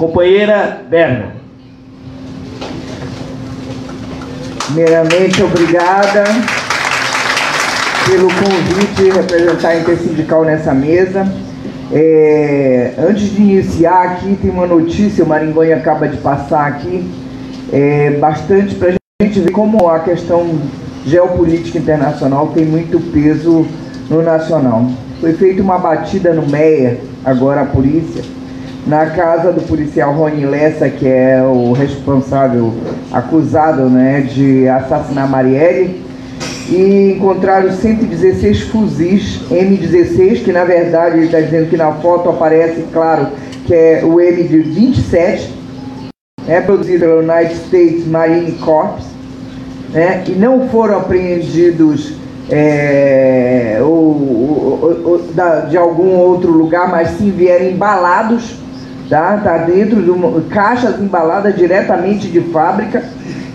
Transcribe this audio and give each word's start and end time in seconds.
Companheira 0.00 0.80
Berna. 0.88 1.26
Primeiramente, 4.64 5.42
obrigada 5.42 6.24
pelo 8.06 8.28
convite 8.28 8.94
de 8.94 9.10
representar 9.10 9.68
a 9.68 9.76
Intersindical 9.76 10.42
nessa 10.46 10.72
mesa. 10.72 11.30
É, 11.92 12.94
antes 12.98 13.30
de 13.30 13.42
iniciar 13.42 14.12
aqui, 14.12 14.38
tem 14.40 14.50
uma 14.50 14.66
notícia, 14.66 15.22
o 15.22 15.28
Maringonha 15.28 15.76
acaba 15.76 16.08
de 16.08 16.16
passar 16.16 16.66
aqui, 16.66 17.06
é, 17.70 18.12
bastante 18.12 18.76
para 18.76 18.94
a 18.94 19.22
gente 19.22 19.38
ver 19.40 19.50
como 19.50 19.86
a 19.86 19.98
questão 19.98 20.58
geopolítica 21.04 21.76
internacional 21.76 22.46
tem 22.54 22.64
muito 22.64 22.98
peso 23.12 23.66
no 24.08 24.22
nacional. 24.22 24.86
Foi 25.20 25.34
feita 25.34 25.60
uma 25.60 25.78
batida 25.78 26.32
no 26.32 26.48
MEIA, 26.48 27.00
agora 27.22 27.60
a 27.60 27.66
polícia, 27.66 28.39
na 28.86 29.06
casa 29.06 29.52
do 29.52 29.60
policial 29.62 30.12
Rony 30.12 30.46
Lessa, 30.46 30.88
que 30.88 31.06
é 31.06 31.42
o 31.42 31.72
responsável, 31.72 32.72
acusado 33.12 33.82
né, 33.88 34.22
de 34.22 34.68
assassinar 34.68 35.28
Marielle, 35.28 36.02
e 36.68 37.14
encontraram 37.16 37.72
116 37.72 38.62
fuzis 38.62 39.40
M16, 39.50 40.44
que 40.44 40.52
na 40.52 40.64
verdade 40.64 41.16
ele 41.16 41.26
está 41.26 41.40
dizendo 41.40 41.68
que 41.68 41.76
na 41.76 41.92
foto 41.94 42.28
aparece, 42.28 42.84
claro, 42.92 43.28
que 43.66 43.74
é 43.74 44.02
o 44.04 44.20
M 44.20 44.42
de 44.44 44.60
27, 44.60 45.54
é 46.48 46.60
produzido 46.60 47.00
pelo 47.00 47.18
United 47.20 47.54
States 47.54 48.06
Marine 48.06 48.52
Corps, 48.52 49.04
né, 49.92 50.24
e 50.28 50.32
não 50.32 50.68
foram 50.68 50.98
apreendidos 50.98 52.14
é, 52.48 53.80
da, 55.34 55.60
de 55.60 55.76
algum 55.76 56.16
outro 56.16 56.50
lugar, 56.50 56.88
mas 56.88 57.10
sim 57.10 57.30
vieram 57.30 57.66
embalados, 57.66 58.59
tá? 59.10 59.36
Tá 59.38 59.58
dentro 59.58 60.00
de 60.00 60.10
uma, 60.10 60.40
caixas 60.42 60.98
embaladas 61.00 61.56
diretamente 61.56 62.28
de 62.28 62.40
fábrica, 62.40 63.02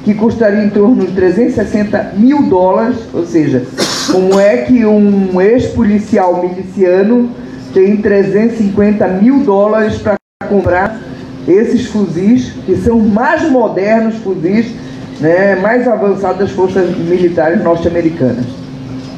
que 0.04 0.14
custaria 0.14 0.64
em 0.64 0.70
torno 0.70 1.04
de 1.04 1.14
360 1.14 2.14
mil 2.18 2.44
dólares, 2.44 2.98
ou 3.12 3.26
seja, 3.26 3.66
como 4.12 4.40
é 4.40 4.58
que 4.58 4.86
um 4.86 5.42
ex-policial 5.42 6.44
miliciano 6.44 7.32
tem 7.74 7.98
350 7.98 9.08
mil 9.08 9.40
dólares 9.40 9.98
para 9.98 10.16
comprar 10.48 11.00
esses 11.48 11.88
fuzis, 11.88 12.52
que 12.66 12.76
são 12.76 13.00
mais 13.00 13.50
modernos 13.50 14.16
fuzis, 14.18 14.68
né, 15.20 15.56
mais 15.56 15.88
avançados 15.88 16.40
das 16.40 16.52
forças 16.52 16.96
militares 16.98 17.64
norte-americanas 17.64 18.46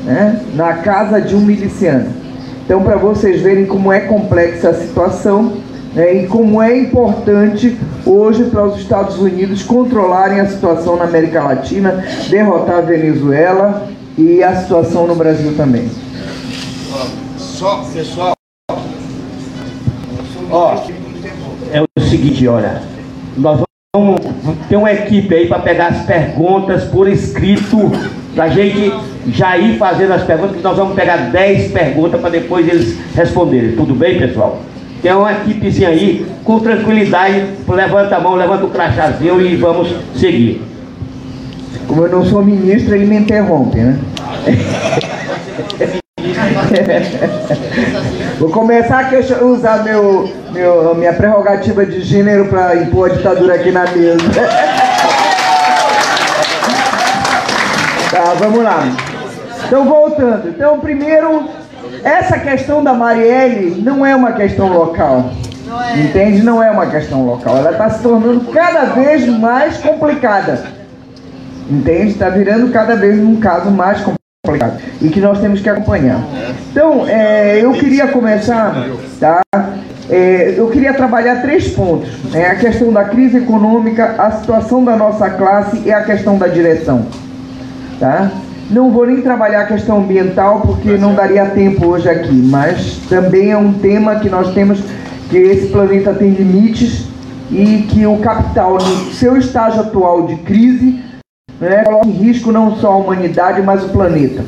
né, 0.06 0.42
na 0.56 0.74
casa 0.76 1.20
de 1.20 1.36
um 1.36 1.42
miliciano. 1.42 2.08
Então, 2.66 2.82
para 2.82 2.96
vocês 2.98 3.42
verem 3.42 3.66
como 3.66 3.92
é 3.92 4.02
complexa 4.02 4.70
a 4.70 4.74
situação 4.74 5.54
né, 5.98 6.14
e 6.14 6.28
como 6.28 6.62
é 6.62 6.78
importante 6.78 7.76
hoje 8.06 8.44
para 8.46 8.64
os 8.66 8.78
Estados 8.78 9.18
Unidos 9.18 9.64
controlarem 9.64 10.40
a 10.40 10.46
situação 10.46 10.96
na 10.96 11.06
América 11.06 11.42
Latina, 11.42 12.06
derrotar 12.30 12.78
a 12.78 12.82
Venezuela 12.82 13.90
e 14.16 14.44
a 14.44 14.56
situação 14.56 15.08
no 15.08 15.16
Brasil 15.16 15.56
também. 15.58 15.90
Só, 17.36 17.84
pessoal. 17.92 18.34
Ó, 20.52 20.84
é 21.74 21.82
o 21.82 22.02
seguinte, 22.02 22.48
olha, 22.48 22.84
nós 23.36 23.62
vamos 23.96 24.22
ter 24.70 24.76
uma 24.76 24.94
equipe 24.94 25.34
aí 25.34 25.48
para 25.48 25.60
pegar 25.60 25.88
as 25.88 26.06
perguntas 26.06 26.84
por 26.84 27.10
escrito 27.10 27.92
para 28.36 28.44
a 28.44 28.50
gente 28.50 28.94
já 29.30 29.58
ir 29.58 29.80
fazendo 29.80 30.14
as 30.14 30.24
perguntas, 30.24 30.62
nós 30.62 30.78
vamos 30.78 30.94
pegar 30.94 31.32
10 31.32 31.72
perguntas 31.72 32.22
para 32.22 32.30
depois 32.30 32.68
eles 32.68 32.96
responderem. 33.16 33.76
Tudo 33.76 33.96
bem, 33.96 34.20
pessoal? 34.20 34.62
Tem 35.08 35.16
uma 35.16 35.32
equipezinha 35.32 35.88
aí, 35.88 36.28
com 36.44 36.60
tranquilidade, 36.60 37.46
levanta 37.66 38.18
a 38.18 38.20
mão, 38.20 38.36
levanta 38.36 38.66
o 38.66 38.70
crachazinho 38.70 39.40
e 39.40 39.56
vamos 39.56 39.88
seguir. 40.14 40.62
Como 41.88 42.04
eu 42.04 42.10
não 42.12 42.26
sou 42.26 42.44
ministro, 42.44 42.94
ele 42.94 43.06
me 43.06 43.16
interrompe, 43.16 43.78
né? 43.78 43.98
Vou 48.38 48.50
começar 48.50 49.00
aqui 49.00 49.16
a 49.16 49.46
usar 49.46 49.86
meu, 49.86 50.30
meu, 50.52 50.94
minha 50.96 51.14
prerrogativa 51.14 51.86
de 51.86 52.02
gênero 52.02 52.50
para 52.50 52.76
impor 52.76 53.10
a 53.10 53.14
ditadura 53.14 53.56
aqui 53.56 53.72
na 53.72 53.86
mesa. 53.86 54.18
Tá, 58.12 58.34
vamos 58.40 58.64
lá. 58.64 58.84
Então, 59.66 59.86
voltando. 59.86 60.48
Então, 60.48 60.80
primeiro, 60.80 61.50
essa 62.04 62.40
questão 62.40 62.84
da 62.84 62.94
Marielle 62.94 63.82
não 63.82 64.06
é 64.06 64.16
uma 64.16 64.34
questão 64.34 64.72
local. 64.72 65.32
Não 65.66 65.84
é. 65.84 66.00
Entende? 66.00 66.44
Não 66.44 66.64
é 66.64 66.72
uma 66.72 66.86
questão 66.88 67.26
local. 67.26 67.58
Ela 67.58 67.72
está 67.72 67.90
se 67.90 68.02
tornando 68.02 68.40
cada 68.52 68.86
vez 68.86 69.28
mais 69.28 69.78
complicada. 69.78 70.64
Entende? 71.70 72.12
Está 72.12 72.30
virando 72.30 72.72
cada 72.72 72.96
vez 72.96 73.20
um 73.20 73.36
caso 73.38 73.70
mais 73.70 74.00
complicado. 74.00 74.80
E 75.02 75.10
que 75.10 75.20
nós 75.20 75.40
temos 75.40 75.60
que 75.60 75.70
acompanhar. 75.70 76.22
Então, 76.72 77.06
é, 77.08 77.60
eu 77.62 77.74
queria 77.74 78.08
começar, 78.08 78.88
tá? 79.20 79.42
É, 80.10 80.56
eu 80.58 80.70
queria 80.70 80.94
trabalhar 80.94 81.42
três 81.42 81.68
pontos: 81.68 82.10
né? 82.32 82.48
a 82.48 82.56
questão 82.56 82.94
da 82.94 83.04
crise 83.04 83.38
econômica, 83.38 84.16
a 84.18 84.32
situação 84.32 84.84
da 84.84 84.96
nossa 84.96 85.30
classe 85.30 85.82
e 85.86 85.92
a 85.92 86.02
questão 86.04 86.38
da 86.38 86.48
direção. 86.48 87.06
Tá? 88.00 88.32
Não 88.70 88.92
vou 88.92 89.06
nem 89.06 89.22
trabalhar 89.22 89.62
a 89.62 89.66
questão 89.66 90.00
ambiental 90.00 90.62
porque 90.62 90.98
não 90.98 91.16
daria 91.16 91.46
tempo 91.46 91.88
hoje 91.88 92.10
aqui, 92.10 92.34
mas 92.34 93.00
também 93.10 93.52
é 93.52 93.58
um 93.58 93.72
tema 93.74 94.16
que 94.16 94.30
nós 94.30 94.54
temos 94.54 94.80
que 95.30 95.38
esse 95.38 95.68
planeta 95.68 96.14
tem 96.14 96.32
limites 96.32 97.06
e 97.50 97.88
que 97.90 98.06
o 98.06 98.18
capital, 98.18 98.74
no 98.74 99.12
seu 99.14 99.38
estágio 99.38 99.80
atual 99.80 100.28
de 100.28 100.36
crise, 100.38 101.00
né, 101.62 101.84
coloca 101.86 102.08
em 102.08 102.12
risco 102.12 102.52
não 102.52 102.76
só 102.76 102.92
a 102.92 102.98
humanidade, 102.98 103.62
mas 103.62 103.86
o 103.86 103.90
planeta. 103.90 104.44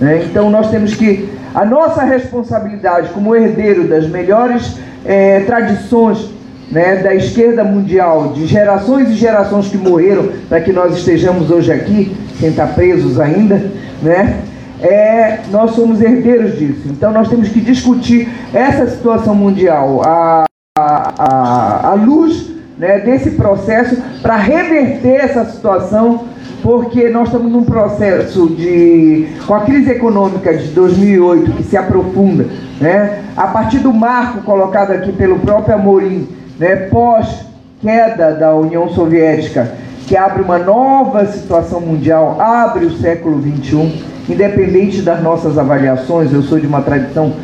Né? 0.00 0.24
Então 0.24 0.48
nós 0.48 0.70
temos 0.70 0.94
que 0.94 1.28
a 1.54 1.64
nossa 1.64 2.02
responsabilidade 2.04 3.10
como 3.10 3.36
herdeiro 3.36 3.86
das 3.86 4.08
melhores 4.08 4.78
é, 5.04 5.40
tradições 5.40 6.30
né, 6.70 6.96
da 6.96 7.14
esquerda 7.14 7.64
mundial, 7.64 8.32
de 8.32 8.46
gerações 8.46 9.10
e 9.10 9.14
gerações 9.14 9.68
que 9.68 9.76
morreram 9.76 10.28
para 10.48 10.60
que 10.60 10.72
nós 10.72 10.96
estejamos 10.96 11.50
hoje 11.50 11.72
aqui, 11.72 12.16
sem 12.38 12.50
estar 12.50 12.74
presos 12.74 13.18
ainda, 13.18 13.70
né? 14.02 14.42
É, 14.80 15.40
nós 15.50 15.72
somos 15.72 16.00
herdeiros 16.00 16.56
disso. 16.56 16.82
Então 16.86 17.12
nós 17.12 17.28
temos 17.28 17.48
que 17.48 17.60
discutir 17.60 18.28
essa 18.54 18.86
situação 18.86 19.34
mundial 19.34 20.02
à, 20.04 20.44
à, 20.78 21.88
à 21.90 21.94
luz 21.94 22.52
né, 22.78 23.00
desse 23.00 23.32
processo 23.32 23.96
para 24.22 24.36
reverter 24.36 25.16
essa 25.16 25.44
situação, 25.46 26.26
porque 26.62 27.08
nós 27.08 27.26
estamos 27.26 27.50
num 27.50 27.64
processo 27.64 28.48
de. 28.50 29.26
com 29.46 29.54
a 29.54 29.60
crise 29.60 29.90
econômica 29.90 30.56
de 30.56 30.68
2008 30.68 31.52
que 31.52 31.64
se 31.64 31.76
aprofunda, 31.76 32.46
né, 32.80 33.24
a 33.36 33.48
partir 33.48 33.78
do 33.78 33.92
marco 33.92 34.42
colocado 34.42 34.92
aqui 34.92 35.10
pelo 35.12 35.40
próprio 35.40 35.74
Amorim 35.74 36.28
né, 36.58 36.76
pós-queda 36.88 38.32
da 38.32 38.54
União 38.54 38.88
Soviética, 38.90 39.72
que 40.08 40.16
abre 40.16 40.42
uma 40.42 40.58
nova 40.58 41.26
situação 41.26 41.82
mundial, 41.82 42.40
abre 42.40 42.86
o 42.86 42.96
século 42.96 43.42
XXI, 43.42 44.02
independente 44.26 45.02
das 45.02 45.22
nossas 45.22 45.58
avaliações, 45.58 46.32
eu 46.32 46.42
sou 46.42 46.58
de 46.58 46.66
uma 46.66 46.80
tradição 46.80 47.34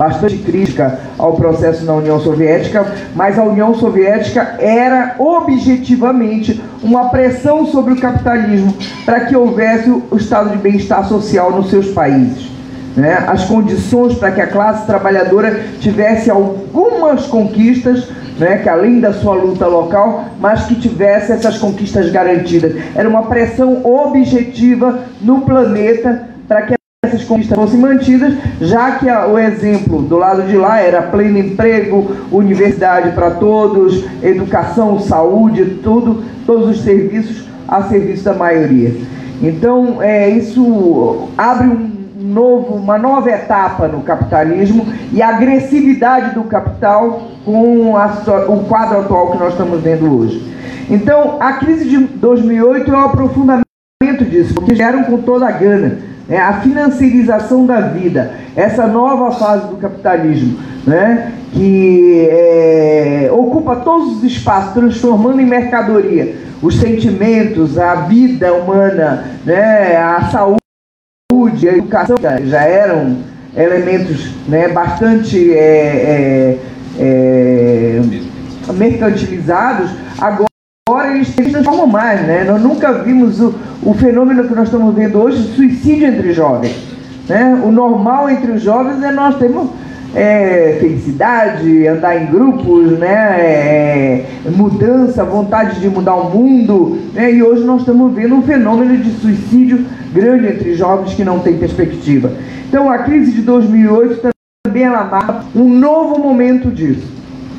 bastante 0.00 0.38
crítica 0.38 1.00
ao 1.18 1.34
processo 1.34 1.84
na 1.84 1.94
União 1.94 2.20
Soviética, 2.20 2.86
mas 3.16 3.36
a 3.36 3.42
União 3.42 3.74
Soviética 3.74 4.54
era 4.60 5.16
objetivamente 5.18 6.62
uma 6.80 7.08
pressão 7.08 7.66
sobre 7.66 7.94
o 7.94 8.00
capitalismo 8.00 8.72
para 9.04 9.26
que 9.26 9.36
houvesse 9.36 9.90
o 9.90 10.16
estado 10.16 10.50
de 10.50 10.58
bem-estar 10.58 11.06
social 11.08 11.50
nos 11.50 11.70
seus 11.70 11.88
países. 11.88 12.50
Né? 12.96 13.24
As 13.26 13.44
condições 13.46 14.14
para 14.14 14.30
que 14.30 14.40
a 14.40 14.46
classe 14.46 14.86
trabalhadora 14.86 15.64
tivesse 15.80 16.30
algumas 16.30 17.26
conquistas 17.26 18.08
né, 18.38 18.58
que 18.58 18.68
além 18.68 19.00
da 19.00 19.12
sua 19.12 19.34
luta 19.34 19.66
local, 19.66 20.24
mas 20.40 20.66
que 20.66 20.74
tivesse 20.74 21.32
essas 21.32 21.58
conquistas 21.58 22.10
garantidas. 22.10 22.74
Era 22.94 23.08
uma 23.08 23.24
pressão 23.24 23.84
objetiva 23.84 25.00
no 25.20 25.42
planeta 25.42 26.28
para 26.48 26.62
que 26.62 26.74
essas 27.04 27.24
conquistas 27.24 27.58
fossem 27.58 27.80
mantidas, 27.80 28.34
já 28.60 28.92
que 28.92 29.08
a, 29.08 29.26
o 29.26 29.38
exemplo 29.38 30.02
do 30.02 30.16
lado 30.16 30.42
de 30.44 30.56
lá 30.56 30.80
era 30.80 31.02
pleno 31.02 31.38
emprego, 31.38 32.16
universidade 32.30 33.10
para 33.12 33.32
todos, 33.32 34.04
educação, 34.22 35.00
saúde, 35.00 35.80
tudo, 35.82 36.22
todos 36.46 36.70
os 36.70 36.84
serviços 36.84 37.48
a 37.66 37.82
serviço 37.84 38.24
da 38.24 38.34
maioria. 38.34 38.94
Então, 39.42 40.00
é, 40.00 40.30
isso 40.30 41.28
abre 41.36 41.66
um 41.66 42.01
novo, 42.22 42.74
uma 42.74 42.96
nova 42.98 43.30
etapa 43.30 43.88
no 43.88 44.02
capitalismo 44.02 44.86
e 45.12 45.20
a 45.20 45.28
agressividade 45.28 46.34
do 46.34 46.44
capital 46.44 47.28
com 47.44 47.96
a, 47.96 48.06
o 48.48 48.64
quadro 48.64 49.00
atual 49.00 49.32
que 49.32 49.38
nós 49.38 49.52
estamos 49.52 49.80
vendo 49.80 50.18
hoje. 50.18 50.52
Então, 50.90 51.36
a 51.40 51.54
crise 51.54 51.88
de 51.88 51.98
2008 51.98 52.90
é 52.90 52.94
o 52.94 53.00
aprofundamento 53.00 53.64
disso, 54.28 54.54
porque 54.54 54.74
vieram 54.74 55.04
com 55.04 55.18
toda 55.18 55.46
a 55.46 55.52
gana. 55.52 55.98
né, 56.28 56.38
a 56.38 56.54
financiarização 56.54 57.66
da 57.66 57.80
vida, 57.80 58.32
essa 58.54 58.86
nova 58.86 59.32
fase 59.32 59.68
do 59.68 59.76
capitalismo, 59.76 60.58
né, 60.86 61.32
que 61.52 62.26
é, 62.30 63.30
ocupa 63.32 63.76
todos 63.76 64.16
os 64.16 64.24
espaços, 64.24 64.72
transformando 64.72 65.40
em 65.40 65.46
mercadoria 65.46 66.34
os 66.62 66.78
sentimentos, 66.78 67.76
a 67.76 67.94
vida 67.94 68.52
humana, 68.54 69.24
né, 69.44 69.96
a 69.96 70.28
saúde, 70.30 70.61
a 71.68 71.72
educação, 71.72 72.16
já 72.44 72.62
eram 72.62 73.18
elementos 73.56 74.30
né, 74.48 74.68
bastante 74.68 75.52
é, 75.52 76.58
é, 76.98 78.00
é 78.68 78.72
mercantilizados, 78.72 79.90
agora 80.18 81.14
eles 81.14 81.28
se 81.28 81.42
transformam 81.50 81.86
mais, 81.86 82.20
né? 82.26 82.44
Nós 82.44 82.60
nunca 82.62 82.92
vimos 83.02 83.40
o, 83.40 83.54
o 83.82 83.94
fenômeno 83.94 84.44
que 84.44 84.54
nós 84.54 84.64
estamos 84.64 84.94
vendo 84.94 85.18
hoje, 85.20 85.54
suicídio 85.54 86.06
entre 86.06 86.32
jovens. 86.32 86.76
Né? 87.28 87.60
O 87.64 87.70
normal 87.70 88.28
entre 88.30 88.52
os 88.52 88.62
jovens 88.62 89.02
é 89.02 89.12
nós 89.12 89.36
termos 89.36 89.70
é, 90.14 90.76
felicidade, 90.80 91.86
andar 91.86 92.22
em 92.22 92.26
grupos, 92.26 92.98
né? 92.98 93.40
É, 93.40 94.24
mudança, 94.50 95.24
vontade 95.24 95.80
de 95.80 95.88
mudar 95.88 96.14
o 96.14 96.30
mundo. 96.30 96.98
Né? 97.14 97.32
E 97.32 97.42
hoje 97.42 97.64
nós 97.64 97.80
estamos 97.80 98.12
vendo 98.14 98.34
um 98.34 98.42
fenômeno 98.42 98.96
de 98.96 99.10
suicídio 99.12 99.84
grande 100.12 100.48
entre 100.48 100.74
jovens 100.74 101.14
que 101.14 101.24
não 101.24 101.38
têm 101.38 101.56
perspectiva. 101.56 102.32
Então 102.68 102.90
a 102.90 102.98
crise 102.98 103.32
de 103.32 103.42
2008 103.42 104.32
também 104.64 104.84
ela 104.84 105.04
marca 105.04 105.44
um 105.54 105.68
novo 105.68 106.18
momento 106.18 106.70
disso. 106.70 107.10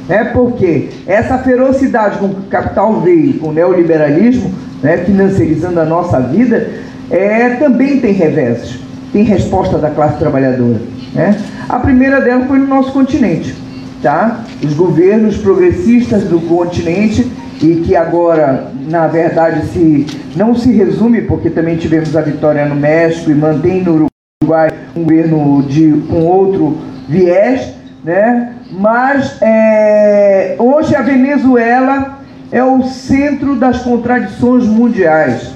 É 0.09 0.23
porque 0.23 0.89
essa 1.07 1.37
ferocidade 1.37 2.17
com 2.19 2.29
que 2.29 2.41
o 2.41 2.49
capital 2.49 2.99
veio, 2.99 3.35
com 3.35 3.49
o 3.49 3.53
neoliberalismo, 3.53 4.53
né, 4.81 4.97
financiarizando 4.97 5.79
a 5.79 5.85
nossa 5.85 6.19
vida, 6.19 6.69
é, 7.09 7.51
também 7.51 7.99
tem 7.99 8.11
reveses, 8.11 8.79
tem 9.13 9.23
resposta 9.23 9.77
da 9.77 9.89
classe 9.89 10.17
trabalhadora. 10.17 10.92
Né? 11.13 11.39
A 11.69 11.79
primeira 11.79 12.21
dela 12.21 12.45
foi 12.45 12.59
no 12.59 12.67
nosso 12.67 12.91
continente. 12.91 13.55
Tá? 14.01 14.43
Os 14.61 14.73
governos 14.73 15.37
progressistas 15.37 16.23
do 16.23 16.41
continente 16.41 17.31
e 17.61 17.75
que 17.85 17.95
agora, 17.95 18.71
na 18.89 19.07
verdade, 19.07 19.65
se, 19.67 20.05
não 20.35 20.53
se 20.53 20.71
resume, 20.73 21.21
porque 21.21 21.49
também 21.49 21.77
tivemos 21.77 22.15
a 22.15 22.21
vitória 22.21 22.65
no 22.65 22.75
México 22.75 23.31
e 23.31 23.35
mantém 23.35 23.81
no 23.81 24.09
Uruguai 24.41 24.71
um 24.95 25.03
governo 25.03 25.63
de, 25.63 26.03
com 26.09 26.25
outro 26.25 26.77
viés, 27.07 27.73
né? 28.03 28.55
mas 28.71 29.37
é, 29.41 30.55
hoje 30.59 30.95
a 30.95 31.01
Venezuela 31.01 32.19
é 32.51 32.63
o 32.63 32.83
centro 32.83 33.55
das 33.55 33.81
contradições 33.81 34.65
mundiais. 34.65 35.51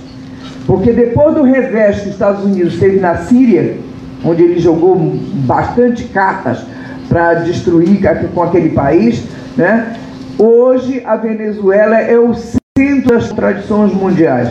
Porque 0.65 0.91
depois 0.91 1.35
do 1.35 1.43
revés 1.43 1.99
que 1.99 2.07
os 2.07 2.13
Estados 2.13 2.43
Unidos 2.43 2.77
teve 2.79 2.99
na 2.99 3.17
Síria, 3.17 3.77
onde 4.23 4.43
ele 4.43 4.59
jogou 4.59 4.95
bastante 5.45 6.05
cartas 6.05 6.59
para 7.07 7.35
destruir 7.35 8.01
com 8.33 8.43
aquele 8.43 8.69
país, 8.69 9.23
né? 9.55 9.95
hoje 10.37 11.01
a 11.05 11.15
Venezuela 11.15 11.97
é 11.97 12.17
o 12.17 12.33
centro 12.33 13.09
das 13.09 13.29
contradições 13.29 13.93
mundiais. 13.93 14.49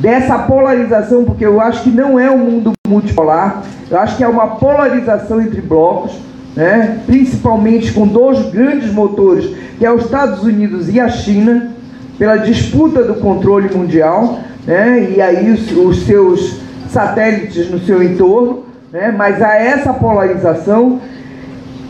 Dessa 0.00 0.38
polarização, 0.40 1.24
porque 1.24 1.44
eu 1.44 1.60
acho 1.60 1.82
que 1.82 1.90
não 1.90 2.18
é 2.18 2.30
um 2.30 2.38
mundo 2.38 2.72
multipolar, 2.86 3.62
eu 3.90 3.98
acho 3.98 4.16
que 4.16 4.24
é 4.24 4.28
uma 4.28 4.56
polarização 4.56 5.40
entre 5.40 5.60
blocos, 5.60 6.12
né? 6.54 7.00
principalmente 7.06 7.92
com 7.92 8.06
dois 8.06 8.50
grandes 8.50 8.92
motores, 8.92 9.50
que 9.78 9.84
é 9.84 9.92
os 9.92 10.04
Estados 10.04 10.42
Unidos 10.42 10.92
e 10.92 11.00
a 11.00 11.08
China, 11.08 11.72
pela 12.18 12.36
disputa 12.36 13.02
do 13.02 13.14
controle 13.16 13.74
mundial, 13.74 14.38
né? 14.66 15.12
e 15.16 15.20
aí 15.20 15.50
os, 15.50 15.70
os 15.72 16.06
seus 16.06 16.60
satélites 16.88 17.70
no 17.70 17.78
seu 17.80 18.02
entorno, 18.02 18.65
né? 18.96 19.14
mas 19.16 19.42
há 19.42 19.54
essa 19.56 19.92
polarização. 19.92 21.00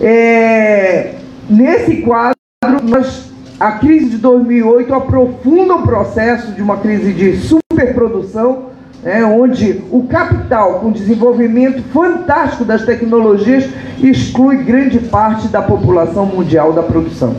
É, 0.01 1.15
nesse 1.49 2.03
quadro, 2.03 2.37
nós, 2.83 3.33
a 3.61 3.73
crise 3.73 4.11
de 4.11 4.19
2008 4.19 4.93
aprofunda 4.93 5.77
o 5.77 5.83
processo 5.83 6.53
de 6.53 6.61
uma 6.61 6.79
crise 6.79 7.13
de 7.13 7.37
superprodução, 7.39 8.71
né? 9.03 9.25
onde 9.25 9.83
o 9.91 10.03
capital, 10.09 10.81
com 10.81 10.91
desenvolvimento 10.91 11.81
fantástico 11.93 12.65
das 12.65 12.85
tecnologias, 12.85 13.71
exclui 14.03 14.65
grande 14.65 14.99
parte 14.99 15.47
da 15.47 15.63
população 15.63 16.27
mundial 16.27 16.73
da 16.73 16.83
produção. 16.83 17.37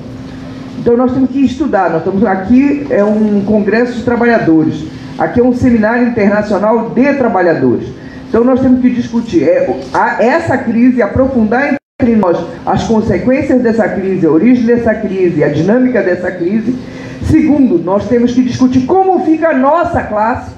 Então 0.80 0.96
nós 0.96 1.12
temos 1.12 1.30
que 1.30 1.44
estudar, 1.44 1.90
nós 1.90 2.00
estamos 2.00 2.24
aqui 2.24 2.88
é 2.90 3.04
um 3.04 3.44
congresso 3.44 3.98
de 3.98 4.04
trabalhadores, 4.04 4.86
aqui 5.20 5.42
é 5.42 5.44
um 5.44 5.54
seminário 5.54 6.08
internacional 6.08 6.92
de 6.92 7.14
trabalhadores. 7.16 7.90
Então 8.28 8.44
nós 8.44 8.60
temos 8.60 8.82
que 8.82 8.90
discutir 8.90 9.44
é, 9.44 9.68
essa 10.20 10.58
crise, 10.58 11.02
aprofundar 11.02 11.78
entre 12.00 12.16
nós 12.16 12.38
as 12.66 12.84
consequências 12.84 13.62
dessa 13.62 13.88
crise, 13.90 14.26
a 14.26 14.30
origem 14.30 14.66
dessa 14.66 14.94
crise, 14.94 15.44
a 15.44 15.50
dinâmica 15.50 16.02
dessa 16.02 16.32
crise. 16.32 16.76
Segundo, 17.30 17.80
nós 17.80 18.08
temos 18.08 18.34
que 18.34 18.44
discutir 18.44 18.86
como 18.86 19.26
fica 19.26 19.50
a 19.50 19.58
nossa 19.58 20.04
classe, 20.04 20.52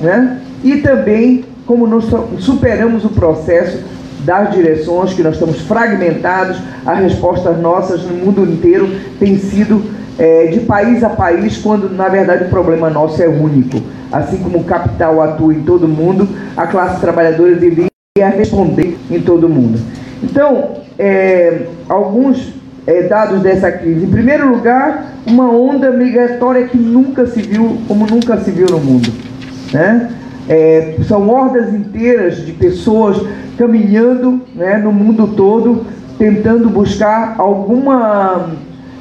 né? 0.00 0.40
E 0.62 0.78
também 0.78 1.44
como 1.66 1.86
nós 1.86 2.04
superamos 2.38 3.04
o 3.04 3.10
processo 3.10 3.82
das 4.24 4.50
direções, 4.52 5.14
que 5.14 5.22
nós 5.22 5.34
estamos 5.34 5.60
fragmentados, 5.60 6.58
as 6.84 6.98
respostas 6.98 7.58
nossas 7.58 8.02
no 8.02 8.14
mundo 8.14 8.44
inteiro 8.44 8.88
têm 9.18 9.38
sido 9.38 9.82
é, 10.18 10.46
de 10.46 10.60
país 10.60 11.04
a 11.04 11.10
país, 11.10 11.58
quando 11.58 11.88
na 11.88 12.08
verdade 12.08 12.44
o 12.44 12.48
problema 12.48 12.90
nosso 12.90 13.22
é 13.22 13.28
único. 13.28 13.80
Assim 14.10 14.38
como 14.38 14.58
o 14.58 14.64
capital 14.64 15.22
atua 15.22 15.54
em 15.54 15.62
todo 15.62 15.86
mundo, 15.86 16.28
a 16.56 16.66
classe 16.66 17.00
trabalhadora 17.00 17.54
deveria 17.54 17.88
responder 18.16 18.98
em 19.10 19.20
todo 19.20 19.48
mundo. 19.48 19.78
Então, 20.22 20.78
é, 20.98 21.66
alguns 21.88 22.52
é, 22.86 23.02
dados 23.02 23.40
dessa 23.42 23.70
crise. 23.70 24.06
Em 24.06 24.10
primeiro 24.10 24.48
lugar, 24.48 25.12
uma 25.26 25.50
onda 25.50 25.90
migratória 25.90 26.66
que 26.66 26.78
nunca 26.78 27.26
se 27.26 27.42
viu, 27.42 27.78
como 27.86 28.06
nunca 28.06 28.38
se 28.38 28.50
viu 28.50 28.66
no 28.66 28.78
mundo. 28.78 29.12
Né? 29.72 30.10
É, 30.48 30.96
são 31.06 31.28
hordas 31.28 31.72
inteiras 31.72 32.44
de 32.44 32.52
pessoas 32.52 33.20
caminhando 33.58 34.40
né, 34.54 34.78
no 34.78 34.90
mundo 34.90 35.34
todo, 35.36 35.84
tentando 36.18 36.70
buscar 36.70 37.34
alguma 37.36 38.52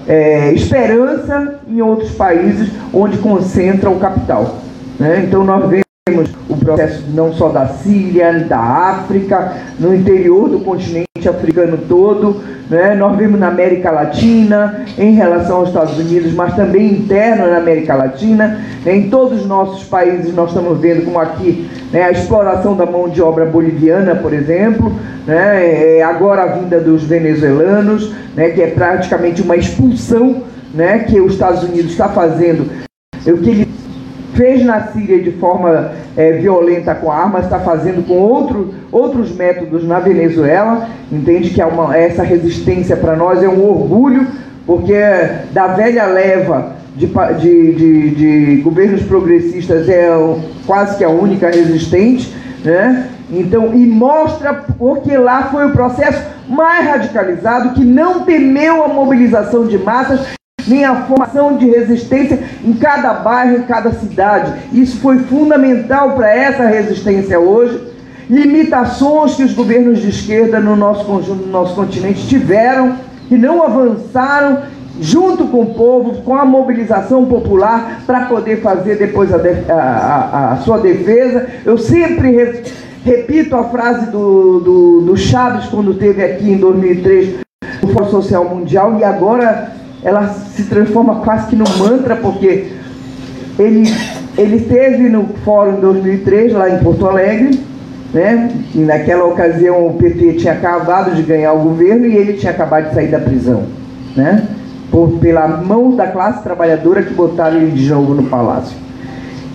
é, 0.08 0.52
esperança 0.54 1.60
em 1.68 1.82
outros 1.82 2.12
países 2.12 2.72
onde 2.94 3.18
concentra 3.18 3.90
o 3.90 4.00
capital. 4.00 4.58
Né? 5.00 5.26
Então 5.28 5.44
nós 5.44 5.70
vemos 5.70 5.87
o 6.50 6.58
processo 6.58 7.04
não 7.14 7.34
só 7.34 7.50
da 7.50 7.68
Síria, 7.68 8.34
da 8.48 8.60
África, 8.60 9.54
no 9.80 9.94
interior 9.94 10.50
do 10.50 10.60
continente 10.60 11.08
africano 11.28 11.78
todo, 11.88 12.42
né? 12.70 12.96
nós 12.96 13.18
vemos 13.18 13.40
na 13.40 13.48
América 13.48 13.92
Latina, 13.92 14.86
em 14.98 15.14
relação 15.14 15.58
aos 15.58 15.70
Estados 15.70 15.98
Unidos, 15.98 16.34
mas 16.34 16.56
também 16.56 16.94
interno 16.94 17.48
na 17.48 17.58
América 17.58 17.96
Latina. 17.96 18.60
Né? 18.86 18.96
Em 18.96 19.10
todos 19.10 19.42
os 19.42 19.46
nossos 19.46 19.84
países 19.84 20.34
nós 20.34 20.50
estamos 20.50 20.80
vendo 20.80 21.06
como 21.06 21.20
aqui 21.20 21.70
né, 21.92 22.04
a 22.04 22.12
exploração 22.12 22.76
da 22.76 22.86
mão 22.86 23.10
de 23.10 23.22
obra 23.22 23.46
boliviana, 23.46 24.16
por 24.16 24.34
exemplo, 24.34 24.92
né? 25.26 25.98
É 25.98 26.04
agora 26.04 26.44
a 26.44 26.48
vinda 26.58 26.80
dos 26.80 27.04
venezuelanos, 27.04 28.14
né? 28.36 28.50
que 28.50 28.62
é 28.62 28.68
praticamente 28.68 29.42
uma 29.42 29.58
expulsão 29.58 30.44
né? 30.74 31.00
que 31.00 31.20
os 31.20 31.34
Estados 31.34 31.64
Unidos 31.64 31.92
está 31.92 32.08
fazendo. 32.10 32.70
O 33.26 33.38
que 33.40 33.68
fez 34.38 34.64
na 34.64 34.88
Síria 34.88 35.20
de 35.20 35.32
forma 35.32 35.92
é, 36.16 36.34
violenta 36.34 36.96
com 36.96 37.12
armas, 37.12 37.44
está 37.44 37.60
fazendo 37.60 38.08
com 38.08 38.14
outro, 38.14 38.74
outros 38.92 39.36
métodos 39.36 39.86
na 39.86 40.00
Venezuela. 40.00 40.88
Entende 41.12 41.50
que 41.50 41.62
é 41.62 41.66
uma, 41.66 41.98
essa 41.98 42.24
resistência 42.24 42.96
para 42.96 43.16
nós 43.16 43.42
é 43.44 43.50
um 43.50 43.68
orgulho, 43.68 44.28
porque 44.66 44.94
da 45.52 45.68
velha 45.68 46.06
leva 46.06 46.78
de, 46.96 47.08
de, 47.08 47.74
de, 47.74 48.10
de 48.56 48.62
governos 48.62 49.02
progressistas 49.02 49.90
é 49.90 50.10
quase 50.66 50.98
que 50.98 51.04
a 51.04 51.10
única 51.10 51.50
resistente. 51.50 52.34
Né? 52.64 53.10
Então, 53.32 53.74
e 53.74 53.86
mostra 53.86 54.54
porque 54.78 55.18
lá 55.18 55.50
foi 55.52 55.66
o 55.66 55.72
processo 55.72 56.24
mais 56.48 56.86
radicalizado 56.86 57.74
que 57.74 57.84
não 57.84 58.22
temeu 58.22 58.84
a 58.84 58.88
mobilização 58.88 59.66
de 59.68 59.78
massas 59.78 60.38
nem 60.68 60.86
a 60.86 60.96
formação 61.04 61.58
de 61.58 61.66
resistência 61.70 62.40
em 62.64 62.74
cada 62.74 63.14
bairro, 63.14 63.58
em 63.58 63.64
cada 63.64 63.92
cidade. 63.92 64.54
Isso 64.74 65.00
foi 65.00 65.20
fundamental 65.20 66.12
para 66.12 66.30
essa 66.30 66.66
resistência 66.66 67.40
hoje. 67.40 67.82
Limitações 68.30 69.36
que 69.36 69.44
os 69.44 69.54
governos 69.54 70.00
de 70.00 70.10
esquerda 70.10 70.60
no 70.60 70.76
nosso 70.76 71.06
conjunto, 71.06 71.46
no 71.46 71.52
nosso 71.52 71.74
continente 71.76 72.28
tiveram, 72.28 72.96
que 73.28 73.38
não 73.38 73.64
avançaram 73.64 74.64
junto 75.00 75.46
com 75.48 75.62
o 75.62 75.74
povo, 75.74 76.22
com 76.24 76.36
a 76.36 76.44
mobilização 76.44 77.26
popular 77.26 78.02
para 78.06 78.22
poder 78.26 78.62
fazer 78.62 78.98
depois 78.98 79.32
a, 79.34 79.38
a, 79.38 79.74
a, 79.74 80.54
a, 80.54 80.58
sua 80.58 80.80
defesa. 80.80 81.48
Eu 81.66 81.78
sempre 81.78 82.32
re, 82.32 82.64
repito 83.06 83.56
a 83.56 83.66
frase 83.66 84.08
do, 84.12 84.60
do, 84.60 85.02
do 85.02 85.18
Chaves 85.18 85.68
quando 85.68 85.94
teve 85.94 86.24
aqui 86.24 86.52
em 86.52 86.58
2003 86.58 87.36
o 87.82 87.88
Fórum 87.88 88.10
Social 88.10 88.46
Mundial 88.46 88.98
e 89.00 89.04
agora 89.04 89.72
ela 90.08 90.30
se 90.30 90.64
transforma 90.64 91.16
quase 91.16 91.48
que 91.48 91.56
num 91.58 91.66
mantra, 91.78 92.16
porque 92.16 92.68
ele, 93.60 93.94
ele 94.38 94.62
teve 94.62 95.10
no 95.10 95.26
fórum 95.44 95.80
em 95.80 95.82
2003, 95.82 96.54
lá 96.54 96.70
em 96.70 96.80
Porto 96.80 97.06
Alegre, 97.06 97.60
né? 98.14 98.50
E 98.74 98.78
naquela 98.80 99.26
ocasião 99.26 99.86
o 99.86 99.96
PT 99.96 100.36
tinha 100.36 100.54
acabado 100.54 101.14
de 101.14 101.24
ganhar 101.24 101.52
o 101.52 101.60
governo 101.60 102.06
e 102.06 102.16
ele 102.16 102.34
tinha 102.34 102.54
acabado 102.54 102.88
de 102.88 102.96
sair 102.96 103.10
da 103.10 103.20
prisão, 103.20 103.64
né? 104.16 104.48
Por, 104.90 105.20
pela 105.20 105.46
mão 105.46 105.94
da 105.94 106.08
classe 106.08 106.42
trabalhadora 106.42 107.04
que 107.04 107.14
botaram 107.14 107.58
ele 107.58 107.72
de 107.72 107.90
novo 107.90 108.14
no 108.14 108.24
palácio. 108.30 108.78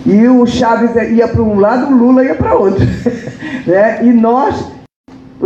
E 0.05 0.27
o 0.27 0.45
Chaves 0.45 0.91
ia 0.95 1.27
para 1.27 1.41
um 1.41 1.59
lado, 1.59 1.87
o 1.91 1.97
Lula 1.97 2.23
ia 2.23 2.35
para 2.35 2.53
outro. 2.53 2.85
né? 3.65 4.01
E 4.03 4.13
nós, 4.13 4.71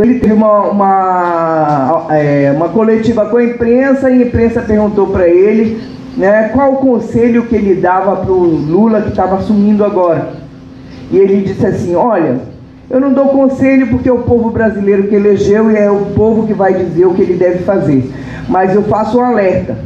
ele 0.03 0.19
teve 0.19 0.33
uma, 0.33 0.59
uma, 0.69 2.07
é, 2.11 2.53
uma 2.55 2.69
coletiva 2.69 3.25
com 3.25 3.37
a 3.37 3.43
imprensa 3.43 4.09
e 4.09 4.21
a 4.21 4.25
imprensa 4.27 4.61
perguntou 4.61 5.07
para 5.07 5.27
ele 5.27 5.81
né, 6.15 6.49
qual 6.49 6.73
o 6.73 6.77
conselho 6.77 7.47
que 7.47 7.55
ele 7.55 7.75
dava 7.75 8.17
para 8.17 8.31
o 8.31 8.43
Lula 8.43 9.01
que 9.01 9.09
estava 9.09 9.37
assumindo 9.37 9.83
agora. 9.83 10.29
E 11.11 11.17
ele 11.17 11.41
disse 11.41 11.65
assim: 11.65 11.95
Olha, 11.95 12.39
eu 12.89 12.99
não 12.99 13.11
dou 13.13 13.29
conselho 13.29 13.87
porque 13.87 14.07
é 14.07 14.13
o 14.13 14.19
povo 14.19 14.49
brasileiro 14.49 15.07
que 15.07 15.15
elegeu 15.15 15.71
e 15.71 15.75
é 15.75 15.89
o 15.89 16.05
povo 16.15 16.45
que 16.45 16.53
vai 16.53 16.73
dizer 16.73 17.05
o 17.05 17.13
que 17.13 17.21
ele 17.21 17.33
deve 17.33 17.59
fazer. 17.59 18.11
Mas 18.47 18.73
eu 18.73 18.83
faço 18.83 19.17
um 19.17 19.23
alerta. 19.23 19.77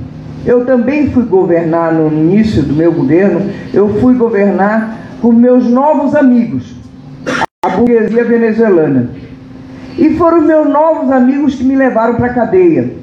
Eu 0.45 0.65
também 0.65 1.09
fui 1.09 1.23
governar 1.23 1.93
no 1.93 2.07
início 2.07 2.63
do 2.63 2.73
meu 2.73 2.91
governo, 2.91 3.41
eu 3.73 3.99
fui 3.99 4.15
governar 4.15 4.97
com 5.21 5.31
meus 5.31 5.69
novos 5.69 6.15
amigos, 6.15 6.75
a 7.63 7.69
burguesia 7.69 8.23
venezuelana. 8.23 9.09
E 9.97 10.15
foram 10.15 10.41
meus 10.41 10.67
novos 10.67 11.11
amigos 11.11 11.55
que 11.55 11.63
me 11.63 11.75
levaram 11.75 12.15
para 12.15 12.27
a 12.27 12.33
cadeia. 12.33 12.93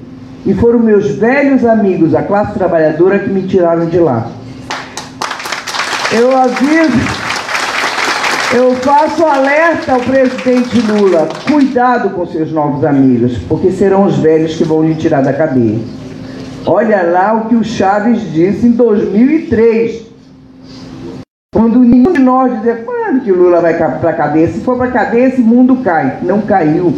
E 0.46 0.54
foram 0.54 0.78
meus 0.78 1.10
velhos 1.16 1.64
amigos, 1.64 2.14
a 2.14 2.22
classe 2.22 2.54
trabalhadora, 2.54 3.18
que 3.18 3.28
me 3.28 3.42
tiraram 3.42 3.86
de 3.86 3.98
lá. 3.98 4.28
Eu 6.10 6.34
aviso, 6.34 6.98
eu 8.54 8.74
faço 8.76 9.24
alerta 9.26 9.92
ao 9.92 10.00
presidente 10.00 10.80
Lula: 10.80 11.28
cuidado 11.46 12.10
com 12.10 12.26
seus 12.26 12.50
novos 12.50 12.82
amigos, 12.84 13.36
porque 13.48 13.70
serão 13.70 14.04
os 14.04 14.16
velhos 14.18 14.56
que 14.56 14.64
vão 14.64 14.82
lhe 14.82 14.94
tirar 14.94 15.22
da 15.22 15.34
cadeia. 15.34 15.78
Olha 16.64 17.02
lá 17.02 17.34
o 17.34 17.48
que 17.48 17.56
o 17.56 17.64
Chaves 17.64 18.32
disse 18.32 18.66
em 18.66 18.72
2003. 18.72 20.07
Quando 21.50 21.78
nenhum 21.78 22.12
de 22.12 22.20
nós 22.20 22.54
dizia, 22.56 22.82
quando 22.84 23.22
que 23.22 23.32
Lula 23.32 23.62
vai 23.62 23.74
para 23.74 24.10
a 24.10 24.12
cadeia? 24.12 24.48
Se 24.48 24.60
for 24.60 24.76
para 24.76 24.88
a 24.88 24.92
cadeia, 24.92 25.28
esse 25.28 25.40
mundo 25.40 25.76
cai. 25.76 26.18
Não 26.20 26.42
caiu. 26.42 26.92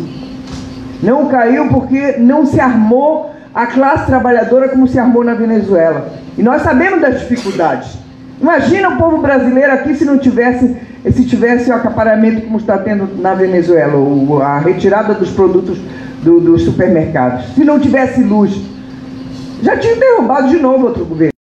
Não 1.01 1.29
caiu 1.29 1.69
porque 1.69 2.17
não 2.19 2.45
se 2.45 2.59
armou 2.59 3.31
a 3.55 3.67
classe 3.67 4.07
trabalhadora 4.07 4.69
como 4.69 4.89
se 4.89 4.99
armou 4.99 5.23
na 5.23 5.35
Venezuela. 5.35 6.13
E 6.37 6.43
nós 6.43 6.63
sabemos 6.63 7.01
das 7.01 7.21
dificuldades. 7.21 7.97
Imagina 8.41 8.89
o 8.89 8.97
povo 8.97 9.19
brasileiro 9.19 9.73
aqui 9.73 9.95
se 9.95 10.05
não 10.05 10.19
tivesse, 10.19 10.77
se 11.13 11.25
tivesse 11.27 11.71
o 11.71 11.75
acaparamento 11.75 12.43
como 12.43 12.57
está 12.57 12.77
tendo 12.77 13.09
na 13.23 13.35
Venezuela, 13.35 13.95
a 14.45 14.59
retirada 14.59 15.15
dos 15.15 15.31
produtos 15.31 15.79
do, 16.25 16.41
dos 16.41 16.63
supermercados. 16.65 17.55
Se 17.55 17.65
não 17.65 17.79
tivesse 17.79 18.21
luz, 18.21 18.61
já 19.63 19.77
tinha 19.77 19.95
derrubado 19.95 20.49
de 20.49 20.57
novo 20.57 20.87
outro 20.87 21.05
governo, 21.05 21.31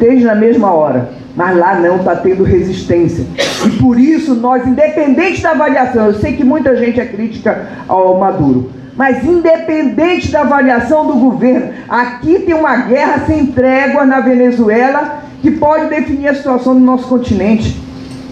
desde 0.00 0.24
na 0.24 0.34
mesma 0.34 0.72
hora. 0.72 1.10
Mas 1.36 1.56
lá 1.56 1.78
não 1.78 1.96
está 1.96 2.16
tendo 2.16 2.42
resistência. 2.42 3.24
E 3.64 3.70
por 3.78 4.00
isso 4.00 4.34
nós, 4.34 4.66
independente 4.66 5.42
da 5.42 5.50
avaliação, 5.50 6.06
eu 6.06 6.14
sei 6.14 6.32
que 6.32 6.42
muita 6.42 6.74
gente 6.74 6.98
é 6.98 7.06
crítica 7.06 7.68
ao 7.86 8.18
Maduro, 8.18 8.72
mas 8.96 9.24
independente 9.24 10.32
da 10.32 10.40
avaliação 10.40 11.06
do 11.06 11.14
governo, 11.14 11.70
aqui 11.88 12.40
tem 12.40 12.54
uma 12.54 12.76
guerra 12.76 13.24
sem 13.26 13.46
trégua 13.46 14.04
na 14.04 14.20
Venezuela 14.20 15.22
que 15.40 15.52
pode 15.52 15.88
definir 15.88 16.28
a 16.28 16.34
situação 16.34 16.74
do 16.74 16.80
nosso 16.80 17.06
continente. 17.06 17.80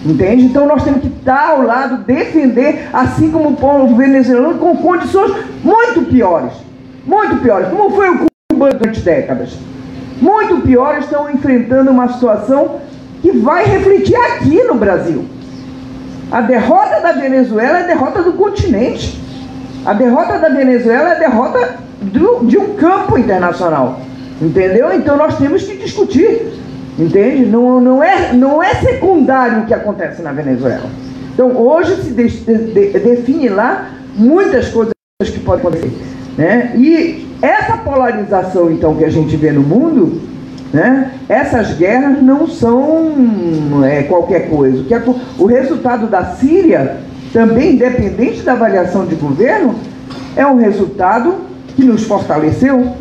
Entende? 0.05 0.43
Então 0.43 0.65
nós 0.65 0.83
temos 0.83 1.01
que 1.01 1.07
estar 1.07 1.51
ao 1.51 1.61
lado, 1.61 2.03
defender, 2.03 2.87
assim 2.93 3.31
como 3.31 3.49
o 3.49 3.55
povo 3.55 3.95
venezuelano, 3.95 4.57
com 4.57 4.75
condições 4.77 5.33
muito 5.63 6.03
piores. 6.03 6.53
Muito 7.05 7.37
piores. 7.37 7.67
Como 7.69 7.89
foi 7.91 8.09
o 8.09 8.19
Cuba 8.51 8.69
durante 8.71 9.01
décadas. 9.01 9.57
Muito 10.21 10.61
piores 10.61 11.05
estão 11.05 11.29
enfrentando 11.29 11.91
uma 11.91 12.11
situação 12.13 12.79
que 13.21 13.31
vai 13.31 13.65
refletir 13.65 14.15
aqui 14.15 14.63
no 14.63 14.75
Brasil. 14.75 15.25
A 16.31 16.41
derrota 16.41 16.99
da 17.01 17.11
Venezuela 17.13 17.79
é 17.79 17.83
a 17.83 17.87
derrota 17.87 18.21
do 18.21 18.33
continente. 18.33 19.19
A 19.85 19.93
derrota 19.93 20.37
da 20.37 20.49
Venezuela 20.49 21.09
é 21.09 21.15
a 21.15 21.19
derrota 21.19 21.75
do, 22.01 22.45
de 22.45 22.57
um 22.57 22.75
campo 22.75 23.17
internacional. 23.17 23.99
Entendeu? 24.41 24.93
Então 24.93 25.17
nós 25.17 25.37
temos 25.37 25.63
que 25.63 25.77
discutir. 25.77 26.53
Entende? 26.97 27.45
Não, 27.45 27.79
não, 27.79 28.03
é, 28.03 28.33
não 28.33 28.61
é 28.61 28.75
secundário 28.75 29.63
o 29.63 29.65
que 29.65 29.73
acontece 29.73 30.21
na 30.21 30.31
Venezuela. 30.33 30.89
Então 31.33 31.55
hoje 31.57 31.95
se 32.03 32.11
de, 32.11 32.27
de, 32.27 32.99
define 32.99 33.49
lá 33.49 33.89
muitas 34.15 34.67
coisas 34.69 34.93
que 35.19 35.39
podem 35.39 35.61
acontecer. 35.61 35.91
Né? 36.37 36.73
E 36.75 37.28
essa 37.41 37.77
polarização 37.77 38.71
então 38.71 38.95
que 38.95 39.05
a 39.05 39.09
gente 39.09 39.35
vê 39.37 39.51
no 39.51 39.61
mundo, 39.61 40.21
né? 40.73 41.13
essas 41.27 41.73
guerras 41.73 42.21
não 42.21 42.47
são 42.47 43.13
é, 43.83 44.03
qualquer 44.03 44.49
coisa. 44.49 44.81
O, 44.81 44.85
que 44.85 44.93
é, 44.93 45.01
o 45.37 45.45
resultado 45.45 46.07
da 46.07 46.35
Síria, 46.35 46.97
também 47.31 47.73
independente 47.73 48.41
da 48.41 48.53
avaliação 48.53 49.05
de 49.05 49.15
governo, 49.15 49.75
é 50.35 50.45
um 50.45 50.57
resultado 50.57 51.35
que 51.75 51.83
nos 51.83 52.03
fortaleceu, 52.03 52.93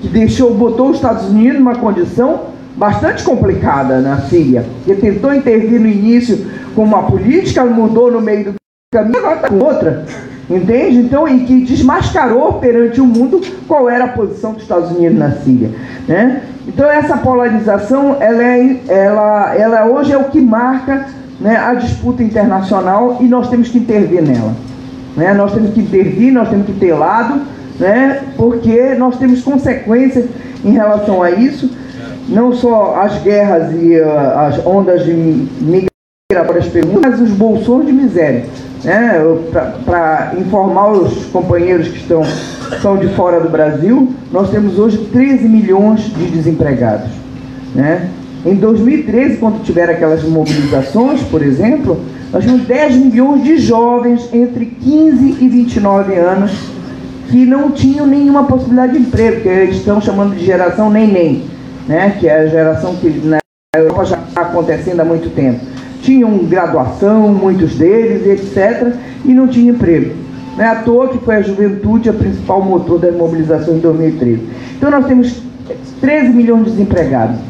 que 0.00 0.08
deixou, 0.08 0.54
botou 0.54 0.90
os 0.90 0.96
Estados 0.96 1.28
Unidos 1.28 1.58
numa 1.58 1.76
condição 1.76 2.54
bastante 2.76 3.22
complicada 3.22 4.00
na 4.00 4.22
Síria, 4.22 4.64
que 4.84 4.94
tentou 4.94 5.32
intervir 5.32 5.80
no 5.80 5.86
início 5.86 6.46
com 6.74 6.82
uma 6.82 7.04
política, 7.04 7.64
mudou 7.64 8.10
no 8.10 8.20
meio 8.20 8.44
do 8.44 8.54
caminho, 8.92 9.18
agora 9.18 9.36
está 9.36 9.48
com 9.48 9.58
outra. 9.58 10.04
Entende? 10.48 10.98
Então, 10.98 11.26
em 11.26 11.44
que 11.46 11.64
desmascarou 11.64 12.54
perante 12.54 13.00
o 13.00 13.06
mundo 13.06 13.40
qual 13.66 13.88
era 13.88 14.04
a 14.04 14.08
posição 14.08 14.52
dos 14.52 14.62
Estados 14.62 14.90
Unidos 14.90 15.18
na 15.18 15.32
Síria. 15.32 15.70
Né? 16.06 16.42
Então, 16.68 16.90
essa 16.90 17.16
polarização, 17.16 18.16
ela, 18.20 18.42
é, 18.42 18.80
ela, 18.88 19.54
ela 19.54 19.86
hoje 19.86 20.12
é 20.12 20.18
o 20.18 20.24
que 20.24 20.40
marca 20.40 21.06
né, 21.40 21.56
a 21.56 21.74
disputa 21.74 22.22
internacional 22.22 23.18
e 23.20 23.24
nós 23.24 23.48
temos 23.48 23.68
que 23.68 23.78
intervir 23.78 24.22
nela. 24.22 24.54
Né? 25.16 25.32
Nós 25.32 25.52
temos 25.52 25.72
que 25.72 25.80
intervir, 25.80 26.32
nós 26.32 26.48
temos 26.48 26.66
que 26.66 26.72
ter 26.72 26.92
lado, 26.92 27.40
né? 27.78 28.22
porque 28.36 28.94
nós 28.94 29.16
temos 29.16 29.42
consequências 29.42 30.26
em 30.62 30.72
relação 30.72 31.22
a 31.22 31.30
isso 31.30 31.70
não 32.28 32.52
só 32.52 32.96
as 32.96 33.22
guerras 33.22 33.72
e 33.74 33.98
uh, 34.00 34.38
as 34.38 34.66
ondas 34.66 35.04
de 35.04 35.12
migratórias 35.12 36.72
mas 37.02 37.20
os 37.20 37.30
bolsões 37.30 37.86
de 37.86 37.92
miséria. 37.92 38.46
Né? 38.84 39.14
Para 39.84 40.34
informar 40.38 40.92
os 40.92 41.26
companheiros 41.26 41.88
que 41.88 41.96
estão, 41.96 42.22
estão 42.70 42.96
de 42.96 43.08
fora 43.08 43.40
do 43.40 43.48
Brasil, 43.48 44.12
nós 44.30 44.50
temos 44.50 44.78
hoje 44.78 44.98
13 45.12 45.48
milhões 45.48 46.02
de 46.02 46.26
desempregados. 46.26 47.10
Né? 47.74 48.10
Em 48.44 48.54
2013, 48.54 49.38
quando 49.38 49.62
tiveram 49.64 49.94
aquelas 49.94 50.22
mobilizações, 50.22 51.22
por 51.22 51.42
exemplo, 51.42 51.98
nós 52.30 52.44
tínhamos 52.44 52.66
10 52.66 52.96
milhões 52.96 53.42
de 53.42 53.56
jovens 53.56 54.28
entre 54.32 54.66
15 54.66 55.38
e 55.40 55.48
29 55.48 56.14
anos 56.14 56.52
que 57.30 57.46
não 57.46 57.70
tinham 57.70 58.06
nenhuma 58.06 58.44
possibilidade 58.44 58.92
de 58.92 58.98
emprego, 58.98 59.40
que 59.40 59.48
eles 59.48 59.76
estão 59.76 60.00
chamando 60.00 60.36
de 60.36 60.44
geração 60.44 60.90
nem-nem 60.90 61.54
né, 61.86 62.16
que 62.18 62.28
é 62.28 62.40
a 62.40 62.46
geração 62.46 62.94
que 62.96 63.08
na 63.10 63.38
Europa 63.74 64.04
já 64.04 64.18
está 64.18 64.42
acontecendo 64.42 65.00
há 65.00 65.04
muito 65.04 65.34
tempo. 65.34 65.60
Tinham 66.04 66.36
graduação, 66.44 67.32
muitos 67.32 67.76
deles, 67.76 68.26
etc., 68.26 68.94
e 69.24 69.32
não 69.32 69.48
tinha 69.48 69.72
emprego. 69.72 70.14
Não 70.54 70.62
é 70.62 70.68
à 70.68 70.74
toa 70.76 71.08
que 71.08 71.16
foi 71.18 71.36
a 71.36 71.42
juventude 71.42 72.10
a 72.10 72.12
principal 72.12 72.62
motor 72.62 72.98
das 72.98 73.16
mobilizações 73.16 73.76
de 73.76 73.82
2013. 73.82 74.42
Então 74.76 74.90
nós 74.90 75.06
temos 75.06 75.42
13 76.02 76.28
milhões 76.28 76.66
de 76.66 76.72
desempregados. 76.72 77.40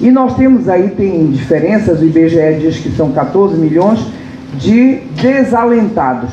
E 0.00 0.12
nós 0.12 0.36
temos 0.36 0.68
aí, 0.68 0.90
tem 0.90 1.26
diferenças, 1.32 2.00
o 2.00 2.04
IBGE 2.04 2.60
diz 2.60 2.78
que 2.78 2.90
são 2.90 3.10
14 3.10 3.56
milhões 3.56 3.98
de 4.54 5.00
desalentados, 5.20 6.30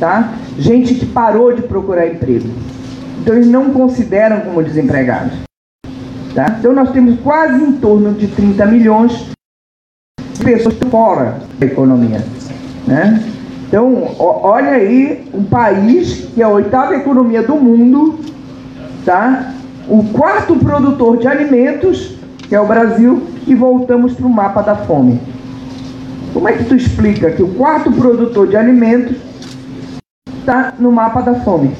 tá? 0.00 0.32
Gente 0.58 0.94
que 0.94 1.04
parou 1.04 1.52
de 1.52 1.60
procurar 1.60 2.06
emprego. 2.06 2.48
Então 3.20 3.34
eles 3.34 3.48
não 3.48 3.70
consideram 3.70 4.40
como 4.40 4.62
desempregados. 4.62 5.32
Tá? 6.34 6.56
Então 6.58 6.72
nós 6.72 6.90
temos 6.90 7.20
quase 7.20 7.62
em 7.62 7.72
torno 7.72 8.14
de 8.14 8.26
30 8.28 8.64
milhões 8.64 9.31
pessoas 10.42 10.74
fora 10.90 11.38
da 11.58 11.66
economia. 11.66 12.24
Né? 12.86 13.22
Então, 13.66 14.14
olha 14.18 14.72
aí 14.72 15.24
um 15.32 15.44
país 15.44 16.28
que 16.34 16.42
é 16.42 16.44
a 16.44 16.48
oitava 16.48 16.94
economia 16.94 17.42
do 17.42 17.54
mundo, 17.56 18.18
tá? 19.04 19.54
o 19.88 20.04
quarto 20.12 20.56
produtor 20.56 21.18
de 21.18 21.26
alimentos, 21.26 22.16
que 22.48 22.54
é 22.54 22.60
o 22.60 22.66
Brasil, 22.66 23.22
e 23.46 23.54
voltamos 23.54 24.12
para 24.14 24.26
o 24.26 24.30
mapa 24.30 24.62
da 24.62 24.76
fome. 24.76 25.20
Como 26.32 26.48
é 26.48 26.52
que 26.52 26.64
tu 26.64 26.74
explica 26.74 27.30
que 27.30 27.42
o 27.42 27.54
quarto 27.54 27.90
produtor 27.92 28.46
de 28.46 28.56
alimentos 28.56 29.16
está 30.40 30.74
no 30.78 30.92
mapa 30.92 31.20
da 31.20 31.34
fome? 31.36 31.72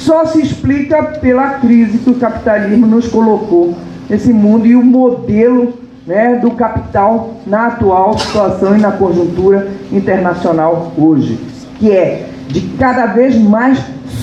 só 0.00 0.24
se 0.24 0.40
explica 0.40 1.02
pela 1.02 1.54
crise 1.54 1.98
que 1.98 2.10
o 2.10 2.14
capitalismo 2.14 2.86
nos 2.86 3.08
colocou 3.08 3.76
nesse 4.08 4.32
mundo 4.32 4.66
e 4.66 4.74
o 4.74 4.82
modelo 4.82 5.74
né, 6.06 6.36
do 6.36 6.52
capital 6.52 7.34
na 7.46 7.66
atual 7.68 8.18
situação 8.18 8.76
e 8.76 8.80
na 8.80 8.92
conjuntura 8.92 9.68
internacional 9.92 10.92
hoje, 10.96 11.38
que 11.78 11.92
é 11.92 12.28
de 12.48 12.60
cada 12.78 13.06
vez 13.06 13.36
mais 13.36 13.78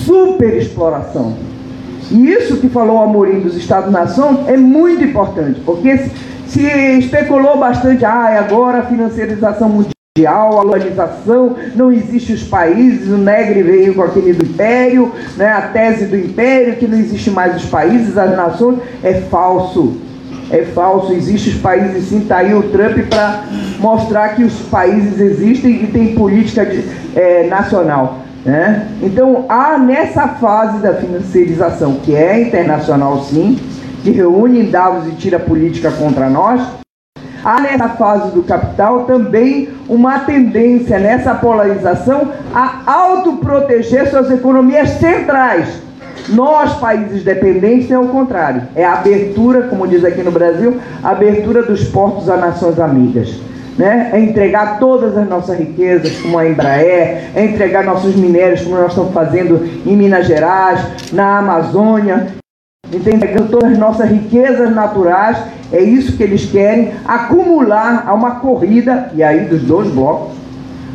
superexploração. 0.06 1.36
E 2.10 2.32
isso 2.32 2.58
que 2.58 2.70
falou 2.70 2.98
o 2.98 3.04
Amorim 3.04 3.42
dos 3.42 3.56
Estados-nação 3.56 4.46
é 4.48 4.56
muito 4.56 5.04
importante, 5.04 5.60
porque 5.66 6.10
se 6.48 6.66
especulou 7.00 7.58
bastante, 7.58 8.06
ah, 8.06 8.40
agora 8.40 8.80
a 8.80 8.84
financiarização 8.84 9.70
mundial, 9.70 10.60
a 10.60 10.64
globalização, 10.64 11.56
não 11.76 11.92
existe 11.92 12.34
os 12.34 12.44
países, 12.44 13.10
o 13.10 13.18
Negre 13.18 13.62
veio 13.62 13.94
com 13.94 14.02
aquele 14.02 14.34
do 14.34 14.46
império, 14.46 15.12
né, 15.36 15.50
a 15.50 15.62
tese 15.62 16.06
do 16.06 16.18
império, 16.18 16.78
que 16.78 16.88
não 16.88 16.98
existe 16.98 17.30
mais 17.30 17.56
os 17.58 17.66
países, 17.66 18.18
as 18.18 18.36
nações, 18.36 18.80
é 19.04 19.14
falso. 19.14 20.07
É 20.50 20.64
falso, 20.64 21.12
existem 21.12 21.54
os 21.54 21.60
países 21.60 22.06
sim, 22.06 22.20
está 22.20 22.38
aí 22.38 22.54
o 22.54 22.64
Trump 22.70 22.98
para 23.10 23.44
mostrar 23.80 24.30
que 24.30 24.44
os 24.44 24.54
países 24.70 25.20
existem 25.20 25.84
e 25.84 25.88
tem 25.88 26.16
política 26.16 26.66
de, 26.66 26.86
é, 27.16 27.48
nacional. 27.48 28.20
Né? 28.46 28.88
Então 29.02 29.46
há 29.50 29.78
nessa 29.78 30.28
fase 30.30 30.80
da 30.80 30.94
financiarização, 30.94 31.96
que 31.96 32.16
é 32.16 32.44
internacional 32.44 33.22
sim, 33.24 33.60
que 34.04 34.12
reúne 34.12 34.62
em 34.62 34.72
Davos 34.72 35.06
e 35.08 35.16
tira 35.16 35.38
política 35.38 35.92
contra 35.92 36.30
nós, 36.30 36.62
há 37.44 37.60
nessa 37.60 37.90
fase 37.90 38.32
do 38.32 38.44
capital 38.44 39.04
também 39.04 39.70
uma 39.90 40.20
tendência 40.20 40.98
nessa 40.98 41.36
polarização 41.36 42.32
a 42.54 42.84
autoproteger 42.86 44.10
suas 44.10 44.32
economias 44.32 44.92
centrais. 44.92 45.87
Nós, 46.30 46.74
países 46.74 47.24
dependentes, 47.24 47.90
é 47.90 47.98
o 47.98 48.08
contrário. 48.08 48.64
É 48.76 48.84
a 48.84 48.94
abertura, 48.94 49.64
como 49.64 49.88
diz 49.88 50.04
aqui 50.04 50.22
no 50.22 50.32
Brasil, 50.32 50.78
abertura 51.04 51.64
dos 51.64 51.86
portos 51.86 52.30
a 52.30 52.36
nações 52.36 52.80
amigas. 52.80 53.40
Né? 53.78 54.10
É 54.12 54.20
entregar 54.20 54.80
todas 54.80 55.16
as 55.16 55.28
nossas 55.28 55.58
riquezas, 55.58 56.20
como 56.20 56.38
a 56.38 56.48
Embraer, 56.48 57.30
é 57.36 57.46
entregar 57.46 57.84
nossos 57.84 58.16
minérios, 58.16 58.62
como 58.62 58.76
nós 58.76 58.90
estamos 58.90 59.14
fazendo 59.14 59.64
em 59.86 59.96
Minas 59.96 60.26
Gerais, 60.26 60.82
na 61.14 61.38
Amazônia, 61.38 62.28
entregando 62.92 63.50
todas 63.50 63.72
as 63.72 63.78
nossas 63.78 64.10
riquezas 64.10 64.74
naturais, 64.74 65.38
é 65.72 65.82
isso 65.82 66.18
que 66.18 66.24
eles 66.24 66.50
querem, 66.50 66.94
acumular 67.06 68.04
a 68.08 68.14
uma 68.14 68.40
corrida, 68.40 69.12
e 69.14 69.22
aí 69.22 69.46
dos 69.46 69.62
dois 69.62 69.90
blocos, 69.90 70.36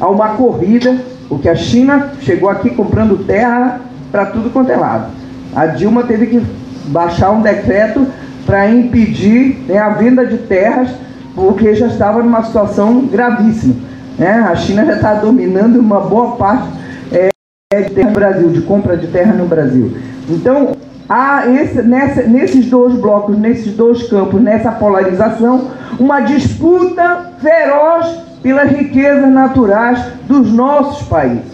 a 0.01 0.09
uma 0.09 0.31
corrida, 0.31 0.97
porque 1.29 1.49
a 1.49 1.55
China 1.55 2.13
chegou 2.21 2.49
aqui 2.49 2.71
comprando 2.71 3.25
terra 3.25 3.81
para 4.11 4.27
tudo 4.27 4.51
quanto 4.51 4.73
é 4.73 4.77
lado. 4.77 5.22
A 5.55 5.67
Dilma 5.67 6.05
teve 6.05 6.27
que 6.27 6.43
baixar 6.87 7.31
um 7.31 7.43
decreto 7.43 8.07
para 8.47 8.69
impedir 8.71 9.65
né, 9.69 9.79
a 9.79 9.91
venda 9.91 10.27
de 10.27 10.39
terras, 10.39 10.89
porque 11.35 11.75
já 11.75 11.87
estava 11.87 12.23
numa 12.23 12.43
situação 12.43 13.07
gravíssima. 13.07 13.75
Né? 14.19 14.31
A 14.31 14.55
China 14.57 14.85
já 14.85 14.95
está 14.95 15.15
dominando 15.15 15.77
uma 15.77 16.01
boa 16.01 16.37
parte 16.37 16.69
é, 17.13 17.83
de 17.83 17.91
terra 17.91 18.09
no 18.09 18.15
Brasil, 18.15 18.49
de 18.51 18.63
compra 18.63 18.97
de 18.97 19.07
terra 19.09 19.33
no 19.33 19.47
Brasil. 19.47 19.97
Então, 20.29 20.73
há 21.09 21.47
esse, 21.47 21.83
nessa, 21.83 22.23
nesses 22.23 22.67
dois 22.67 22.95
blocos, 22.95 23.39
nesses 23.39 23.75
dois 23.75 24.09
campos, 24.09 24.41
nessa 24.41 24.73
polarização, 24.73 25.71
uma 25.99 26.21
disputa 26.21 27.33
feroz 27.41 28.07
pelas 28.43 28.71
riquezas 28.71 29.31
naturais 29.31 30.03
dos 30.27 30.53
nossos 30.53 31.07
países. 31.07 31.52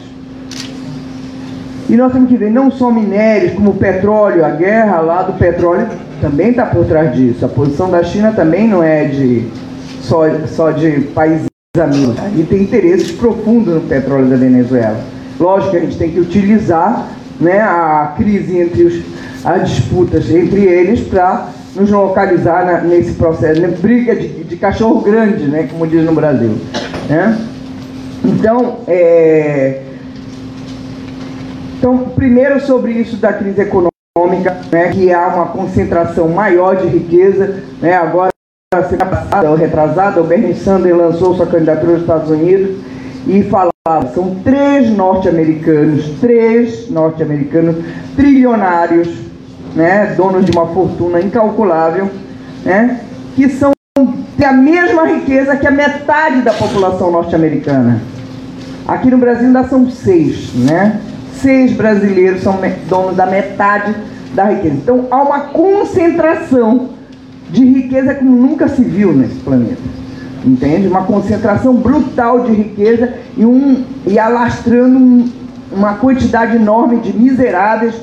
E 1.89 1.97
nós 1.97 2.13
temos 2.13 2.29
que 2.29 2.37
ver 2.37 2.51
não 2.51 2.71
só 2.71 2.91
minérios, 2.91 3.55
como 3.55 3.75
petróleo, 3.75 4.45
a 4.45 4.51
guerra 4.51 5.01
lá 5.01 5.23
do 5.23 5.33
petróleo 5.35 5.87
também 6.21 6.51
está 6.51 6.67
por 6.67 6.85
trás 6.85 7.15
disso. 7.15 7.45
A 7.45 7.49
posição 7.49 7.91
da 7.91 8.03
China 8.03 8.33
também 8.33 8.69
não 8.69 8.83
é 8.83 9.05
de 9.05 9.49
só, 10.03 10.25
só 10.47 10.71
de 10.71 11.01
países 11.15 11.47
amigos. 11.81 12.17
E 12.37 12.43
tem 12.43 12.63
interesses 12.63 13.13
profundos 13.13 13.75
no 13.75 13.81
petróleo 13.83 14.27
da 14.27 14.37
Venezuela. 14.37 15.01
Lógico 15.41 15.71
que 15.71 15.77
a 15.77 15.81
gente 15.81 15.97
tem 15.97 16.11
que 16.11 16.21
utilizar 16.21 17.09
né, 17.41 17.61
a 17.61 18.15
crise 18.17 18.59
entre 18.59 18.83
os, 18.83 19.03
as 19.45 19.71
disputas 19.71 20.31
entre 20.31 20.61
eles 20.61 21.01
para 21.01 21.49
nos 21.75 21.91
localizar 21.91 22.67
na, 22.67 22.81
nesse 22.81 23.13
processo, 23.13 23.61
né? 23.61 23.69
briga 23.69 24.15
de, 24.17 24.29
de, 24.45 24.57
cachorro 24.57 25.01
grande, 25.01 25.45
né, 25.45 25.69
como 25.71 25.87
diz 25.87 26.05
no 26.05 26.13
Brasil. 26.13 26.59
Né? 27.09 27.39
Então, 28.25 28.79
é, 28.89 29.83
então, 31.79 32.11
primeiro 32.17 32.61
sobre 32.61 32.93
isso 32.93 33.17
da 33.19 33.33
crise 33.33 33.61
econômica, 33.61 34.57
né, 34.73 34.89
que 34.91 35.13
há 35.13 35.29
uma 35.29 35.47
concentração 35.47 36.29
maior 36.29 36.77
de 36.77 36.89
riqueza, 36.89 37.63
né, 37.81 37.95
agora 37.95 38.31
semana 38.89 39.07
passada 39.07 39.49
ou 39.49 39.57
retrasada, 39.57 40.21
o 40.21 40.25
Bernie 40.25 40.55
Sanders 40.55 40.97
lançou 40.97 41.37
sua 41.37 41.47
candidatura 41.47 41.93
nos 41.93 42.01
Estados 42.01 42.31
Unidos 42.31 42.77
e 43.27 43.45
falava, 43.45 44.13
são 44.13 44.35
três 44.43 44.91
norte-americanos, 44.91 46.21
três 46.21 46.91
norte-americanos 46.91 47.77
trilionários, 48.17 49.09
né, 49.75 50.15
donos 50.17 50.45
de 50.45 50.51
uma 50.51 50.67
fortuna 50.67 51.21
incalculável, 51.21 52.11
né, 52.65 53.01
que 53.37 53.49
são 53.49 53.71
têm 54.37 54.47
a 54.47 54.53
mesma 54.53 55.07
riqueza 55.07 55.57
que 55.57 55.67
a 55.67 55.71
metade 55.71 56.43
da 56.43 56.53
população 56.53 57.11
norte-americana. 57.11 58.01
Aqui 58.87 59.11
no 59.11 59.19
Brasil 59.19 59.47
ainda 59.47 59.65
são 59.65 59.91
seis, 59.91 60.55
né? 60.55 61.01
Seis 61.41 61.73
brasileiros 61.73 62.43
são 62.43 62.59
donos 62.89 63.17
da 63.17 63.27
metade 63.27 63.95
da 64.35 64.45
riqueza. 64.45 64.75
Então 64.75 65.07
há 65.11 65.23
uma 65.23 65.41
concentração 65.41 66.91
de 67.51 67.65
riqueza 67.65 68.15
como 68.15 68.31
nunca 68.31 68.69
se 68.69 68.83
viu 68.83 69.13
nesse 69.13 69.37
planeta. 69.37 69.81
Entende? 70.45 70.87
Uma 70.87 71.05
concentração 71.05 71.75
brutal 71.75 72.45
de 72.45 72.53
riqueza 72.53 73.15
e, 73.37 73.45
um, 73.45 73.85
e 74.07 74.19
alastrando 74.19 74.97
um, 74.97 75.31
uma 75.73 75.95
quantidade 75.95 76.57
enorme 76.57 76.99
de 76.99 77.17
miseráveis, 77.17 77.95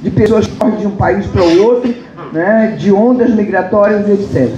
de 0.00 0.10
pessoas 0.10 0.46
que 0.46 0.56
correm 0.56 0.76
de 0.76 0.86
um 0.86 0.96
país 0.96 1.26
para 1.26 1.42
o 1.42 1.62
outro, 1.62 1.94
né, 2.32 2.76
de 2.78 2.92
ondas 2.92 3.34
migratórias, 3.34 4.08
etc. 4.08 4.54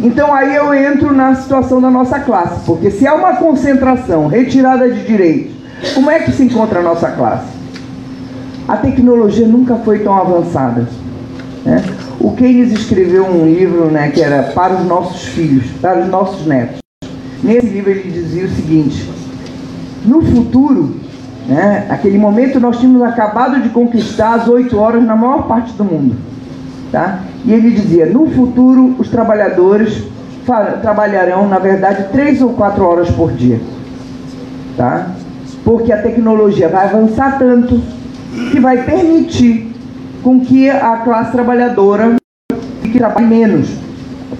Então 0.00 0.32
aí 0.32 0.54
eu 0.54 0.74
entro 0.74 1.12
na 1.12 1.34
situação 1.34 1.80
da 1.80 1.90
nossa 1.90 2.20
classe, 2.20 2.64
porque 2.66 2.90
se 2.90 3.06
há 3.06 3.14
uma 3.14 3.36
concentração 3.36 4.26
retirada 4.26 4.88
de 4.90 5.04
direitos, 5.04 5.54
como 5.94 6.10
é 6.10 6.20
que 6.20 6.32
se 6.32 6.42
encontra 6.42 6.80
a 6.80 6.82
nossa 6.82 7.10
classe? 7.10 7.55
A 8.68 8.76
tecnologia 8.76 9.46
nunca 9.46 9.76
foi 9.76 10.00
tão 10.00 10.14
avançada. 10.14 10.88
Né? 11.64 11.82
O 12.18 12.32
Keynes 12.32 12.72
escreveu 12.72 13.24
um 13.24 13.44
livro 13.44 13.86
né, 13.86 14.10
que 14.10 14.20
era 14.20 14.42
para 14.54 14.74
os 14.74 14.84
nossos 14.84 15.26
filhos, 15.26 15.66
para 15.80 16.00
os 16.00 16.08
nossos 16.08 16.46
netos. 16.46 16.78
Nesse 17.42 17.66
livro 17.68 17.90
ele 17.90 18.10
dizia 18.10 18.44
o 18.44 18.48
seguinte: 18.48 19.08
no 20.04 20.20
futuro, 20.20 20.96
né, 21.46 21.86
aquele 21.88 22.18
momento 22.18 22.58
nós 22.58 22.78
tínhamos 22.78 23.02
acabado 23.02 23.62
de 23.62 23.68
conquistar 23.68 24.34
as 24.34 24.48
oito 24.48 24.76
horas 24.78 25.04
na 25.04 25.14
maior 25.14 25.46
parte 25.46 25.72
do 25.74 25.84
mundo. 25.84 26.16
Tá? 26.90 27.20
E 27.44 27.52
ele 27.52 27.70
dizia: 27.70 28.06
no 28.06 28.28
futuro, 28.30 28.96
os 28.98 29.08
trabalhadores 29.08 30.02
trabalharão, 30.82 31.48
na 31.48 31.58
verdade, 31.58 32.06
três 32.10 32.42
ou 32.42 32.50
quatro 32.50 32.84
horas 32.84 33.10
por 33.10 33.32
dia. 33.32 33.60
Tá? 34.76 35.10
Porque 35.64 35.92
a 35.92 36.02
tecnologia 36.02 36.68
vai 36.68 36.86
avançar 36.86 37.38
tanto 37.38 37.80
que 38.50 38.60
vai 38.60 38.82
permitir 38.84 39.72
com 40.22 40.40
que 40.40 40.68
a 40.68 40.98
classe 40.98 41.32
trabalhadora 41.32 42.16
fique 42.82 42.98
trabalhe 42.98 43.26
menos. 43.26 43.68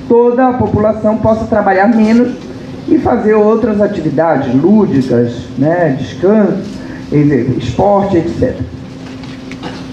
Toda 0.09 0.49
a 0.49 0.53
população 0.53 1.17
possa 1.19 1.45
trabalhar 1.47 1.89
menos 1.89 2.35
e 2.89 2.99
fazer 2.99 3.35
outras 3.35 3.81
atividades 3.81 4.55
lúdicas, 4.55 5.45
né, 5.59 5.97
descanso, 5.99 6.63
esporte, 7.59 8.17
etc. 8.17 8.61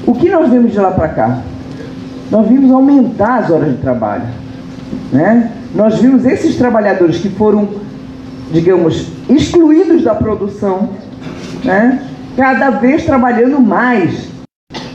O 0.06 0.14
que 0.14 0.30
nós 0.30 0.50
vimos 0.50 0.72
de 0.72 0.80
lá 0.80 0.92
para 0.92 1.10
cá? 1.10 1.42
Nós 2.30 2.48
vimos 2.48 2.72
aumentar 2.72 3.40
as 3.40 3.50
horas 3.50 3.72
de 3.72 3.78
trabalho. 3.78 4.26
Né? 5.12 5.52
Nós 5.76 6.00
vimos 6.00 6.26
esses 6.26 6.56
trabalhadores 6.56 7.18
que 7.18 7.30
foram, 7.30 7.68
digamos, 8.52 9.08
excluídos 9.30 10.04
da 10.04 10.14
produção, 10.14 10.90
né? 11.64 12.02
Cada 12.36 12.70
vez 12.72 13.06
trabalhando 13.06 13.60
mais 13.60 14.30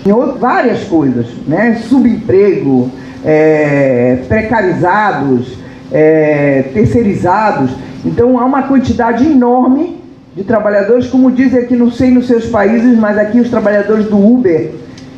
em 0.04 0.12
outras, 0.12 0.40
várias 0.40 0.84
coisas, 0.84 1.26
né? 1.46 1.76
subemprego, 1.88 2.90
é, 3.24 4.18
precarizados, 4.28 5.58
é, 5.92 6.64
terceirizados. 6.72 7.70
Então 8.04 8.38
há 8.38 8.44
uma 8.44 8.62
quantidade 8.62 9.26
enorme 9.26 9.98
de 10.34 10.44
trabalhadores, 10.44 11.08
como 11.08 11.30
dizem 11.30 11.60
aqui, 11.60 11.76
não 11.76 11.90
sei 11.90 12.10
nos 12.10 12.26
seus 12.26 12.46
países, 12.46 12.96
mas 12.96 13.18
aqui 13.18 13.40
os 13.40 13.50
trabalhadores 13.50 14.06
do 14.06 14.16
Uber, 14.16 14.72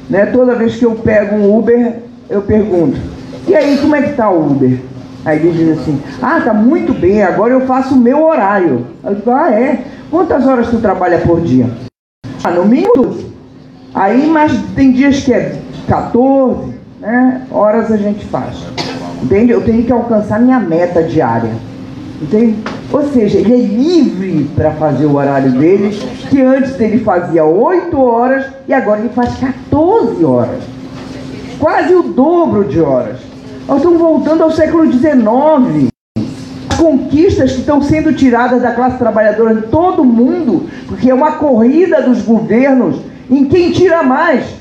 né? 0.08 0.26
toda 0.26 0.54
vez 0.54 0.76
que 0.76 0.84
eu 0.84 0.92
pego 0.92 1.36
um 1.36 1.58
Uber, 1.58 1.96
eu 2.28 2.42
pergunto, 2.42 2.96
e 3.46 3.54
aí, 3.54 3.78
como 3.78 3.96
é 3.96 4.02
que 4.02 4.10
está 4.10 4.30
o 4.30 4.50
Uber? 4.50 4.78
Aí 5.24 5.38
eles 5.38 5.56
dizem 5.56 5.72
assim, 5.72 6.02
ah, 6.22 6.40
tá 6.40 6.54
muito 6.54 6.92
bem, 6.92 7.22
agora 7.22 7.52
eu 7.52 7.62
faço 7.62 7.94
o 7.94 7.98
meu 7.98 8.24
horário. 8.24 8.86
Eu 9.04 9.14
digo, 9.14 9.30
ah, 9.30 9.50
é? 9.50 9.80
Quantas 10.10 10.46
horas 10.46 10.68
tu 10.68 10.78
trabalha 10.78 11.18
por 11.18 11.40
dia? 11.40 11.66
Ah, 12.42 12.50
no 12.50 12.64
mínimo. 12.64 13.30
Aí, 13.94 14.26
mas 14.26 14.52
tem 14.74 14.92
dias 14.92 15.20
que 15.20 15.32
é 15.32 15.60
14 15.86 16.72
né, 17.00 17.46
horas 17.50 17.92
a 17.92 17.96
gente 17.96 18.24
faz. 18.26 18.56
Entende? 19.22 19.52
Eu 19.52 19.62
tenho 19.62 19.84
que 19.84 19.92
alcançar 19.92 20.40
minha 20.40 20.58
meta 20.58 21.02
diária. 21.02 21.50
Entende? 22.22 22.56
Ou 22.92 23.02
seja, 23.12 23.38
ele 23.38 23.52
é 23.52 23.56
livre 23.56 24.50
para 24.54 24.72
fazer 24.72 25.06
o 25.06 25.16
horário 25.16 25.52
dele, 25.52 25.90
que 26.28 26.40
antes 26.40 26.78
ele 26.80 27.00
fazia 27.00 27.44
8 27.44 28.00
horas 28.00 28.46
e 28.66 28.72
agora 28.72 29.00
ele 29.00 29.10
faz 29.10 29.34
14 29.36 30.24
horas. 30.24 30.62
Quase 31.58 31.94
o 31.94 32.02
dobro 32.02 32.64
de 32.64 32.80
horas. 32.80 33.18
Nós 33.68 33.78
estamos 33.78 34.00
voltando 34.00 34.42
ao 34.42 34.50
século 34.50 34.90
XIX. 34.90 35.90
As 36.80 36.86
conquistas 36.86 37.52
que 37.52 37.58
estão 37.58 37.82
sendo 37.82 38.10
tiradas 38.14 38.62
da 38.62 38.72
classe 38.72 38.96
trabalhadora 38.96 39.52
em 39.52 39.60
todo 39.60 40.00
o 40.00 40.04
mundo, 40.04 40.66
porque 40.88 41.10
é 41.10 41.14
uma 41.14 41.32
corrida 41.32 42.00
dos 42.00 42.22
governos 42.22 42.96
em 43.30 43.44
quem 43.44 43.70
tira 43.70 44.02
mais 44.02 44.58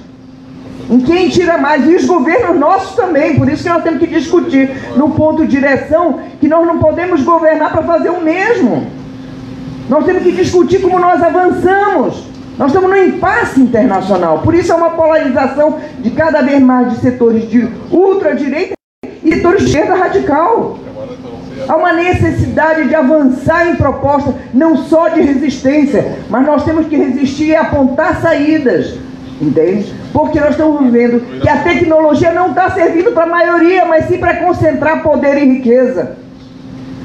em 0.90 1.00
quem 1.00 1.30
tira 1.30 1.58
mais, 1.60 1.88
e 1.88 1.96
os 1.96 2.06
governos 2.06 2.60
nossos 2.60 2.96
também, 2.96 3.36
por 3.36 3.48
isso 3.48 3.62
que 3.62 3.70
nós 3.70 3.84
temos 3.84 4.00
que 4.00 4.08
discutir 4.08 4.72
no 4.98 5.12
ponto 5.12 5.46
de 5.46 5.52
direção 5.52 6.20
que 6.42 6.48
nós 6.48 6.66
não 6.66 6.80
podemos 6.80 7.22
governar 7.22 7.72
para 7.72 7.84
fazer 7.84 8.10
o 8.10 8.22
mesmo. 8.22 8.88
Nós 9.88 10.04
temos 10.04 10.24
que 10.24 10.32
discutir 10.32 10.82
como 10.82 10.98
nós 10.98 11.22
avançamos. 11.22 12.24
Nós 12.58 12.70
estamos 12.70 12.90
no 12.90 12.98
impasse 12.98 13.62
internacional, 13.62 14.40
por 14.40 14.56
isso 14.56 14.72
é 14.72 14.76
uma 14.76 14.90
polarização 14.90 15.78
de 16.00 16.10
cada 16.10 16.42
vez 16.42 16.60
mais 16.60 16.92
de 16.92 17.00
setores 17.02 17.48
de 17.48 17.70
ultradireita 17.92 18.74
e 19.24 19.36
setores 19.36 19.62
de 19.62 19.68
esquerda 19.68 19.94
radical. 19.94 20.80
Há 21.68 21.76
uma 21.76 21.94
necessidade 21.94 22.88
de 22.88 22.96
avançar 22.96 23.70
em 23.70 23.76
propostas, 23.76 24.36
não 24.54 24.78
só 24.78 25.10
de 25.10 25.22
resistência, 25.22 26.18
mas 26.30 26.46
nós 26.46 26.64
temos 26.64 26.88
que 26.88 26.96
resistir 26.96 27.48
e 27.48 27.56
apontar 27.56 28.22
saídas. 28.22 28.98
Entende? 29.42 29.94
Porque 30.12 30.40
nós 30.40 30.52
estamos 30.52 30.92
vendo 30.92 31.40
que 31.40 31.48
a 31.48 31.64
tecnologia 31.64 32.34
não 32.34 32.50
está 32.50 32.72
servindo 32.72 33.14
para 33.14 33.24
a 33.24 33.28
maioria, 33.28 33.86
mas 33.86 34.06
sim 34.06 34.18
para 34.18 34.38
concentrar 34.38 35.02
poder 35.02 35.38
e 35.38 35.46
riqueza. 35.54 36.18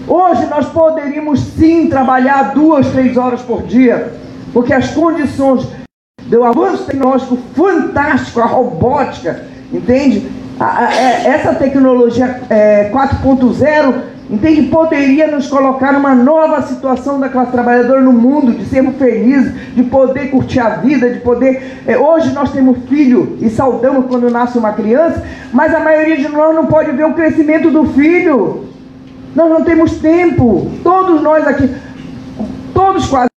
Hoje 0.07 0.45
nós 0.47 0.67
poderíamos 0.67 1.40
sim 1.40 1.88
trabalhar 1.88 2.53
duas, 2.53 2.88
três 2.88 3.17
horas 3.17 3.40
por 3.40 3.62
dia, 3.62 4.12
porque 4.53 4.73
as 4.73 4.90
condições 4.90 5.67
do 6.25 6.43
avanço 6.43 6.85
tecnológico 6.85 7.38
fantástico, 7.55 8.40
a 8.40 8.47
robótica, 8.47 9.45
entende? 9.73 10.29
É, 10.61 11.29
essa 11.29 11.55
tecnologia 11.55 12.43
é, 12.51 12.90
4.0 12.90 14.13
Entende? 14.29 14.63
Poderia 14.69 15.31
nos 15.31 15.47
colocar 15.49 15.93
numa 15.93 16.15
nova 16.15 16.63
situação 16.63 17.21
da 17.21 17.29
classe 17.29 17.53
trabalhadora 17.53 18.01
no 18.01 18.13
mundo, 18.13 18.53
de 18.53 18.65
sermos 18.65 18.97
felizes, 18.97 19.53
de 19.75 19.83
poder 19.83 20.31
curtir 20.31 20.61
a 20.61 20.71
vida, 20.77 21.11
de 21.11 21.21
poder. 21.21 21.83
É, 21.87 21.99
hoje 21.99 22.33
nós 22.33 22.51
temos 22.51 22.79
filho 22.89 23.37
e 23.41 23.51
saudamos 23.51 24.07
quando 24.07 24.31
nasce 24.31 24.57
uma 24.57 24.73
criança, 24.73 25.23
mas 25.53 25.75
a 25.75 25.81
maioria 25.81 26.17
de 26.17 26.29
nós 26.29 26.55
não 26.55 26.67
pode 26.67 26.91
ver 26.93 27.05
o 27.05 27.13
crescimento 27.13 27.71
do 27.71 27.85
filho. 27.89 28.65
Nós 29.35 29.51
não 29.51 29.63
temos 29.63 29.99
tempo. 29.99 30.71
Todos 30.83 31.21
nós 31.21 31.47
aqui, 31.47 31.69
todos 32.73 33.07
quase 33.07 33.29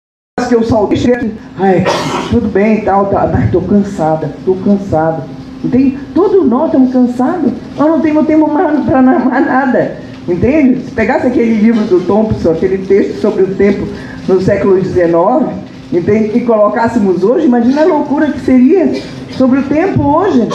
que 0.49 0.55
eu 0.55 0.63
saudei, 0.63 0.99
aqui, 1.13 1.35
ai, 1.59 1.85
tudo 2.31 2.49
bem 2.49 2.79
e 2.79 2.83
tal, 2.83 3.11
mas 3.33 3.47
estou 3.47 3.63
cansada, 3.63 4.31
estou 4.39 4.57
cansada. 4.65 5.25
Entende? 5.65 5.99
Todos 6.15 6.47
nós 6.47 6.67
estamos 6.67 6.93
cansados. 6.93 7.53
Nós 7.77 7.89
não 7.89 8.01
temos 8.01 8.27
tempo 8.27 8.49
para 8.49 9.03
nada. 9.03 10.06
Entende? 10.29 10.85
Se 10.85 10.91
pegasse 10.91 11.27
aquele 11.27 11.55
livro 11.55 11.85
do 11.85 12.01
Thompson, 12.01 12.51
aquele 12.51 12.79
texto 12.79 13.21
sobre 13.21 13.45
o 13.45 13.55
tempo 13.55 13.87
no 14.27 14.41
século 14.41 14.83
XIX, 14.83 15.07
entende? 15.93 16.39
e 16.39 16.41
colocássemos 16.41 17.23
hoje, 17.23 17.47
imagina 17.47 17.83
a 17.83 17.87
loucura 17.87 18.33
que 18.33 18.41
seria 18.41 18.93
sobre 19.31 19.61
o 19.61 19.63
tempo 19.65 20.03
hoje. 20.03 20.49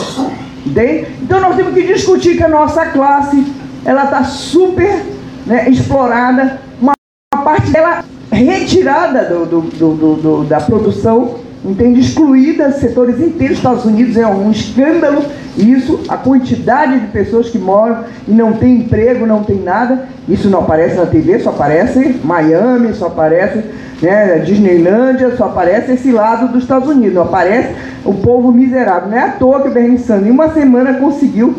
Entende? 0.66 1.08
Então 1.22 1.40
nós 1.40 1.56
temos 1.56 1.74
que 1.74 1.84
discutir 1.84 2.36
que 2.36 2.44
a 2.44 2.50
nossa 2.50 2.86
classe 2.88 3.46
ela 3.86 4.04
está 4.04 4.24
super 4.26 5.04
né, 5.46 5.70
explorada, 5.70 6.60
uma, 6.82 6.94
uma, 7.34 7.44
parte 7.44 7.72
dela 7.72 8.04
retirada 8.30 9.24
do, 9.24 9.46
do, 9.46 10.16
do, 10.16 10.44
da 10.44 10.60
produção 10.60 11.40
entende? 11.64 12.00
Excluída 12.00 12.72
setores 12.72 13.20
inteiros 13.20 13.50
dos 13.50 13.58
Estados 13.58 13.86
Unidos 13.86 14.18
é 14.18 14.28
um 14.28 14.52
escândalo 14.52 15.24
isso, 15.58 16.02
a 16.08 16.18
quantidade 16.18 17.00
de 17.00 17.08
pessoas 17.08 17.50
que 17.50 17.58
moram 17.58 18.04
e 18.28 18.32
não 18.32 18.54
tem 18.54 18.78
emprego, 18.78 19.26
não 19.26 19.44
tem 19.44 19.60
nada, 19.60 20.08
isso 20.28 20.50
não 20.50 20.60
aparece 20.60 20.96
na 20.96 21.06
TV, 21.06 21.40
só 21.40 21.50
aparece 21.50 22.20
Miami, 22.24 22.94
só 22.94 23.08
aparece 23.08 23.64
né, 24.02 24.40
Disneylândia, 24.40 25.36
só 25.36 25.46
aparece 25.46 25.94
esse 25.94 26.12
lado 26.12 26.48
dos 26.48 26.64
Estados 26.64 26.88
Unidos, 26.88 27.16
não 27.16 27.24
aparece 27.24 27.76
o 28.06 28.14
povo 28.14 28.52
miserável. 28.52 29.10
Não 29.10 29.18
é 29.18 29.22
à 29.22 29.32
toa 29.32 29.62
que 29.62 29.68
o 29.68 29.72
Bernie 29.72 30.00
Sanders 30.00 30.28
em 30.28 30.32
uma 30.32 30.54
semana 30.54 30.94
conseguiu 30.94 31.56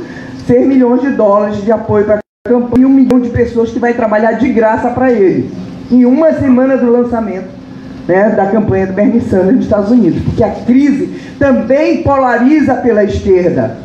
6 0.47 0.67
milhões 0.67 1.03
de 1.03 1.11
dólares 1.11 1.63
de 1.63 1.71
apoio 1.71 2.07
para 2.07 2.17
a 2.17 2.49
campanha 2.49 2.83
e 2.83 2.87
um 2.87 2.91
milhão 2.91 3.21
de 3.21 3.29
pessoas 3.29 3.71
que 3.71 3.79
vai 3.79 3.93
trabalhar 3.93 4.33
de 4.33 4.49
graça 4.49 4.91
para 4.91 5.13
ele. 5.13 5.51
Em 5.91 6.07
uma 6.07 6.33
semana 6.33 6.77
do 6.77 6.91
lançamento 6.91 7.62
né, 8.07 8.31
da 8.31 8.47
campanha 8.47 8.87
do 8.87 8.93
Bernie 8.93 9.21
Sanders 9.21 9.57
nos 9.57 9.65
Estados 9.65 9.91
Unidos, 9.91 10.23
porque 10.23 10.43
a 10.43 10.51
crise 10.51 11.21
também 11.39 12.03
polariza 12.03 12.75
pela 12.75 13.05
esquerda. 13.05 13.79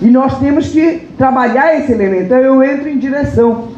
E 0.00 0.06
nós 0.06 0.38
temos 0.38 0.68
que 0.68 1.08
trabalhar 1.18 1.76
esse 1.76 1.92
elemento. 1.92 2.26
Então 2.26 2.38
eu 2.38 2.62
entro 2.62 2.88
em 2.88 2.98
direção, 2.98 3.68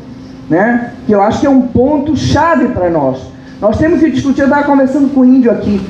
né, 0.49 0.93
que 1.07 1.13
eu 1.13 1.21
acho 1.21 1.41
que 1.41 1.47
é 1.47 1.51
um 1.51 1.63
ponto 1.63 2.17
chave 2.17 2.69
para 2.69 2.91
nós. 2.91 3.31
Nós 3.61 3.79
temos 3.79 4.01
que 4.01 4.11
discutir, 4.11 4.41
eu 4.41 4.47
estava 4.47 4.65
conversando 4.65 5.13
com 5.13 5.21
o 5.21 5.25
índio 5.25 5.51
aqui. 5.51 5.81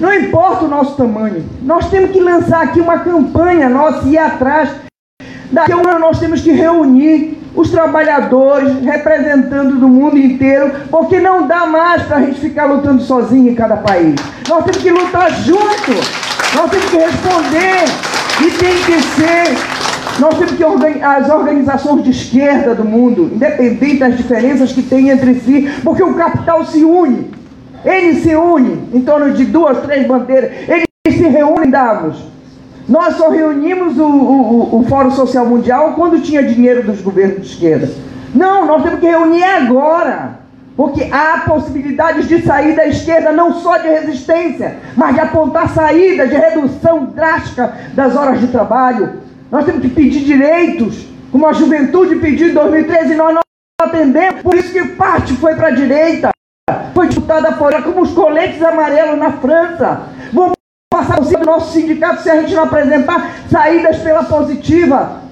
Não 0.00 0.14
importa 0.14 0.64
o 0.64 0.68
nosso 0.68 0.96
tamanho, 0.96 1.44
nós 1.62 1.90
temos 1.90 2.10
que 2.10 2.20
lançar 2.20 2.62
aqui 2.62 2.80
uma 2.80 2.98
campanha 2.98 3.68
nossa 3.68 4.06
e 4.06 4.12
ir 4.12 4.18
atrás. 4.18 4.70
Daqui 5.50 5.72
a 5.72 5.76
um 5.76 5.88
ano 5.88 5.98
nós 5.98 6.20
temos 6.20 6.40
que 6.40 6.52
reunir 6.52 7.37
os 7.58 7.70
trabalhadores 7.70 8.72
representando 8.84 9.80
do 9.80 9.88
mundo 9.88 10.16
inteiro, 10.16 10.70
porque 10.90 11.18
não 11.18 11.48
dá 11.48 11.66
mais 11.66 12.02
para 12.04 12.18
a 12.18 12.20
gente 12.20 12.38
ficar 12.38 12.66
lutando 12.66 13.02
sozinho 13.02 13.50
em 13.50 13.54
cada 13.54 13.78
país. 13.78 14.14
Nós 14.48 14.64
temos 14.64 14.80
que 14.80 14.90
lutar 14.90 15.28
junto, 15.42 15.90
nós 16.54 16.70
temos 16.70 16.86
que 16.88 16.96
responder 16.96 17.84
e 18.46 18.50
tem 18.52 18.76
que 18.84 19.02
ser. 19.02 19.78
Nós 20.20 20.38
temos 20.38 20.52
que 20.52 21.02
as 21.02 21.28
organizações 21.28 22.04
de 22.04 22.10
esquerda 22.10 22.76
do 22.76 22.84
mundo, 22.84 23.30
independente 23.34 23.98
das 23.98 24.16
diferenças 24.16 24.72
que 24.72 24.82
tem 24.82 25.10
entre 25.10 25.34
si, 25.40 25.68
porque 25.82 26.02
o 26.02 26.14
capital 26.14 26.64
se 26.64 26.84
une. 26.84 27.28
Ele 27.84 28.20
se 28.20 28.36
une 28.36 28.88
em 28.92 29.00
torno 29.00 29.32
de 29.32 29.44
duas, 29.44 29.78
três 29.78 30.06
bandeiras. 30.06 30.50
Eles 30.68 30.86
se 31.18 31.26
reúnem 31.26 31.66
em 31.66 31.70
Davos. 31.70 32.37
Nós 32.88 33.16
só 33.16 33.28
reunimos 33.28 33.98
o, 33.98 34.06
o, 34.06 34.80
o 34.80 34.84
Fórum 34.84 35.10
Social 35.10 35.44
Mundial 35.44 35.92
quando 35.94 36.22
tinha 36.22 36.42
dinheiro 36.42 36.82
dos 36.82 37.02
governos 37.02 37.42
de 37.42 37.52
esquerda. 37.52 37.90
Não, 38.34 38.64
nós 38.64 38.82
temos 38.82 39.00
que 39.00 39.06
reunir 39.06 39.44
agora. 39.44 40.38
Porque 40.74 41.08
há 41.10 41.42
possibilidades 41.44 42.28
de 42.28 42.40
sair 42.42 42.76
da 42.76 42.86
esquerda, 42.86 43.32
não 43.32 43.52
só 43.52 43.78
de 43.78 43.88
resistência, 43.88 44.76
mas 44.96 45.12
de 45.12 45.20
apontar 45.20 45.68
saídas, 45.70 46.30
de 46.30 46.36
redução 46.36 47.06
drástica 47.06 47.74
das 47.94 48.14
horas 48.14 48.40
de 48.40 48.46
trabalho. 48.46 49.14
Nós 49.50 49.64
temos 49.64 49.82
que 49.82 49.88
pedir 49.88 50.20
direitos, 50.20 51.04
como 51.32 51.48
a 51.48 51.52
juventude 51.52 52.14
pediu 52.16 52.50
em 52.50 52.54
2013 52.54 53.12
e 53.12 53.16
nós 53.16 53.34
não 53.34 53.40
atendemos. 53.80 54.40
Por 54.40 54.54
isso 54.54 54.72
que 54.72 54.84
parte 54.90 55.34
foi 55.34 55.56
para 55.56 55.66
a 55.66 55.72
direita, 55.72 56.30
foi 56.94 57.08
disputada 57.08 57.50
fora, 57.56 57.82
como 57.82 58.02
os 58.02 58.12
coletes 58.12 58.62
amarelos 58.62 59.18
na 59.18 59.32
França. 59.32 60.02
Passar 60.98 61.18
por 61.18 61.26
cima 61.26 61.38
do 61.38 61.46
nosso 61.46 61.72
sindicato 61.72 62.24
se 62.24 62.28
a 62.28 62.40
gente 62.40 62.52
não 62.52 62.64
apresentar 62.64 63.30
saídas 63.48 63.98
pela 63.98 64.24
positiva. 64.24 65.22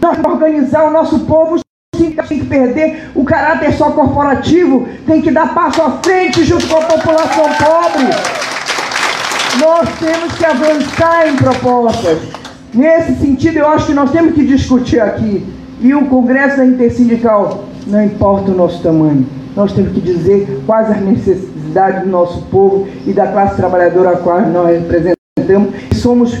Nós 0.00 0.18
organizar 0.24 0.84
o 0.84 0.90
nosso 0.90 1.20
povo, 1.26 1.56
o 1.56 1.98
sindicato 1.98 2.30
tem 2.30 2.38
que 2.38 2.46
perder 2.46 3.10
o 3.14 3.22
caráter 3.22 3.74
só 3.74 3.90
corporativo, 3.90 4.88
tem 5.06 5.20
que 5.20 5.30
dar 5.30 5.52
passo 5.52 5.82
à 5.82 5.98
frente 6.02 6.44
junto 6.44 6.66
com 6.66 6.78
a 6.78 6.80
população 6.80 7.44
pobre. 7.58 8.06
Nós 9.60 9.86
temos 9.98 10.32
que 10.32 10.46
avançar 10.46 11.28
em 11.28 11.36
propostas. 11.36 12.18
Nesse 12.72 13.16
sentido, 13.16 13.58
eu 13.58 13.68
acho 13.68 13.84
que 13.84 13.92
nós 13.92 14.10
temos 14.10 14.32
que 14.32 14.46
discutir 14.46 14.98
aqui. 14.98 15.46
E 15.78 15.92
o 15.92 16.06
Congresso 16.06 16.56
da 16.56 16.64
Intersindical, 16.64 17.64
não 17.86 18.02
importa 18.02 18.50
o 18.50 18.54
nosso 18.54 18.82
tamanho, 18.82 19.26
nós 19.56 19.72
temos 19.72 19.92
que 19.92 20.00
dizer 20.00 20.62
quais 20.66 20.90
as 20.90 21.00
necessidades 21.00 22.02
do 22.02 22.08
nosso 22.08 22.42
povo 22.42 22.86
e 23.06 23.12
da 23.12 23.26
classe 23.26 23.56
trabalhadora 23.56 24.10
a 24.10 24.16
qual 24.16 24.40
nós 24.42 24.68
representamos. 24.68 25.74
Somos 25.94 26.36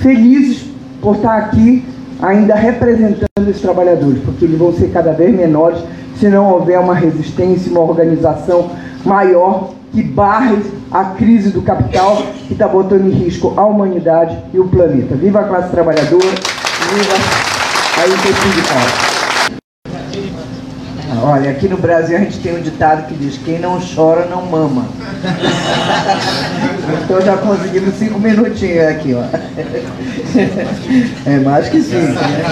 felizes 0.00 0.66
por 1.00 1.16
estar 1.16 1.36
aqui 1.36 1.84
ainda 2.20 2.54
representando 2.54 3.48
esses 3.48 3.60
trabalhadores, 3.60 4.22
porque 4.24 4.44
eles 4.44 4.58
vão 4.58 4.72
ser 4.72 4.90
cada 4.92 5.12
vez 5.12 5.34
menores 5.34 5.78
se 6.18 6.28
não 6.28 6.52
houver 6.52 6.78
uma 6.78 6.94
resistência, 6.94 7.70
uma 7.70 7.80
organização 7.80 8.70
maior 9.04 9.70
que 9.92 10.02
barre 10.02 10.58
a 10.90 11.04
crise 11.04 11.50
do 11.50 11.62
capital 11.62 12.22
que 12.46 12.52
está 12.52 12.68
botando 12.68 13.06
em 13.06 13.10
risco 13.10 13.52
a 13.56 13.64
humanidade 13.64 14.38
e 14.54 14.58
o 14.58 14.68
planeta. 14.68 15.14
Viva 15.14 15.40
a 15.40 15.44
classe 15.44 15.70
trabalhadora, 15.70 16.22
viva 16.22 17.14
a 17.98 18.06
intersindical. 18.06 19.21
Olha, 21.32 21.50
aqui 21.50 21.66
no 21.66 21.78
Brasil 21.78 22.14
a 22.14 22.20
gente 22.20 22.38
tem 22.40 22.54
um 22.54 22.60
ditado 22.60 23.08
que 23.08 23.14
diz: 23.14 23.38
quem 23.38 23.58
não 23.58 23.80
chora 23.80 24.26
não 24.26 24.44
mama. 24.44 24.86
então 27.02 27.22
já 27.22 27.38
conseguimos 27.38 27.94
cinco 27.94 28.18
minutinhos 28.18 28.86
aqui, 28.86 29.14
ó. 29.14 29.22
É 31.24 31.38
mais 31.38 31.70
que 31.70 31.80
cinco, 31.80 32.12
né? 32.12 32.44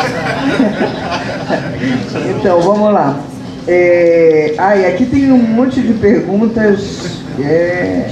Então, 2.30 2.62
vamos 2.62 2.94
lá. 2.94 3.20
É... 3.68 4.54
Ah, 4.56 4.74
e 4.74 4.86
aqui 4.86 5.04
tem 5.04 5.30
um 5.30 5.36
monte 5.36 5.82
de 5.82 5.92
perguntas. 5.92 7.20
É, 7.38 8.08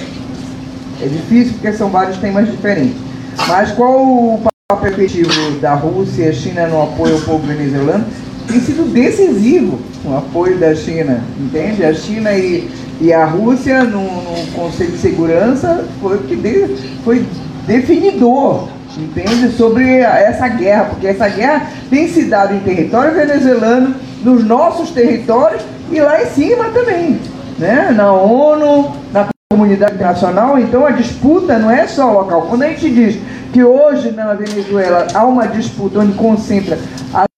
é 1.00 1.06
difícil 1.06 1.54
porque 1.54 1.72
são 1.72 1.88
vários 1.88 2.18
temas 2.18 2.46
diferentes. 2.46 2.98
Mas 3.46 3.72
qual 3.72 4.02
o 4.02 4.42
papel 4.68 4.92
efetivo 4.92 5.58
da 5.60 5.72
Rússia 5.72 6.28
e 6.28 6.34
China 6.34 6.66
no 6.66 6.82
apoio 6.82 7.14
ao 7.14 7.22
povo 7.22 7.46
venezuelano? 7.46 8.04
Tem 8.48 8.60
sido 8.60 8.90
decisivo 8.90 9.78
o 10.04 10.16
apoio 10.16 10.58
da 10.58 10.74
China, 10.74 11.22
entende? 11.38 11.84
A 11.84 11.92
China 11.92 12.32
e, 12.32 12.70
e 12.98 13.12
a 13.12 13.26
Rússia 13.26 13.84
no, 13.84 14.00
no 14.00 14.52
Conselho 14.54 14.92
de 14.92 14.98
Segurança 14.98 15.84
foi, 16.00 16.18
que 16.18 16.34
de, 16.34 16.76
foi 17.04 17.26
definidor, 17.66 18.68
entende? 18.96 19.52
Sobre 19.52 19.98
essa 19.98 20.48
guerra, 20.48 20.86
porque 20.86 21.06
essa 21.06 21.28
guerra 21.28 21.70
tem 21.90 22.08
se 22.08 22.24
dado 22.24 22.54
em 22.54 22.60
território 22.60 23.14
venezuelano, 23.14 23.94
nos 24.24 24.42
nossos 24.42 24.90
territórios 24.90 25.62
e 25.92 26.00
lá 26.00 26.22
em 26.22 26.26
cima 26.26 26.70
também, 26.70 27.20
né? 27.58 27.92
Na 27.94 28.12
ONU, 28.12 28.92
na 29.12 29.28
comunidade 29.52 29.94
internacional, 29.94 30.58
então 30.58 30.86
a 30.86 30.90
disputa 30.90 31.58
não 31.58 31.70
é 31.70 31.86
só 31.86 32.10
local. 32.12 32.46
Quando 32.48 32.62
a 32.62 32.68
gente 32.68 32.90
diz 32.90 33.18
que 33.52 33.62
hoje 33.62 34.10
na 34.12 34.32
Venezuela 34.32 35.06
há 35.12 35.24
uma 35.26 35.46
disputa 35.46 36.00
onde 36.00 36.12
concentra 36.12 36.78
as 37.12 37.28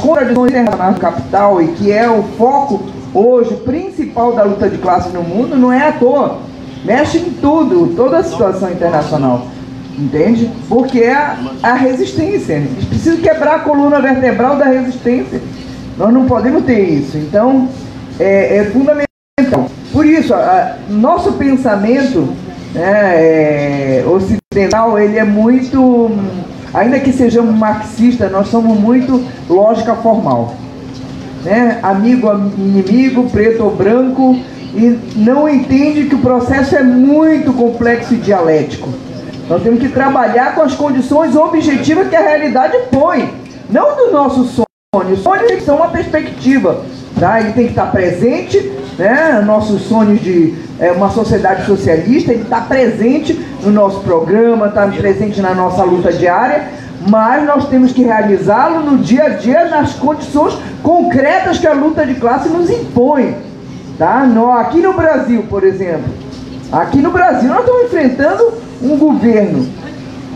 contradições 0.00 0.50
internacionais 0.50 0.94
do 0.94 1.00
capital 1.00 1.62
e 1.62 1.68
que 1.68 1.92
é 1.92 2.08
o 2.08 2.22
foco 2.36 2.82
hoje 3.14 3.54
principal 3.56 4.32
da 4.32 4.44
luta 4.44 4.68
de 4.68 4.78
classe 4.78 5.10
no 5.10 5.22
mundo, 5.22 5.56
não 5.56 5.72
é 5.72 5.88
à 5.88 5.92
toa. 5.92 6.38
Mexe 6.84 7.18
em 7.18 7.32
tudo, 7.32 7.94
toda 7.94 8.18
a 8.18 8.22
situação 8.22 8.70
internacional. 8.70 9.46
Entende? 9.98 10.50
Porque 10.68 11.00
é 11.00 11.36
a, 11.62 11.74
resistência. 11.74 12.56
A 12.56 12.60
gente 12.60 12.86
precisa 12.86 13.16
quebrar 13.18 13.56
a 13.56 13.58
coluna 13.60 14.00
vertebral 14.00 14.56
da 14.56 14.64
resistência. 14.64 15.40
Nós 15.98 16.12
não 16.12 16.24
podemos 16.26 16.64
ter 16.64 16.80
isso. 16.80 17.18
Então, 17.18 17.68
é, 18.18 18.58
é 18.58 18.64
fundamental. 18.66 19.68
Por 19.92 20.06
isso, 20.06 20.32
a, 20.32 20.76
nosso 20.88 21.32
pensamento 21.32 22.32
né, 22.72 23.14
é, 23.14 24.04
ocidental, 24.06 24.98
ele 24.98 25.18
é 25.18 25.24
muito 25.24 26.10
ainda 26.72 27.00
que 27.00 27.12
sejamos 27.12 27.56
marxistas, 27.56 28.30
nós 28.30 28.48
somos 28.48 28.78
muito 28.78 29.24
lógica 29.48 29.94
formal. 29.96 30.54
Né? 31.44 31.78
Amigo, 31.82 32.30
inimigo, 32.56 33.28
preto 33.30 33.64
ou 33.64 33.74
branco, 33.74 34.38
e 34.74 34.98
não 35.16 35.48
entende 35.48 36.04
que 36.04 36.14
o 36.14 36.18
processo 36.18 36.76
é 36.76 36.82
muito 36.82 37.52
complexo 37.52 38.14
e 38.14 38.18
dialético. 38.18 38.88
Nós 39.48 39.62
temos 39.62 39.80
que 39.80 39.88
trabalhar 39.88 40.54
com 40.54 40.62
as 40.62 40.74
condições 40.74 41.34
objetivas 41.34 42.08
que 42.08 42.14
a 42.14 42.20
realidade 42.20 42.76
põe, 42.90 43.34
não 43.68 43.96
do 43.96 44.12
nosso 44.12 44.44
sonho. 44.44 44.66
Os 45.12 45.20
sonhos 45.20 45.64
são 45.64 45.76
uma 45.76 45.88
perspectiva, 45.88 46.84
tá? 47.18 47.40
ele 47.40 47.52
tem 47.52 47.64
que 47.64 47.70
estar 47.70 47.90
presente, 47.90 48.58
né? 48.96 49.42
nossos 49.44 49.82
sonhos 49.82 50.20
de 50.20 50.54
é, 50.78 50.92
uma 50.92 51.10
sociedade 51.10 51.66
socialista, 51.66 52.32
ele 52.32 52.42
está 52.42 52.60
presente 52.60 53.38
no 53.62 53.70
nosso 53.70 54.00
programa, 54.00 54.68
está 54.68 54.86
presente 54.86 55.40
na 55.40 55.54
nossa 55.54 55.82
luta 55.82 56.12
diária, 56.12 56.68
mas 57.08 57.44
nós 57.46 57.68
temos 57.68 57.92
que 57.92 58.02
realizá-lo 58.02 58.80
no 58.80 58.98
dia 58.98 59.24
a 59.24 59.28
dia 59.30 59.64
nas 59.66 59.94
condições 59.94 60.58
concretas 60.82 61.58
que 61.58 61.66
a 61.66 61.72
luta 61.72 62.04
de 62.04 62.14
classe 62.14 62.48
nos 62.48 62.68
impõe. 62.70 63.36
Tá? 63.98 64.26
Aqui 64.60 64.80
no 64.80 64.92
Brasil, 64.94 65.44
por 65.48 65.64
exemplo, 65.64 66.12
aqui 66.72 66.98
no 66.98 67.10
Brasil 67.10 67.48
nós 67.48 67.60
estamos 67.60 67.84
enfrentando 67.84 68.52
um 68.82 68.96
governo 68.96 69.68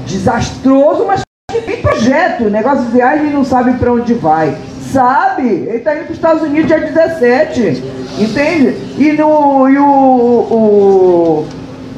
desastroso, 0.06 1.04
mas 1.06 1.22
que 1.50 1.60
tem 1.62 1.80
projeto. 1.80 2.44
O 2.44 2.50
negócio 2.50 2.84
de 2.86 3.00
ah, 3.00 3.16
ele 3.16 3.30
não 3.30 3.44
sabe 3.44 3.74
para 3.74 3.92
onde 3.92 4.14
vai. 4.14 4.56
Sabe, 4.92 5.48
ele 5.48 5.78
está 5.78 5.94
indo 5.94 6.04
para 6.04 6.12
os 6.12 6.16
Estados 6.16 6.42
Unidos 6.42 6.68
dia 6.68 6.78
17, 6.78 7.82
entende? 8.18 8.76
E, 8.96 9.12
no, 9.12 9.68
e 9.68 9.78
o, 9.78 9.84
o, 9.84 11.46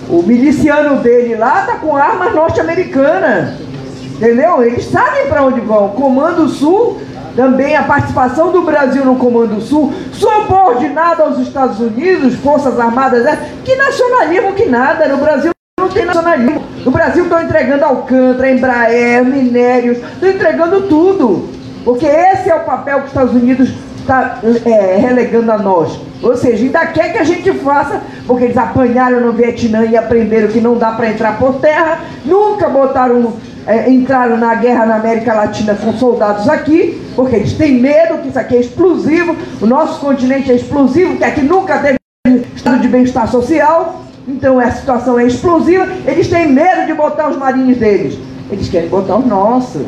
o 0.08 0.22
miliciano 0.22 0.96
dele 1.02 1.34
lá 1.34 1.60
está 1.60 1.76
com 1.76 1.96
armas 1.96 2.34
norte-americanas, 2.34 3.54
entendeu? 4.04 4.62
Eles 4.62 4.84
sabem 4.84 5.26
para 5.26 5.42
onde 5.42 5.60
vão. 5.60 5.88
Comando 5.90 6.48
Sul, 6.48 7.00
também 7.34 7.76
a 7.76 7.82
participação 7.82 8.50
do 8.50 8.62
Brasil 8.62 9.04
no 9.04 9.16
Comando 9.16 9.60
Sul, 9.60 9.92
subordinado 10.12 11.22
aos 11.22 11.38
Estados 11.38 11.80
Unidos, 11.80 12.34
Forças 12.36 12.78
Armadas, 12.80 13.24
né? 13.24 13.50
que 13.64 13.74
nacionalismo 13.76 14.52
que 14.54 14.66
nada, 14.66 15.08
no 15.08 15.18
Brasil 15.18 15.50
não 15.78 15.88
tem 15.88 16.06
nacionalismo. 16.06 16.64
No 16.84 16.90
Brasil 16.90 17.24
estão 17.24 17.42
entregando 17.42 17.84
Alcântara, 17.84 18.50
Embraer, 18.50 19.24
minérios, 19.24 19.98
estão 19.98 20.30
entregando 20.30 20.82
tudo. 20.82 21.50
Porque 21.84 22.06
esse 22.06 22.48
é 22.48 22.54
o 22.54 22.64
papel 22.64 22.98
que 22.98 23.04
os 23.04 23.10
Estados 23.10 23.34
Unidos 23.34 23.68
está 24.06 24.38
é, 24.64 24.96
relegando 24.96 25.50
a 25.52 25.58
nós. 25.58 26.00
Ou 26.22 26.36
seja, 26.36 26.64
ainda 26.64 26.86
quer 26.86 27.12
que 27.12 27.18
a 27.18 27.24
gente 27.24 27.52
faça, 27.54 28.00
porque 28.26 28.44
eles 28.44 28.56
apanharam 28.56 29.20
no 29.20 29.32
Vietnã 29.32 29.84
e 29.84 29.96
aprenderam 29.96 30.48
que 30.48 30.60
não 30.60 30.78
dá 30.78 30.92
para 30.92 31.10
entrar 31.10 31.38
por 31.38 31.54
terra, 31.54 32.00
nunca 32.24 32.68
botaram, 32.68 33.34
é, 33.66 33.90
entraram 33.90 34.36
na 34.36 34.54
guerra 34.54 34.86
na 34.86 34.96
América 34.96 35.34
Latina 35.34 35.74
com 35.74 35.92
soldados 35.92 36.48
aqui, 36.48 37.02
porque 37.14 37.36
eles 37.36 37.52
têm 37.52 37.80
medo 37.80 38.18
que 38.18 38.28
isso 38.28 38.38
aqui 38.38 38.56
é 38.56 38.60
explosivo, 38.60 39.36
o 39.60 39.66
nosso 39.66 40.00
continente 40.00 40.50
é 40.50 40.54
explosivo, 40.54 41.16
que 41.16 41.24
aqui 41.24 41.42
nunca 41.42 41.78
teve 41.78 41.98
estado 42.54 42.80
de 42.80 42.88
bem-estar 42.88 43.30
social, 43.30 44.02
então 44.26 44.58
a 44.58 44.70
situação 44.70 45.18
é 45.18 45.26
explosiva, 45.26 45.86
eles 46.06 46.28
têm 46.28 46.50
medo 46.50 46.86
de 46.86 46.94
botar 46.94 47.28
os 47.28 47.36
marinhos 47.36 47.76
deles. 47.76 48.18
Eles 48.50 48.68
querem 48.68 48.88
botar 48.88 49.16
os 49.16 49.26
nossos. 49.26 49.86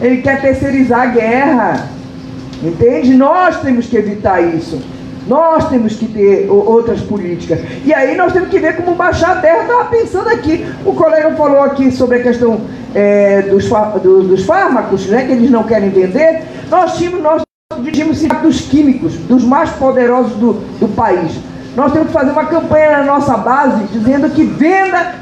Ele 0.00 0.22
quer 0.22 0.40
terceirizar 0.40 1.00
a 1.00 1.06
guerra. 1.06 1.88
Entende? 2.62 3.14
Nós 3.14 3.60
temos 3.60 3.86
que 3.86 3.96
evitar 3.96 4.40
isso. 4.40 4.80
Nós 5.26 5.68
temos 5.68 5.94
que 5.94 6.06
ter 6.06 6.48
outras 6.50 7.00
políticas. 7.02 7.60
E 7.84 7.92
aí 7.92 8.16
nós 8.16 8.32
temos 8.32 8.48
que 8.48 8.58
ver 8.58 8.76
como 8.76 8.94
baixar 8.94 9.36
a 9.36 9.40
terra. 9.40 9.62
Estava 9.62 9.84
pensando 9.84 10.28
aqui, 10.30 10.66
o 10.86 10.94
colega 10.94 11.32
falou 11.32 11.62
aqui 11.62 11.90
sobre 11.90 12.16
a 12.16 12.22
questão 12.22 12.62
é, 12.94 13.42
dos, 13.42 13.68
do, 14.02 14.22
dos 14.22 14.44
fármacos, 14.46 15.06
né, 15.06 15.26
que 15.26 15.32
eles 15.32 15.50
não 15.50 15.64
querem 15.64 15.90
vender. 15.90 16.44
Nós 16.70 16.96
tínhamos, 16.96 17.22
nós 17.22 17.42
dirigimos 17.82 18.22
dos 18.42 18.62
químicos, 18.62 19.14
dos 19.16 19.44
mais 19.44 19.68
poderosos 19.70 20.32
do, 20.32 20.54
do 20.80 20.88
país. 20.96 21.32
Nós 21.76 21.92
temos 21.92 22.08
que 22.08 22.14
fazer 22.14 22.30
uma 22.30 22.46
campanha 22.46 22.98
na 22.98 23.04
nossa 23.04 23.36
base 23.36 23.84
dizendo 23.92 24.30
que 24.30 24.44
venda 24.44 25.14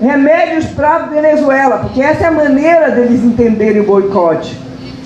remédios 0.00 0.66
para 0.66 0.96
a 0.96 0.98
Venezuela, 1.06 1.78
porque 1.78 2.02
essa 2.02 2.24
é 2.24 2.26
a 2.26 2.32
maneira 2.32 2.90
deles 2.90 3.24
entenderem 3.24 3.80
o 3.80 3.86
boicote. 3.86 4.58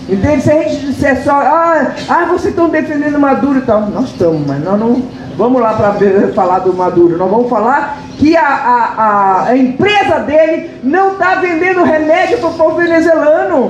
Entende? 0.08 0.42
Se 0.42 0.50
a 0.50 0.62
gente 0.62 0.86
disser 0.86 1.22
só, 1.22 1.32
ah, 1.32 1.94
ah 2.08 2.24
vocês 2.24 2.46
estão 2.46 2.70
defendendo 2.70 3.18
Maduro 3.18 3.58
e 3.58 3.62
tal, 3.62 3.82
nós 3.82 4.06
estamos, 4.06 4.46
mas 4.46 4.64
nós 4.64 4.80
não 4.80 5.02
vamos 5.36 5.60
lá 5.60 5.74
para 5.74 5.94
falar 6.34 6.60
do 6.60 6.72
Maduro, 6.72 7.18
nós 7.18 7.30
vamos 7.30 7.50
falar 7.50 7.98
que 8.18 8.34
a, 8.36 8.48
a, 8.48 9.44
a 9.48 9.56
empresa 9.56 10.20
dele 10.20 10.70
não 10.82 11.12
está 11.12 11.36
vendendo 11.36 11.84
remédio 11.84 12.38
para 12.38 12.48
o 12.48 12.54
povo 12.54 12.76
venezuelano. 12.76 13.68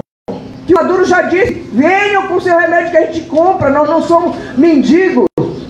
Que 0.66 0.74
o 0.74 0.76
Maduro 0.76 1.04
já 1.04 1.22
disse, 1.22 1.54
venham 1.72 2.28
com 2.28 2.40
seu 2.40 2.56
remédio 2.56 2.90
que 2.92 2.98
a 2.98 3.06
gente 3.06 3.22
compra, 3.22 3.70
nós 3.70 3.88
não 3.88 4.02
somos 4.02 4.36
mendigos. 4.56 5.26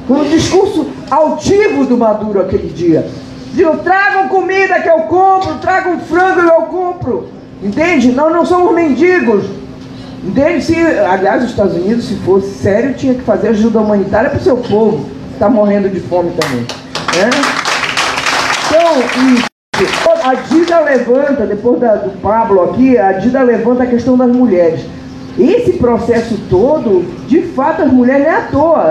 Com 0.07 0.21
o 0.21 0.25
discurso 0.25 0.87
altivo 1.11 1.85
do 1.85 1.97
Maduro 1.97 2.41
aquele 2.41 2.69
dia. 2.69 3.07
Digo, 3.53 3.77
tragam 3.79 4.29
comida 4.29 4.81
que 4.81 4.89
eu 4.89 5.01
compro, 5.01 5.57
tragam 5.57 5.99
frango 6.01 6.41
que 6.41 6.47
eu 6.47 6.63
compro. 6.63 7.29
Entende? 7.63 8.13
Nós 8.13 8.33
não 8.33 8.47
somos 8.47 8.73
mendigos. 8.73 9.58
Entende? 10.25 10.65
Se, 10.65 10.75
aliás, 10.77 11.45
os 11.45 11.51
Estados 11.51 11.75
Unidos, 11.75 12.05
se 12.07 12.15
fosse 12.17 12.51
sério, 12.55 12.95
tinha 12.95 13.15
que 13.15 13.23
fazer 13.23 13.49
ajuda 13.49 13.81
humanitária 13.81 14.31
para 14.31 14.39
o 14.39 14.43
seu 14.43 14.57
povo, 14.57 15.05
que 15.29 15.35
está 15.35 15.49
morrendo 15.49 15.89
de 15.89 16.01
fome 16.01 16.33
também. 16.33 16.61
Né? 16.61 17.31
Então, 18.67 20.29
a 20.29 20.35
Dida 20.35 20.81
levanta, 20.81 21.47
depois 21.47 21.81
da, 21.81 21.95
do 21.95 22.11
Pablo 22.21 22.63
aqui, 22.65 22.99
a 22.99 23.13
Dida 23.13 23.43
levanta 23.43 23.85
a 23.85 23.87
questão 23.87 24.17
das 24.17 24.29
mulheres. 24.29 24.81
Esse 25.39 25.75
processo 25.75 26.37
todo, 26.51 27.05
de 27.29 27.43
fato, 27.43 27.83
as 27.83 27.93
mulheres 27.93 28.27
não 28.27 28.33
é 28.33 28.37
à 28.37 28.41
toa. 28.43 28.83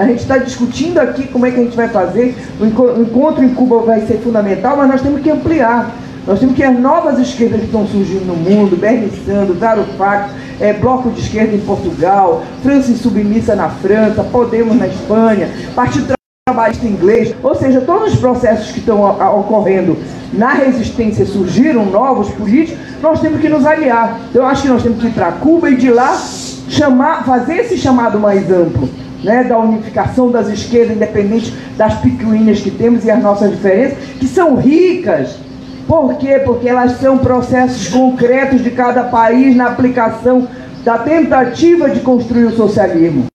A 0.00 0.04
gente 0.06 0.18
está 0.18 0.36
discutindo 0.36 0.98
aqui 0.98 1.28
como 1.28 1.46
é 1.46 1.52
que 1.52 1.60
a 1.60 1.62
gente 1.62 1.76
vai 1.76 1.88
fazer. 1.88 2.36
O 2.60 2.66
encontro 2.66 3.44
em 3.44 3.54
Cuba 3.54 3.78
vai 3.82 4.00
ser 4.00 4.18
fundamental, 4.18 4.76
mas 4.76 4.88
nós 4.88 5.00
temos 5.00 5.22
que 5.22 5.30
ampliar. 5.30 5.94
Nós 6.26 6.38
temos 6.38 6.54
que 6.54 6.62
as 6.62 6.78
novas 6.78 7.18
esquerdas 7.18 7.60
que 7.60 7.66
estão 7.66 7.86
surgindo 7.86 8.24
no 8.26 8.36
mundo, 8.36 8.76
Bernie 8.76 9.10
Sanders, 9.26 9.58
Varoufakis, 9.58 10.32
é, 10.60 10.72
Bloco 10.72 11.10
de 11.10 11.20
Esquerda 11.20 11.56
em 11.56 11.60
Portugal, 11.60 12.44
França 12.62 12.92
Submissa 12.94 13.56
na 13.56 13.68
França, 13.68 14.22
Podemos 14.22 14.76
na 14.76 14.86
Espanha, 14.86 15.50
Partido 15.74 16.14
Trabalhista 16.46 16.86
Inglês, 16.86 17.34
ou 17.42 17.54
seja, 17.56 17.80
todos 17.80 18.14
os 18.14 18.20
processos 18.20 18.70
que 18.70 18.78
estão 18.78 19.02
ocorrendo 19.38 19.96
na 20.32 20.52
resistência 20.52 21.26
surgiram 21.26 21.86
novos 21.86 22.30
políticos, 22.30 22.80
nós 23.02 23.20
temos 23.20 23.40
que 23.40 23.48
nos 23.48 23.66
aliar. 23.66 24.20
Eu 24.32 24.46
acho 24.46 24.62
que 24.62 24.68
nós 24.68 24.82
temos 24.82 25.00
que 25.00 25.08
ir 25.08 25.12
para 25.12 25.32
Cuba 25.32 25.70
e 25.70 25.76
de 25.76 25.90
lá 25.90 26.16
chamar, 26.68 27.24
fazer 27.24 27.58
esse 27.58 27.76
chamado 27.76 28.18
mais 28.18 28.50
amplo, 28.50 28.88
né, 29.24 29.44
da 29.44 29.58
unificação 29.58 30.30
das 30.30 30.48
esquerdas, 30.48 30.96
independente 30.96 31.52
das 31.76 31.94
picuinhas 31.94 32.60
que 32.60 32.70
temos 32.70 33.04
e 33.04 33.10
as 33.10 33.20
nossas 33.20 33.50
diferenças, 33.50 33.98
que 34.18 34.26
são 34.26 34.56
ricas. 34.56 35.36
Por 35.92 36.14
quê? 36.14 36.40
Porque 36.42 36.70
elas 36.70 36.92
são 36.92 37.18
processos 37.18 37.88
concretos 37.88 38.62
de 38.62 38.70
cada 38.70 39.02
país 39.02 39.54
na 39.54 39.66
aplicação 39.66 40.48
da 40.82 40.96
tentativa 40.96 41.90
de 41.90 42.00
construir 42.00 42.44
o 42.44 42.56
socialismo. 42.56 43.26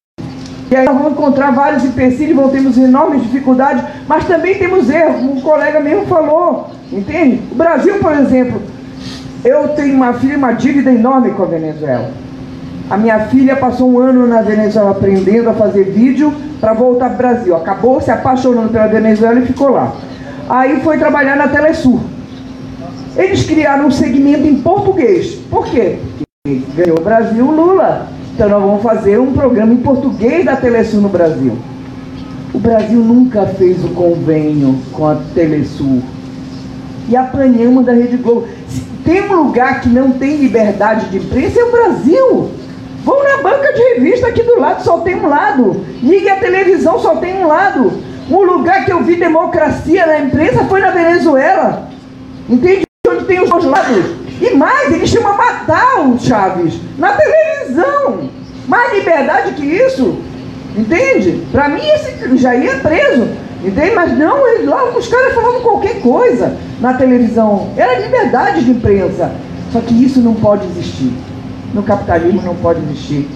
E 0.72 0.76
aí 0.76 0.84
nós 0.84 0.98
vamos 0.98 1.12
encontrar 1.12 1.52
vários 1.52 1.86
empecilhos, 1.86 2.36
vão 2.36 2.50
termos 2.50 2.76
enormes 2.76 3.22
dificuldades, 3.22 3.84
mas 4.08 4.26
também 4.26 4.58
temos 4.58 4.90
erros, 4.90 5.18
como 5.18 5.34
um 5.34 5.42
colega 5.42 5.80
mesmo 5.80 6.08
falou, 6.08 6.72
entende? 6.92 7.44
O 7.52 7.54
Brasil, 7.54 8.00
por 8.00 8.14
exemplo, 8.14 8.60
eu 9.46 9.68
tenho 9.76 9.94
uma 9.94 10.14
filha, 10.14 10.36
uma 10.36 10.54
dívida 10.54 10.92
enorme 10.92 11.30
com 11.34 11.44
a 11.44 11.46
Venezuela. 11.46 12.10
A 12.90 12.98
minha 12.98 13.20
filha 13.28 13.56
passou 13.56 13.88
um 13.88 14.00
ano 14.00 14.26
na 14.26 14.42
Venezuela 14.42 14.90
aprendendo 14.90 15.52
a 15.52 15.54
fazer 15.54 15.84
vídeo 15.84 16.34
para 16.60 16.74
voltar 16.74 17.10
para 17.10 17.14
o 17.14 17.18
Brasil. 17.18 17.56
Acabou 17.56 18.02
se 18.02 18.10
apaixonando 18.10 18.70
pela 18.70 18.88
Venezuela 18.88 19.40
e 19.42 19.46
ficou 19.46 19.70
lá. 19.70 19.94
Aí 20.50 20.82
foi 20.82 20.98
trabalhar 20.98 21.36
na 21.36 21.50
Telesul. 21.50 22.17
Eles 23.18 23.44
criaram 23.44 23.88
um 23.88 23.92
segmento 23.92 24.46
em 24.46 24.62
português. 24.62 25.36
Por 25.50 25.66
quê? 25.66 25.98
Porque 26.44 26.62
ganhou 26.76 27.00
o 27.00 27.04
Brasil 27.04 27.46
Lula. 27.50 28.08
Então 28.34 28.48
nós 28.48 28.62
vamos 28.62 28.84
fazer 28.84 29.20
um 29.20 29.34
programa 29.34 29.74
em 29.74 29.78
português 29.78 30.46
da 30.46 30.56
Telesul 30.56 31.02
no 31.02 31.10
Brasil. 31.10 31.58
O 32.54 32.60
Brasil 32.60 33.00
nunca 33.00 33.48
fez 33.48 33.84
o 33.84 33.90
convênio 33.90 34.78
com 34.92 35.08
a 35.08 35.16
Telesul. 35.34 36.04
E 37.10 37.16
apanhamos 37.16 37.86
da 37.86 37.94
Rede 37.94 38.18
Globo. 38.18 38.48
Se 38.68 38.82
tem 39.04 39.22
um 39.22 39.44
lugar 39.44 39.82
que 39.82 39.90
não 39.90 40.12
tem 40.12 40.38
liberdade 40.38 41.10
de 41.10 41.18
imprensa, 41.18 41.60
é 41.60 41.64
o 41.64 41.72
Brasil. 41.72 42.52
Vão 43.04 43.24
na 43.24 43.42
banca 43.42 43.74
de 43.74 43.82
revista 43.96 44.28
aqui 44.28 44.44
do 44.44 44.60
lado, 44.60 44.84
só 44.84 45.00
tem 45.00 45.16
um 45.16 45.28
lado. 45.28 45.84
Ligue 46.04 46.30
a 46.30 46.36
televisão, 46.36 47.00
só 47.00 47.16
tem 47.16 47.36
um 47.44 47.48
lado. 47.48 47.92
Um 48.30 48.44
lugar 48.44 48.86
que 48.86 48.92
eu 48.92 49.02
vi 49.04 49.16
democracia 49.16 50.06
na 50.06 50.20
imprensa 50.20 50.66
foi 50.66 50.82
na 50.82 50.92
Venezuela. 50.92 51.90
Entende? 52.50 52.87
Tem 53.28 53.42
os 53.42 53.50
dois 53.50 53.66
lados. 53.66 54.06
E 54.40 54.56
mais, 54.56 54.94
eles 54.94 55.10
chamam 55.10 55.34
a 55.34 55.38
matar 55.38 56.08
o 56.08 56.18
Chaves 56.20 56.80
na 56.98 57.14
televisão. 57.14 58.30
Mais 58.68 58.94
liberdade 58.94 59.54
que 59.54 59.66
isso. 59.66 60.20
Entende? 60.76 61.44
Para 61.52 61.70
mim, 61.70 61.82
esse 61.82 62.38
já 62.38 62.56
ia 62.56 62.76
preso. 62.76 63.28
Entende? 63.64 63.96
Mas 63.96 64.18
não, 64.18 64.38
lá 64.66 64.98
os 64.98 65.08
caras 65.08 65.34
falando 65.34 65.64
qualquer 65.64 66.02
coisa 66.02 66.56
na 66.80 66.94
televisão. 66.94 67.70
Era 67.76 68.00
liberdade 68.00 68.64
de 68.64 68.72
imprensa. 68.72 69.32
Só 69.72 69.82
que 69.82 69.94
isso 69.94 70.20
não 70.20 70.36
pode 70.36 70.66
existir. 70.68 71.12
No 71.74 71.84
capitalismo 71.84 72.42
não 72.44 72.56
pode 72.56 72.80
existir. 72.84 73.28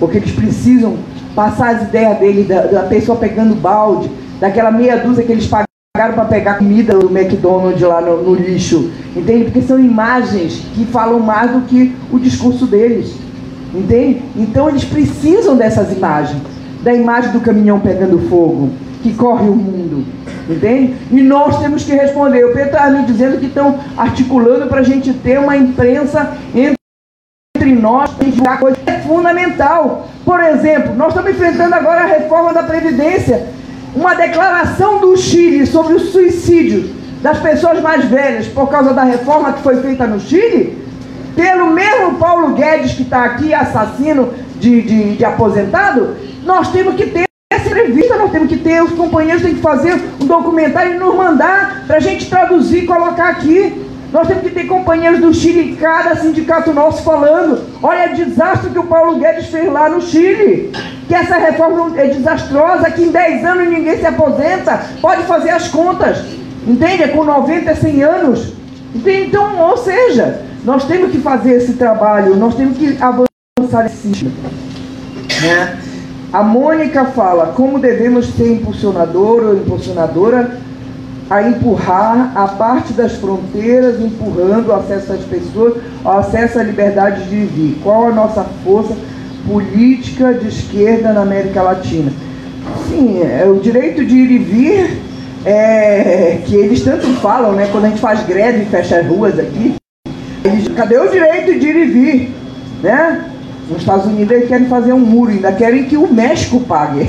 Porque 0.00 0.16
eles 0.16 0.32
precisam 0.32 0.96
passar 1.34 1.76
as 1.76 1.82
ideias 1.82 2.18
dele, 2.18 2.44
da, 2.44 2.62
da 2.62 2.82
pessoa 2.84 3.18
pegando 3.18 3.54
balde, 3.54 4.10
daquela 4.40 4.70
meia 4.70 4.96
dúzia 4.96 5.24
que 5.24 5.32
eles 5.32 5.46
pagaram 5.98 6.14
para 6.14 6.26
pegar 6.26 6.58
comida 6.58 6.96
do 6.96 7.10
McDonald's 7.10 7.82
lá 7.82 8.00
no, 8.00 8.22
no 8.22 8.34
lixo. 8.36 8.88
Entende? 9.16 9.46
Porque 9.46 9.62
são 9.62 9.80
imagens 9.80 10.62
que 10.72 10.84
falam 10.84 11.18
mais 11.18 11.50
do 11.50 11.62
que 11.62 11.92
o 12.12 12.20
discurso 12.20 12.66
deles. 12.66 13.16
Entende? 13.74 14.22
Então 14.36 14.68
eles 14.68 14.84
precisam 14.84 15.56
dessas 15.56 15.92
imagens. 15.92 16.40
Da 16.84 16.94
imagem 16.94 17.32
do 17.32 17.40
caminhão 17.40 17.80
pegando 17.80 18.16
fogo 18.28 18.70
que 19.02 19.12
corre 19.12 19.48
o 19.48 19.56
mundo. 19.56 20.04
Entende? 20.48 20.94
E 21.10 21.20
nós 21.20 21.58
temos 21.58 21.82
que 21.82 21.92
responder. 21.92 22.44
O 22.44 22.52
Pedro 22.52 22.66
está 22.66 22.88
me 22.90 23.04
dizendo 23.04 23.40
que 23.40 23.46
estão 23.46 23.80
articulando 23.96 24.68
para 24.68 24.78
a 24.78 24.84
gente 24.84 25.12
ter 25.12 25.40
uma 25.40 25.56
imprensa 25.56 26.32
entre 26.54 27.72
nós, 27.74 28.08
é 28.86 28.92
fundamental. 29.00 30.06
Por 30.24 30.38
exemplo, 30.40 30.94
nós 30.94 31.08
estamos 31.08 31.32
enfrentando 31.32 31.74
agora 31.74 32.02
a 32.02 32.06
reforma 32.06 32.52
da 32.54 32.62
Previdência. 32.62 33.57
Uma 33.98 34.14
declaração 34.14 35.00
do 35.00 35.16
Chile 35.16 35.66
sobre 35.66 35.94
o 35.94 35.98
suicídio 35.98 36.94
das 37.20 37.40
pessoas 37.40 37.82
mais 37.82 38.04
velhas 38.04 38.46
por 38.46 38.70
causa 38.70 38.94
da 38.94 39.02
reforma 39.02 39.52
que 39.54 39.60
foi 39.60 39.82
feita 39.82 40.06
no 40.06 40.20
Chile, 40.20 40.78
pelo 41.34 41.72
mesmo 41.72 42.14
Paulo 42.14 42.54
Guedes 42.54 42.92
que 42.92 43.02
está 43.02 43.24
aqui, 43.24 43.52
assassino 43.52 44.32
de, 44.60 44.82
de, 44.82 45.16
de 45.16 45.24
aposentado, 45.24 46.14
nós 46.44 46.70
temos 46.70 46.94
que 46.94 47.06
ter 47.06 47.24
essa 47.52 47.70
entrevista 47.70 48.16
nós 48.16 48.30
temos 48.30 48.48
que 48.48 48.58
ter, 48.58 48.80
os 48.84 48.92
companheiros 48.92 49.42
têm 49.42 49.56
que 49.56 49.60
fazer 49.60 50.00
um 50.22 50.26
documentário 50.26 50.94
e 50.94 50.98
nos 50.98 51.16
mandar 51.16 51.82
para 51.88 51.96
a 51.96 52.00
gente 52.00 52.30
traduzir 52.30 52.84
e 52.84 52.86
colocar 52.86 53.30
aqui. 53.30 53.84
Nós 54.12 54.26
temos 54.26 54.42
que 54.42 54.50
ter 54.50 54.66
companheiros 54.66 55.20
do 55.20 55.34
Chile, 55.34 55.76
cada 55.76 56.16
sindicato 56.16 56.72
nosso 56.72 57.02
falando. 57.02 57.62
Olha 57.82 58.10
o 58.10 58.16
desastre 58.16 58.70
que 58.70 58.78
o 58.78 58.84
Paulo 58.84 59.18
Guedes 59.18 59.46
fez 59.48 59.70
lá 59.70 59.88
no 59.88 60.00
Chile. 60.00 60.72
Que 61.06 61.14
essa 61.14 61.36
reforma 61.36 61.98
é 61.98 62.06
desastrosa, 62.06 62.90
que 62.90 63.02
em 63.02 63.10
10 63.10 63.44
anos 63.44 63.68
ninguém 63.68 63.98
se 63.98 64.06
aposenta. 64.06 64.82
Pode 65.00 65.24
fazer 65.24 65.50
as 65.50 65.68
contas. 65.68 66.24
Entende? 66.66 67.02
É 67.02 67.08
com 67.08 67.24
90, 67.24 67.74
100 67.74 68.02
anos. 68.02 68.52
Então, 68.94 69.58
ou 69.58 69.76
seja, 69.76 70.42
nós 70.64 70.84
temos 70.84 71.10
que 71.10 71.18
fazer 71.18 71.54
esse 71.54 71.74
trabalho, 71.74 72.34
nós 72.36 72.54
temos 72.54 72.78
que 72.78 72.98
avançar 73.00 73.86
esse. 73.86 74.24
Né? 75.42 75.78
A 76.32 76.42
Mônica 76.42 77.04
fala 77.06 77.52
como 77.54 77.78
devemos 77.78 78.26
ser 78.34 78.52
impulsionador 78.52 79.44
ou 79.44 79.54
impulsionadora 79.54 80.58
a 81.30 81.42
empurrar 81.42 82.32
a 82.34 82.48
parte 82.48 82.92
das 82.92 83.12
fronteiras, 83.14 84.00
empurrando 84.00 84.68
o 84.68 84.72
acesso 84.72 85.12
às 85.12 85.20
pessoas, 85.20 85.74
o 86.04 86.08
acesso 86.08 86.58
à 86.58 86.62
liberdade 86.62 87.24
de 87.24 87.36
viver. 87.36 87.78
Qual 87.82 88.08
a 88.08 88.10
nossa 88.10 88.44
força 88.64 88.96
política 89.46 90.32
de 90.32 90.48
esquerda 90.48 91.12
na 91.12 91.22
América 91.22 91.62
Latina? 91.62 92.10
Sim, 92.88 93.22
é 93.22 93.46
o 93.46 93.60
direito 93.60 94.04
de 94.04 94.14
ir 94.14 94.30
e 94.30 94.38
vir, 94.38 95.02
é, 95.44 96.38
que 96.44 96.54
eles 96.54 96.82
tanto 96.82 97.06
falam, 97.20 97.52
né? 97.52 97.68
Quando 97.70 97.84
a 97.84 97.88
gente 97.88 98.00
faz 98.00 98.24
greve 98.26 98.62
e 98.62 98.66
fecha 98.66 98.98
as 98.98 99.06
ruas 99.06 99.38
aqui, 99.38 99.76
eles, 100.44 100.68
cadê 100.68 100.98
o 100.98 101.10
direito 101.10 101.58
de 101.58 101.66
ir 101.66 101.76
e 101.76 101.84
vir? 101.86 102.34
Né? 102.82 103.24
Nos 103.68 103.80
Estados 103.80 104.06
Unidos 104.06 104.34
eles 104.34 104.48
querem 104.48 104.66
fazer 104.66 104.94
um 104.94 104.98
muro, 104.98 105.30
ainda 105.30 105.52
querem 105.52 105.84
que 105.84 105.96
o 105.96 106.10
México 106.10 106.60
pague. 106.60 107.06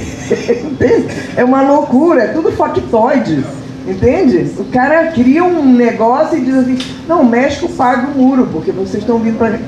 é 1.38 1.44
uma 1.44 1.62
loucura, 1.62 2.24
é 2.24 2.28
tudo 2.28 2.52
factoide. 2.52 3.44
Entende? 3.88 4.52
O 4.60 4.66
cara 4.66 5.08
cria 5.08 5.44
um 5.44 5.74
negócio 5.74 6.38
e 6.38 6.42
diz 6.42 6.56
assim, 6.56 6.78
não, 7.08 7.22
o 7.22 7.26
México 7.26 7.70
paga 7.70 8.08
o 8.08 8.18
muro, 8.18 8.48
porque 8.52 8.72
vocês 8.72 9.02
estão 9.02 9.20
vindo 9.20 9.38
para. 9.38 9.60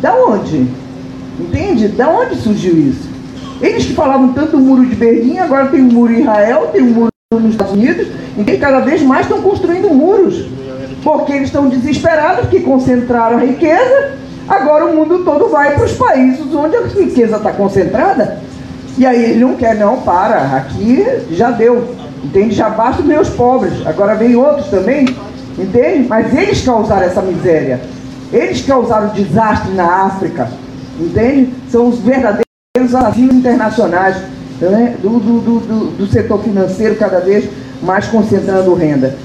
Da 0.00 0.14
onde? 0.14 0.66
Entende? 1.38 1.88
Da 1.88 2.08
onde 2.08 2.36
surgiu 2.36 2.76
isso? 2.76 3.08
Eles 3.60 3.86
que 3.86 3.94
falavam 3.94 4.32
tanto 4.32 4.56
do 4.56 4.58
muro 4.58 4.84
de 4.84 4.96
Berlim, 4.96 5.38
agora 5.38 5.68
tem 5.68 5.80
um 5.80 5.92
muro 5.92 6.12
em 6.12 6.20
Israel, 6.20 6.68
tem 6.72 6.82
um 6.82 6.90
muro 6.90 7.12
nos 7.32 7.52
Estados 7.52 7.72
Unidos, 7.72 8.08
e 8.36 8.56
cada 8.58 8.80
vez 8.80 9.02
mais 9.02 9.26
estão 9.26 9.40
construindo 9.40 9.88
muros. 9.90 10.46
Porque 11.02 11.32
eles 11.32 11.48
estão 11.48 11.68
desesperados, 11.68 12.48
que 12.48 12.60
concentraram 12.60 13.38
a 13.38 13.40
riqueza, 13.40 14.12
agora 14.48 14.86
o 14.86 14.94
mundo 14.94 15.24
todo 15.24 15.48
vai 15.48 15.74
para 15.74 15.84
os 15.84 15.92
países 15.92 16.52
onde 16.54 16.76
a 16.76 16.82
riqueza 16.82 17.36
está 17.36 17.52
concentrada. 17.52 18.40
E 18.98 19.06
aí 19.06 19.24
eles 19.24 19.40
não 19.40 19.54
querem, 19.54 19.80
não, 19.80 19.98
para, 20.02 20.56
aqui 20.56 21.04
já 21.30 21.50
deu. 21.50 21.94
Entende? 22.22 22.54
Já 22.54 22.70
basta 22.70 23.02
os 23.02 23.30
pobres. 23.30 23.86
Agora 23.86 24.14
vem 24.14 24.36
outros 24.36 24.68
também. 24.68 25.06
Entende? 25.58 26.06
Mas 26.08 26.32
eles 26.34 26.64
causaram 26.64 27.02
essa 27.02 27.22
miséria. 27.22 27.80
Eles 28.32 28.64
causaram 28.64 29.08
desastre 29.08 29.72
na 29.72 30.06
África. 30.06 30.48
Entende? 30.98 31.52
São 31.70 31.88
os 31.88 31.98
verdadeiros 31.98 32.44
assassinos 32.94 33.34
internacionais 33.36 34.16
né? 34.60 34.96
do, 35.02 35.18
do, 35.18 35.40
do, 35.40 35.86
do 35.96 36.06
setor 36.06 36.42
financeiro 36.42 36.96
cada 36.96 37.20
vez 37.20 37.48
mais 37.82 38.06
concentrando 38.06 38.74
renda. 38.74 39.16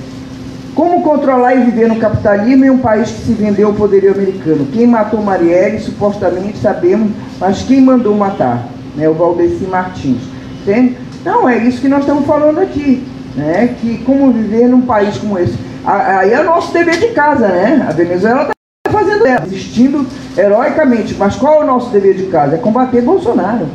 Como 0.73 1.01
controlar 1.01 1.55
e 1.55 1.65
viver 1.65 1.87
no 1.87 1.95
capitalismo 1.95 2.65
em 2.65 2.69
um 2.69 2.77
país 2.77 3.09
que 3.09 3.25
se 3.25 3.33
vendeu 3.33 3.69
ao 3.69 3.73
poderio 3.73 4.11
americano? 4.11 4.67
Quem 4.71 4.85
matou 4.85 5.21
Marielle, 5.21 5.79
supostamente 5.79 6.59
sabemos, 6.59 7.11
mas 7.39 7.63
quem 7.63 7.81
mandou 7.81 8.15
matar? 8.15 8.67
Né? 8.95 9.09
O 9.09 9.13
Valdeci 9.13 9.63
Martins. 9.65 10.21
Entende? 10.61 10.97
Não, 11.27 11.49
é 11.49 11.57
isso 11.57 11.81
que 11.81 11.89
nós 11.89 11.99
estamos 11.99 12.25
falando 12.25 12.59
aqui. 12.59 13.05
Né? 13.35 13.75
Que 13.81 13.97
como 14.05 14.31
viver 14.31 14.65
num 14.69 14.83
país 14.83 15.17
como 15.17 15.37
esse. 15.37 15.53
Aí 15.85 16.31
é 16.31 16.41
nosso 16.41 16.71
dever 16.71 16.97
de 16.97 17.07
casa, 17.07 17.49
né? 17.49 17.85
A 17.87 17.91
Venezuela 17.91 18.43
está 18.43 18.97
fazendo 18.97 19.27
ela, 19.27 19.45
existindo 19.45 20.07
heroicamente. 20.37 21.15
Mas 21.15 21.35
qual 21.35 21.55
é 21.55 21.63
o 21.63 21.67
nosso 21.67 21.89
dever 21.89 22.15
de 22.15 22.27
casa? 22.27 22.55
É 22.55 22.57
combater 22.57 23.01
Bolsonaro. 23.01 23.67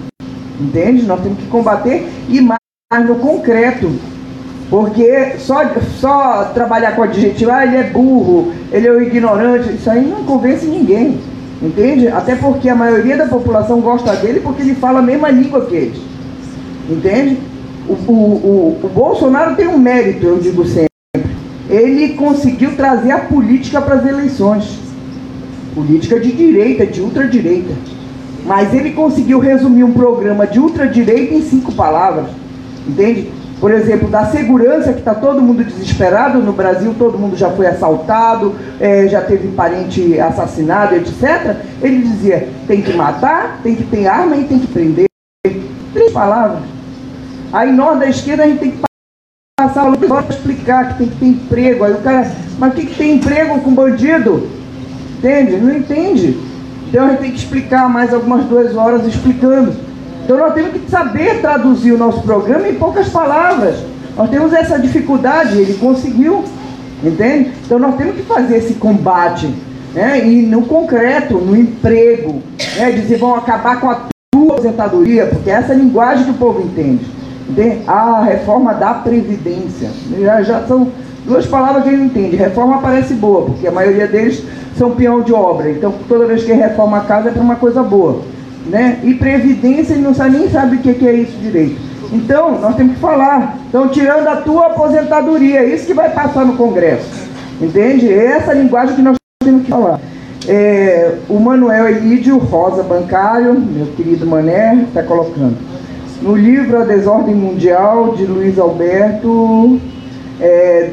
Entende? 0.59 1.03
Nós 1.03 1.21
temos 1.21 1.39
que 1.39 1.47
combater 1.49 2.09
e 2.27 2.41
mais 2.41 3.07
no 3.07 3.17
concreto. 3.17 3.93
Porque 4.71 5.35
só, 5.39 5.61
só 6.01 6.45
trabalhar 6.55 6.97
com 6.97 7.03
adjetivo, 7.03 7.51
ah, 7.51 7.67
ele 7.67 7.77
é 7.77 7.83
burro, 7.83 8.55
ele 8.73 8.89
é 8.89 8.91
o 8.91 9.03
ignorante, 9.03 9.75
isso 9.75 9.91
aí 9.91 10.07
não 10.07 10.25
convence 10.25 10.65
ninguém. 10.65 11.21
Entende? 11.61 12.09
Até 12.09 12.35
porque 12.35 12.71
a 12.71 12.75
maioria 12.75 13.19
da 13.19 13.27
população 13.27 13.83
gosta 13.83 14.17
dele 14.17 14.41
porque 14.41 14.63
ele 14.63 14.75
fala 14.75 15.01
a 15.01 15.03
mesma 15.03 15.29
língua 15.29 15.67
que 15.67 15.75
eles. 15.75 16.12
Entende? 16.89 17.39
O, 17.89 17.93
o, 17.93 18.13
o, 18.13 18.81
o 18.83 18.89
Bolsonaro 18.89 19.57
tem 19.57 19.69
um 19.69 19.79
mérito, 19.79 20.27
eu 20.27 20.39
digo 20.39 20.65
sempre. 20.65 20.89
Ele 21.69 22.15
conseguiu 22.15 22.77
trazer 22.77 23.13
a 23.13 23.19
política 23.19 23.81
para 23.81 23.97
as 23.97 24.07
eleições. 24.07 24.79
Política 25.75 26.21
de 26.21 26.33
direita, 26.33 26.87
de 26.87 27.01
ultradireita. 27.01 27.73
Mas 28.45 28.75
ele 28.75 28.91
conseguiu 28.91 29.39
resumir 29.39 29.85
um 29.85 29.93
programa 29.93 30.47
de 30.47 30.59
ultradireita 30.59 31.35
em 31.35 31.43
cinco 31.43 31.73
palavras. 31.73 32.27
Entende? 32.87 33.31
Por 33.63 33.71
exemplo, 33.71 34.09
da 34.09 34.27
segurança, 34.27 34.93
que 34.93 34.99
está 34.99 35.15
todo 35.15 35.41
mundo 35.41 35.63
desesperado 35.63 36.41
no 36.41 36.53
Brasil, 36.53 36.93
todo 36.99 37.17
mundo 37.17 37.37
já 37.37 37.49
foi 37.49 37.69
assaltado, 37.69 38.57
é, 38.81 39.07
já 39.07 39.21
teve 39.21 39.49
parente 39.53 40.19
assassinado, 40.19 40.97
etc. 40.97 41.59
Ele 41.81 41.99
dizia: 41.99 42.49
tem 42.67 42.83
que 42.83 42.93
matar, 42.93 43.61
tem 43.63 43.77
que 43.77 43.85
ter 43.85 44.09
arma 44.09 44.37
e 44.37 44.45
tem 44.45 44.59
que 44.59 44.67
prender. 44.67 45.07
Três 45.93 46.13
palavras. 46.13 46.72
Aí 47.53 47.71
nós 47.71 47.99
da 47.99 48.09
esquerda 48.09 48.45
a 48.45 48.47
gente 48.47 48.61
tem 48.61 48.71
que 48.71 48.79
passar 49.61 49.95
para 49.95 50.35
explicar 50.35 50.89
que 50.89 50.99
tem 50.99 51.09
que 51.09 51.17
ter 51.17 51.27
emprego. 51.27 51.85
Aí 51.85 51.93
o 51.93 51.99
cara, 51.99 52.33
mas 52.59 52.73
o 52.73 52.77
que, 52.77 52.87
que 52.87 52.97
tem 52.97 53.17
emprego 53.17 53.61
com 53.61 53.75
bandido? 53.75 54.49
Entende? 55.19 55.57
Não 55.59 55.77
entende. 55.77 56.39
Então 56.89 57.05
a 57.05 57.11
gente 57.11 57.21
tem 57.21 57.31
que 57.31 57.39
explicar 57.39 57.89
mais 57.89 58.13
algumas 58.15 58.45
duas 58.47 58.75
horas 58.75 59.07
explicando. 59.07 59.75
Então 60.25 60.39
nós 60.39 60.55
temos 60.55 60.73
que 60.73 60.91
saber 60.91 61.41
traduzir 61.41 61.93
o 61.93 61.99
nosso 61.99 62.23
programa 62.23 62.69
em 62.69 62.75
poucas 62.75 63.09
palavras. 63.09 63.77
Nós 64.17 64.31
temos 64.31 64.53
essa 64.53 64.79
dificuldade, 64.79 65.59
ele 65.59 65.75
conseguiu, 65.75 66.45
entende? 67.03 67.53
Então 67.65 67.79
nós 67.79 67.97
temos 67.97 68.17
que 68.17 68.23
fazer 68.23 68.59
esse 68.59 68.75
combate, 68.75 69.53
né? 69.95 70.27
E 70.27 70.43
no 70.43 70.63
concreto, 70.63 71.35
no 71.35 71.57
emprego, 71.57 72.43
né? 72.77 72.93
Dizer, 72.93 73.19
vão 73.19 73.35
acabar 73.35 73.81
com 73.81 73.91
a 73.91 74.07
tua 74.35 74.53
aposentadoria, 74.53 75.27
porque 75.27 75.51
é 75.51 75.55
essa 75.55 75.75
linguagem 75.75 76.25
que 76.25 76.31
o 76.31 76.35
povo 76.35 76.63
entende. 76.63 77.22
A 77.87 78.23
reforma 78.23 78.75
da 78.75 78.95
Previdência. 78.95 79.91
Já, 80.21 80.43
já 80.43 80.63
são 80.67 80.89
duas 81.27 81.47
palavras 81.47 81.85
que 81.85 81.91
ele 81.91 82.05
entende. 82.05 82.37
Reforma 82.37 82.81
parece 82.81 83.15
boa, 83.15 83.47
porque 83.47 83.67
a 83.67 83.73
maioria 83.73 84.07
deles 84.07 84.43
são 84.77 84.93
peão 84.93 85.23
de 85.23 85.33
obra. 85.33 85.71
Então 85.71 85.93
toda 86.09 86.27
vez 86.27 86.45
que 86.45 86.53
reforma 86.53 86.99
a 86.99 87.03
casa 87.03 87.29
é 87.29 87.33
para 87.33 87.43
uma 87.43 87.57
coisa 87.57 87.83
boa 87.83 88.23
né? 88.67 89.01
E 89.03 89.15
previdência 89.15 89.95
ele 89.95 90.03
não 90.03 90.15
sabe, 90.15 90.39
nem 90.39 90.51
sabe 90.51 90.77
o 90.77 90.79
que 90.81 91.07
é 91.07 91.13
isso 91.13 91.37
direito. 91.39 91.81
Então, 92.13 92.61
nós 92.61 92.77
temos 92.77 92.95
que 92.95 93.01
falar. 93.01 93.57
Então, 93.69 93.89
tirando 93.89 94.27
a 94.29 94.37
tua 94.37 94.67
aposentadoria, 94.67 95.61
é 95.61 95.75
isso 95.75 95.87
que 95.87 95.95
vai 95.95 96.11
passar 96.11 96.45
no 96.45 96.57
Congresso. 96.57 97.09
Entende? 97.61 98.13
É 98.13 98.27
essa 98.37 98.53
linguagem 98.53 98.97
que 98.97 99.03
nós 99.03 99.17
temos 99.43 99.65
que 99.65 99.71
falar. 99.71 99.99
É, 100.47 101.15
o 101.29 101.39
Manuel 101.39 101.89
Elídio 101.89 102.37
Rosa 102.37 102.83
Bancário, 102.83 103.55
meu 103.59 103.87
querido 103.97 104.27
Mané, 104.27 104.85
está 104.89 105.03
colocando. 105.03 105.57
No 106.23 106.37
livro 106.37 106.81
A 106.81 106.85
Desordem 106.85 107.35
Mundial, 107.35 108.15
de 108.15 108.25
Luiz 108.25 108.59
Alberto 108.59 109.81
é, 110.41 110.91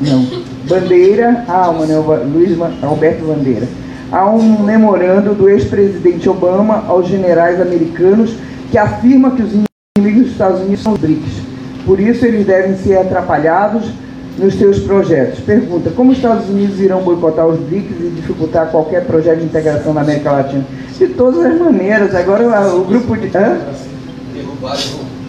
não, 0.00 0.26
Bandeira, 0.68 1.44
ah, 1.48 1.72
Manuel 1.72 2.24
Luiz 2.32 2.56
Alberto 2.82 3.24
Bandeira 3.26 3.66
há 4.10 4.28
um 4.30 4.62
memorando 4.62 5.34
do 5.34 5.48
ex-presidente 5.48 6.28
Obama 6.28 6.84
aos 6.86 7.08
generais 7.08 7.60
americanos 7.60 8.34
que 8.70 8.78
afirma 8.78 9.32
que 9.32 9.42
os 9.42 9.52
inimigos 9.96 10.24
dos 10.24 10.32
Estados 10.32 10.60
Unidos 10.60 10.82
são 10.82 10.92
os 10.92 11.00
BRICS. 11.00 11.42
Por 11.84 12.00
isso, 12.00 12.24
eles 12.24 12.46
devem 12.46 12.76
ser 12.76 12.98
atrapalhados 12.98 13.90
nos 14.38 14.54
seus 14.54 14.78
projetos. 14.80 15.40
Pergunta: 15.40 15.90
como 15.90 16.12
os 16.12 16.16
Estados 16.16 16.48
Unidos 16.48 16.80
irão 16.80 17.02
boicotar 17.02 17.46
os 17.46 17.58
BRICS 17.58 18.00
e 18.00 18.10
dificultar 18.16 18.70
qualquer 18.70 19.04
projeto 19.04 19.38
de 19.38 19.44
integração 19.44 19.92
na 19.92 20.00
América 20.00 20.32
Latina? 20.32 20.64
De 20.98 21.08
todas 21.08 21.44
as 21.44 21.58
maneiras. 21.58 22.14
Agora, 22.14 22.74
o 22.74 22.84
grupo 22.84 23.16
de. 23.16 23.36
Hã? 23.36 23.58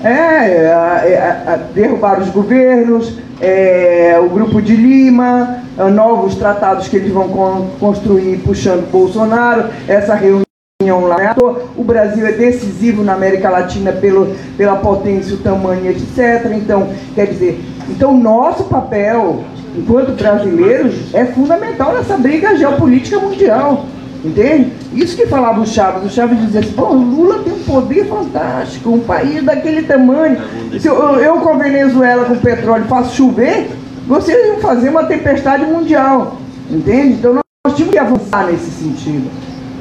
É, 0.01 0.72
a, 0.72 1.49
a, 1.49 1.53
a, 1.53 1.57
derrubar 1.57 2.22
os 2.22 2.30
governos, 2.30 3.14
é, 3.41 4.18
o 4.24 4.30
grupo 4.30 4.62
de 4.62 4.76
Lima, 4.76 5.57
é, 5.78 5.89
novos 5.89 6.36
tratados 6.36 6.88
que 6.88 6.95
eles 6.95 7.12
vão 7.12 7.28
con 7.28 7.68
construir 7.80 8.38
puxando 8.38 8.89
Bolsonaro, 8.89 9.66
essa 9.88 10.16
reunião 10.16 10.49
lá. 10.92 11.36
O 11.78 11.84
Brasil 11.84 12.26
é 12.26 12.32
decisivo 12.32 13.04
na 13.04 13.14
América 13.14 13.50
Latina 13.50 13.92
pelo, 13.92 14.36
pela 14.58 14.78
potência, 14.78 15.36
o 15.36 15.40
tamanho, 15.40 15.90
etc. 15.90 16.52
Então, 16.56 16.90
quer 17.16 17.28
dizer, 17.28 17.60
então 17.90 18.18
nosso 18.18 18.64
papel 18.66 19.44
enquanto 19.76 20.12
brasileiros 20.14 21.14
é 21.14 21.26
fundamental 21.26 21.94
nessa 21.94 22.18
briga 22.18 22.56
geopolítica 22.56 23.20
mundial. 23.20 23.86
Entende? 24.24 24.74
Isso 24.94 25.16
que 25.16 25.26
falava 25.28 25.62
o 25.62 25.66
Chaves. 25.66 26.04
O 26.04 26.14
Chaves 26.14 26.42
dizia 26.42 26.60
assim: 26.60 26.74
Pô, 26.74 26.88
Lula 26.92 27.42
tem 27.42 27.54
um 27.54 27.60
poder 27.60 28.06
fantástico, 28.06 28.90
um 28.90 29.00
país 29.00 29.42
daquele 29.44 29.84
tamanho. 29.84 30.38
Se 30.78 30.88
eu, 30.88 30.96
eu 31.16 31.38
com 31.38 31.50
a 31.50 31.58
Venezuela, 31.58 32.26
com 32.26 32.36
petróleo, 32.36 32.84
faço 32.86 33.16
chover, 33.16 33.70
vocês 34.06 34.46
iam 34.46 34.58
fazer 34.58 34.90
uma 34.90 35.06
tempestade 35.06 35.66
mundial. 35.66 36.36
Entende? 36.70 37.14
Então 37.14 37.34
nós 37.34 37.76
tínhamos 37.76 37.94
que 37.94 37.98
avançar 37.98 38.48
nesse 38.48 38.70
sentido. 38.72 39.30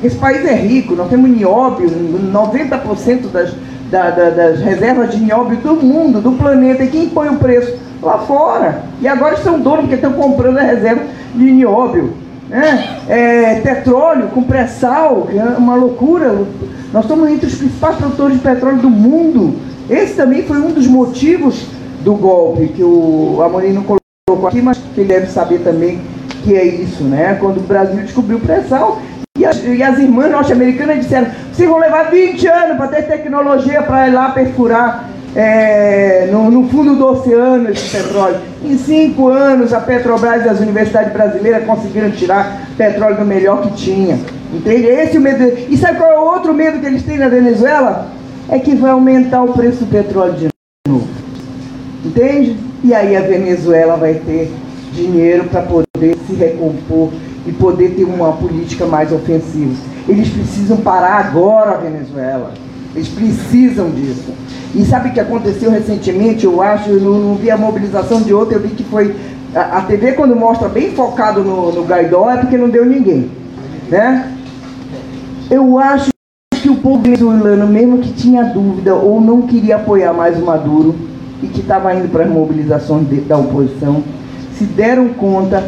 Esse 0.02 0.16
país 0.16 0.44
é 0.44 0.54
rico, 0.54 0.94
nós 0.94 1.08
temos 1.08 1.28
nióbio, 1.30 1.90
90% 1.90 3.30
das, 3.32 3.52
da, 3.90 4.10
da, 4.10 4.30
das 4.30 4.60
reservas 4.60 5.10
de 5.10 5.20
nióbio 5.20 5.56
do 5.58 5.74
mundo, 5.74 6.20
do 6.20 6.32
planeta. 6.32 6.84
E 6.84 6.88
quem 6.88 7.08
põe 7.08 7.28
o 7.28 7.36
preço? 7.36 7.76
Lá 8.02 8.18
fora. 8.18 8.82
E 9.00 9.08
agora 9.08 9.34
estão 9.34 9.58
donos 9.58 9.80
porque 9.80 9.96
estão 9.96 10.12
comprando 10.12 10.58
a 10.58 10.62
reserva 10.62 11.02
de 11.34 11.50
nióbio 11.50 12.14
né? 12.48 13.00
É, 13.08 13.60
petróleo 13.60 14.28
com 14.28 14.42
pré-sal, 14.42 15.26
que 15.30 15.38
é 15.38 15.44
uma 15.44 15.74
loucura. 15.74 16.46
Nós 16.92 17.04
estamos 17.04 17.28
entre 17.30 17.46
os 17.46 17.54
principais 17.54 17.96
produtores 17.96 18.36
de 18.36 18.42
petróleo 18.42 18.78
do 18.78 18.90
mundo. 18.90 19.56
Esse 19.88 20.14
também 20.14 20.42
foi 20.42 20.58
um 20.58 20.72
dos 20.72 20.86
motivos 20.86 21.66
do 22.02 22.14
golpe 22.14 22.68
que 22.68 22.82
o 22.82 23.40
Amorim 23.44 23.72
não 23.72 23.82
colocou 23.82 24.48
aqui, 24.48 24.62
mas 24.62 24.78
que 24.78 25.00
ele 25.00 25.08
deve 25.08 25.26
saber 25.26 25.58
também 25.58 26.00
que 26.42 26.54
é 26.54 26.64
isso, 26.64 27.04
né? 27.04 27.36
Quando 27.38 27.58
o 27.58 27.62
Brasil 27.62 28.00
descobriu 28.02 28.38
o 28.38 28.40
pré-sal 28.40 29.00
e 29.38 29.46
as, 29.46 29.64
e 29.64 29.82
as 29.82 29.98
irmãs 29.98 30.30
norte-americanas 30.30 30.98
disseram: 30.98 31.28
vocês 31.52 31.68
vão 31.68 31.78
levar 31.78 32.10
20 32.10 32.46
anos 32.48 32.76
para 32.76 32.88
ter 32.88 33.02
tecnologia 33.02 33.82
para 33.82 34.08
ir 34.08 34.10
lá 34.10 34.30
perfurar 34.30 35.08
é, 35.34 36.28
no, 36.32 36.50
no, 36.50 36.68
fundo 36.68 36.96
do 36.96 37.06
oceano 37.06 37.70
esse 37.70 37.96
petróleo. 37.96 38.36
Em 38.64 38.76
cinco 38.76 39.28
anos, 39.28 39.72
a 39.72 39.80
Petrobras 39.80 40.44
e 40.44 40.48
as 40.48 40.58
universidades 40.58 41.12
brasileiras 41.12 41.64
conseguiram 41.64 42.10
tirar 42.10 42.68
petróleo 42.76 43.16
do 43.16 43.24
melhor 43.24 43.62
que 43.62 43.70
tinha. 43.76 44.18
Entende? 44.52 44.86
Esse 44.86 45.16
é 45.16 45.20
o 45.20 45.22
medo. 45.22 45.44
E 45.68 45.76
sabe 45.76 45.98
qual 45.98 46.10
é 46.10 46.18
o 46.18 46.24
outro 46.24 46.52
medo 46.52 46.80
que 46.80 46.86
eles 46.86 47.04
têm 47.04 47.18
na 47.18 47.28
Venezuela? 47.28 48.08
É 48.48 48.58
que 48.58 48.74
vai 48.74 48.90
aumentar 48.90 49.42
o 49.42 49.52
preço 49.52 49.84
do 49.84 49.90
petróleo 49.90 50.32
de 50.32 50.48
novo. 50.88 51.06
Entende? 52.04 52.56
E 52.82 52.94
aí 52.94 53.14
a 53.14 53.20
Venezuela 53.20 53.96
vai 53.96 54.14
ter 54.14 54.50
dinheiro 54.92 55.44
para 55.44 55.62
poder 55.62 56.16
se 56.26 56.34
recompor 56.34 57.10
e 57.48 57.52
poder 57.52 57.94
ter 57.94 58.04
uma 58.04 58.32
política 58.32 58.84
mais 58.84 59.10
ofensiva. 59.10 59.74
Eles 60.06 60.28
precisam 60.28 60.76
parar 60.76 61.14
agora 61.14 61.72
a 61.72 61.76
Venezuela. 61.78 62.52
Eles 62.94 63.08
precisam 63.08 63.90
disso. 63.90 64.32
E 64.74 64.84
sabe 64.84 65.08
o 65.08 65.12
que 65.12 65.20
aconteceu 65.20 65.70
recentemente? 65.70 66.44
Eu 66.44 66.60
acho, 66.60 66.90
eu 66.90 67.00
não, 67.00 67.36
vi 67.36 67.50
a 67.50 67.56
mobilização 67.56 68.20
de 68.20 68.34
outra, 68.34 68.56
eu 68.56 68.60
vi 68.60 68.68
que 68.68 68.84
foi. 68.84 69.16
A 69.54 69.80
TV, 69.80 70.12
quando 70.12 70.36
mostra 70.36 70.68
bem 70.68 70.90
focado 70.90 71.42
no, 71.42 71.72
no 71.72 71.84
Gaidó, 71.84 72.30
é 72.30 72.36
porque 72.36 72.58
não 72.58 72.68
deu 72.68 72.84
ninguém. 72.84 73.30
Né? 73.88 74.30
Eu 75.50 75.78
acho 75.78 76.10
que 76.54 76.68
o 76.68 76.76
povo 76.76 77.02
venezuelano, 77.02 77.66
mesmo 77.66 77.98
que 77.98 78.12
tinha 78.12 78.44
dúvida 78.44 78.94
ou 78.94 79.22
não 79.22 79.42
queria 79.42 79.76
apoiar 79.76 80.12
mais 80.12 80.36
o 80.36 80.44
Maduro 80.44 80.94
e 81.42 81.46
que 81.46 81.60
estava 81.60 81.94
indo 81.94 82.08
para 82.08 82.24
as 82.24 82.30
mobilizações 82.30 83.08
de, 83.08 83.22
da 83.22 83.38
oposição, 83.38 84.04
se 84.58 84.64
deram 84.64 85.08
conta 85.08 85.64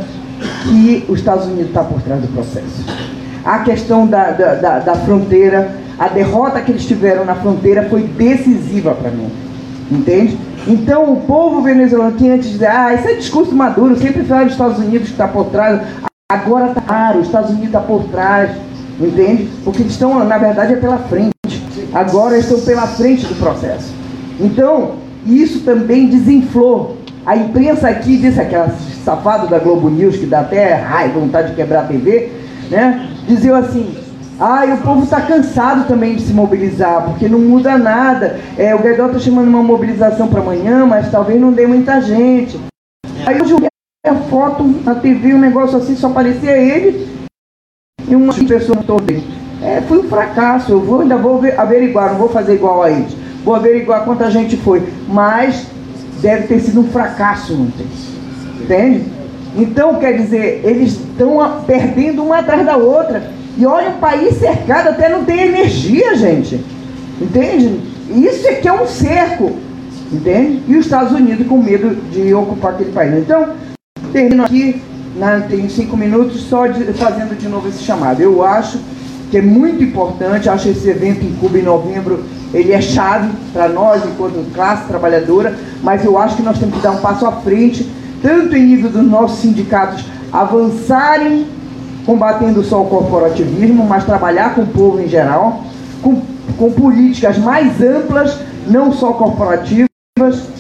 que 0.63 1.05
os 1.09 1.19
Estados 1.19 1.47
Unidos 1.47 1.69
está 1.69 1.85
por 1.85 2.01
trás 2.03 2.21
do 2.21 2.29
processo. 2.29 2.85
A 3.45 3.61
questão 3.61 4.07
da, 4.07 4.31
da, 4.31 4.55
da, 4.55 4.79
da 4.81 4.95
fronteira 4.95 5.81
a 6.01 6.09
derrota 6.09 6.63
que 6.63 6.73
eles 6.73 6.87
tiveram 6.87 7.27
na 7.27 7.35
fronteira 7.35 7.87
foi 7.91 8.05
decisiva 8.05 8.95
para 8.95 9.11
mim. 9.11 9.31
Entende? 9.91 10.39
Então 10.67 11.13
o 11.13 11.21
povo 11.21 11.61
venezuelano 11.61 12.17
que 12.17 12.27
antes 12.27 12.53
dizia, 12.53 12.87
ah, 12.87 12.95
isso 12.95 13.07
é 13.07 13.13
discurso 13.13 13.55
maduro, 13.55 13.95
sempre 13.99 14.25
fala 14.25 14.45
dos 14.45 14.53
Estados 14.53 14.79
Unidos 14.79 15.09
que 15.09 15.13
está 15.13 15.29
por 15.29 15.45
trás. 15.51 15.83
Agora 16.33 16.69
está 16.69 16.81
claro, 16.81 17.19
os 17.19 17.27
Estados 17.27 17.51
Unidos 17.51 17.67
está 17.67 17.81
por 17.81 18.05
trás. 18.05 18.51
Entende? 18.99 19.51
Porque 19.63 19.83
eles 19.83 19.93
estão, 19.93 20.25
na 20.25 20.39
verdade, 20.39 20.73
é 20.73 20.77
pela 20.77 20.97
frente. 20.97 21.35
Agora 21.93 22.39
estão 22.39 22.59
pela 22.61 22.87
frente 22.87 23.27
do 23.27 23.35
processo. 23.35 23.93
Então, 24.39 24.93
isso 25.27 25.61
também 25.61 26.09
desinflou. 26.09 26.97
A 27.27 27.37
imprensa 27.37 27.89
aqui 27.89 28.17
disse, 28.17 28.41
aquela 28.41 28.71
safado 29.05 29.47
da 29.47 29.59
Globo 29.59 29.91
News, 29.91 30.17
que 30.17 30.27
dá 30.27 30.41
até 30.41 30.75
raiva, 30.75 31.21
vontade 31.21 31.51
de 31.51 31.57
quebrar 31.57 31.81
a 31.81 31.87
TV, 31.87 32.33
né? 32.71 33.09
Diziam 33.27 33.57
assim, 33.57 33.95
ah, 34.39 34.65
o 34.65 34.79
povo 34.79 35.05
está 35.05 35.21
cansado 35.21 35.87
também 35.87 36.17
de 36.17 36.23
se 36.23 36.33
mobilizar, 36.33 37.05
porque 37.05 37.29
não 37.29 37.39
muda 37.39 37.77
nada. 37.77 38.41
É, 38.57 38.75
o 38.75 38.79
Guedó 38.79 39.07
está 39.07 39.19
chamando 39.19 39.49
uma 39.49 39.63
mobilização 39.63 40.29
para 40.29 40.41
amanhã, 40.41 40.87
mas 40.87 41.11
talvez 41.11 41.39
não 41.39 41.53
dê 41.53 41.67
muita 41.67 42.01
gente. 42.01 42.59
Aí 43.27 43.39
eu 43.39 43.47
joguei 43.47 43.69
a 44.07 44.15
foto 44.15 44.65
na 44.83 44.95
TV, 44.95 45.35
um 45.35 45.39
negócio 45.39 45.77
assim, 45.77 45.95
só 45.95 46.07
aparecia 46.07 46.57
ele 46.57 47.07
e 48.09 48.17
uma 48.17 48.33
pessoa 48.33 48.83
toda. 48.83 49.13
É, 49.63 49.83
foi 49.83 49.99
um 49.99 50.09
fracasso. 50.09 50.73
Eu 50.73 50.81
vou, 50.81 51.01
ainda 51.01 51.19
vou 51.19 51.43
averiguar, 51.59 52.13
não 52.13 52.19
vou 52.19 52.31
fazer 52.31 52.55
igual 52.55 52.83
a 52.83 52.91
eles. 52.91 53.15
Vou 53.45 53.55
averiguar 53.55 54.05
quanta 54.05 54.31
gente 54.31 54.57
foi. 54.57 54.83
Mas 55.07 55.67
deve 56.21 56.47
ter 56.47 56.61
sido 56.61 56.81
um 56.81 56.89
fracasso, 56.91 57.55
não 57.55 57.71
tem. 57.71 57.87
Entende? 58.61 59.05
Então, 59.57 59.97
quer 59.97 60.17
dizer, 60.17 60.61
eles 60.65 60.93
estão 60.93 61.63
perdendo 61.67 62.23
uma 62.23 62.39
atrás 62.39 62.65
da 62.65 62.77
outra. 62.77 63.31
E 63.57 63.67
olha, 63.67 63.91
o 63.91 63.99
país 63.99 64.37
cercado 64.37 64.89
até 64.89 65.09
não 65.09 65.25
tem 65.25 65.41
energia, 65.41 66.15
gente. 66.15 66.65
Entende? 67.21 67.81
Isso 68.11 68.49
aqui 68.49 68.69
é 68.69 68.73
um 68.73 68.87
cerco. 68.87 69.57
Entende? 70.13 70.63
E 70.67 70.77
os 70.77 70.87
Estados 70.87 71.13
Unidos 71.13 71.47
com 71.47 71.59
medo 71.59 71.95
de 72.11 72.33
ocupar 72.35 72.75
aquele 72.75 72.93
país. 72.93 73.15
Então, 73.15 73.51
termino 74.13 74.45
aqui, 74.45 74.81
na, 75.17 75.41
tem 75.41 75.69
cinco 75.69 75.97
minutos, 75.97 76.43
só 76.43 76.67
de, 76.67 76.85
fazendo 76.95 77.37
de 77.37 77.49
novo 77.49 77.69
esse 77.69 77.83
chamado. 77.83 78.21
Eu 78.21 78.45
acho 78.45 78.79
que 79.31 79.39
é 79.39 79.43
muito 79.43 79.83
importante, 79.85 80.49
acho 80.49 80.69
esse 80.69 80.89
evento 80.89 81.25
em 81.25 81.33
Cuba 81.37 81.59
em 81.59 81.63
novembro, 81.63 82.25
ele 82.53 82.73
é 82.73 82.81
chave 82.81 83.31
para 83.53 83.69
nós 83.69 84.05
enquanto 84.05 84.53
classe 84.53 84.87
trabalhadora, 84.89 85.57
mas 85.83 86.05
eu 86.05 86.19
acho 86.19 86.37
que 86.37 86.43
nós 86.43 86.59
temos 86.59 86.75
que 86.75 86.83
dar 86.83 86.91
um 86.91 87.01
passo 87.01 87.25
à 87.25 87.33
frente, 87.33 87.89
tanto 88.21 88.57
em 88.57 88.65
nível 88.65 88.91
dos 88.91 89.05
nossos 89.05 89.39
sindicatos 89.39 90.05
avançarem 90.33 91.47
combatendo 92.05 92.63
só 92.65 92.83
o 92.83 92.87
corporativismo, 92.87 93.87
mas 93.87 94.05
trabalhar 94.05 94.55
com 94.55 94.63
o 94.63 94.67
povo 94.67 95.01
em 95.01 95.09
geral, 95.09 95.63
com, 96.03 96.23
com 96.59 96.73
políticas 96.73 97.39
mais 97.39 97.81
amplas, 97.81 98.37
não 98.67 98.93
só 98.93 99.13
corporativas, 99.13 99.89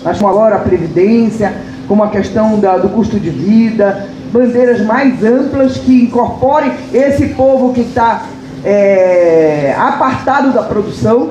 mas 0.05 0.18
como 0.18 0.29
agora 0.29 0.57
a 0.57 0.61
Previdência, 0.61 1.53
como 1.89 2.05
a 2.05 2.09
questão 2.09 2.61
da, 2.61 2.77
do 2.77 2.89
custo 2.91 3.18
de 3.18 3.31
vida, 3.31 4.07
bandeiras 4.33 4.85
mais 4.85 5.25
amplas 5.25 5.77
que 5.77 6.05
incorporem 6.05 6.73
esse 6.93 7.31
povo 7.31 7.75
que 7.75 7.81
está 7.81 8.23
é, 8.64 9.74
apartado 9.78 10.52
da 10.52 10.62
produção. 10.62 11.30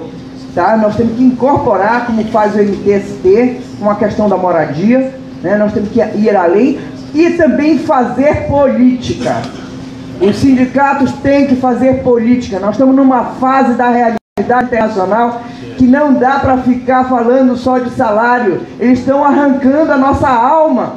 Tá? 0.54 0.76
Nós 0.78 0.96
temos 0.96 1.16
que 1.16 1.24
incorporar, 1.24 2.06
como 2.06 2.24
faz 2.26 2.56
o 2.56 2.60
MTST, 2.60 3.62
com 3.80 3.90
a 3.90 3.96
questão 3.96 4.28
da 4.28 4.36
moradia, 4.36 5.14
né? 5.42 5.58
nós 5.58 5.72
temos 5.74 5.90
que 5.90 6.00
ir 6.00 6.36
além 6.36 6.80
e 7.14 7.32
também 7.32 7.78
fazer 7.80 8.48
política. 8.48 9.42
Os 10.22 10.36
sindicatos 10.36 11.12
têm 11.24 11.48
que 11.48 11.56
fazer 11.56 12.04
política. 12.04 12.60
Nós 12.60 12.72
estamos 12.72 12.96
numa 12.96 13.24
fase 13.40 13.74
da 13.76 13.90
realidade 13.90 14.20
internacional 14.66 15.42
que 15.78 15.86
não 15.86 16.14
dá 16.14 16.40
para 16.40 16.58
ficar 16.58 17.06
falando 17.06 17.56
só 17.56 17.78
de 17.78 17.90
salário. 17.92 18.62
Eles 18.80 19.00
estão 19.00 19.24
arrancando 19.24 19.94
a 19.94 19.98
nossa 19.98 20.28
alma. 20.28 20.96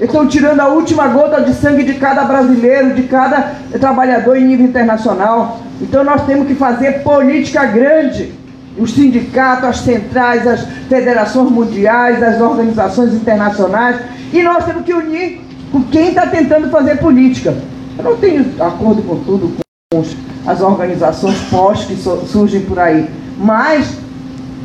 Estão 0.00 0.26
tirando 0.26 0.60
a 0.60 0.68
última 0.68 1.08
gota 1.08 1.42
de 1.42 1.52
sangue 1.52 1.84
de 1.84 1.94
cada 1.94 2.24
brasileiro, 2.24 2.94
de 2.94 3.02
cada 3.02 3.54
trabalhador 3.78 4.36
em 4.36 4.46
nível 4.46 4.66
internacional. 4.66 5.60
Então 5.78 6.02
nós 6.02 6.24
temos 6.24 6.46
que 6.46 6.54
fazer 6.54 7.02
política 7.02 7.66
grande. 7.66 8.32
Os 8.78 8.94
sindicatos, 8.94 9.68
as 9.68 9.80
centrais, 9.80 10.46
as 10.46 10.64
federações 10.88 11.50
mundiais, 11.50 12.22
as 12.22 12.40
organizações 12.40 13.12
internacionais. 13.12 14.00
E 14.32 14.42
nós 14.42 14.64
temos 14.64 14.84
que 14.84 14.94
unir 14.94 15.42
com 15.70 15.82
quem 15.82 16.08
está 16.08 16.26
tentando 16.26 16.70
fazer 16.70 16.96
política. 16.96 17.54
Eu 17.98 18.04
não 18.04 18.16
tenho 18.16 18.46
acordo 18.58 19.02
com 19.02 19.16
tudo, 19.16 19.52
com 19.92 20.02
as 20.46 20.60
organizações 20.62 21.38
pós 21.50 21.84
que 21.84 21.94
surgem 21.94 22.62
por 22.62 22.78
aí. 22.78 23.06
Mas 23.36 23.98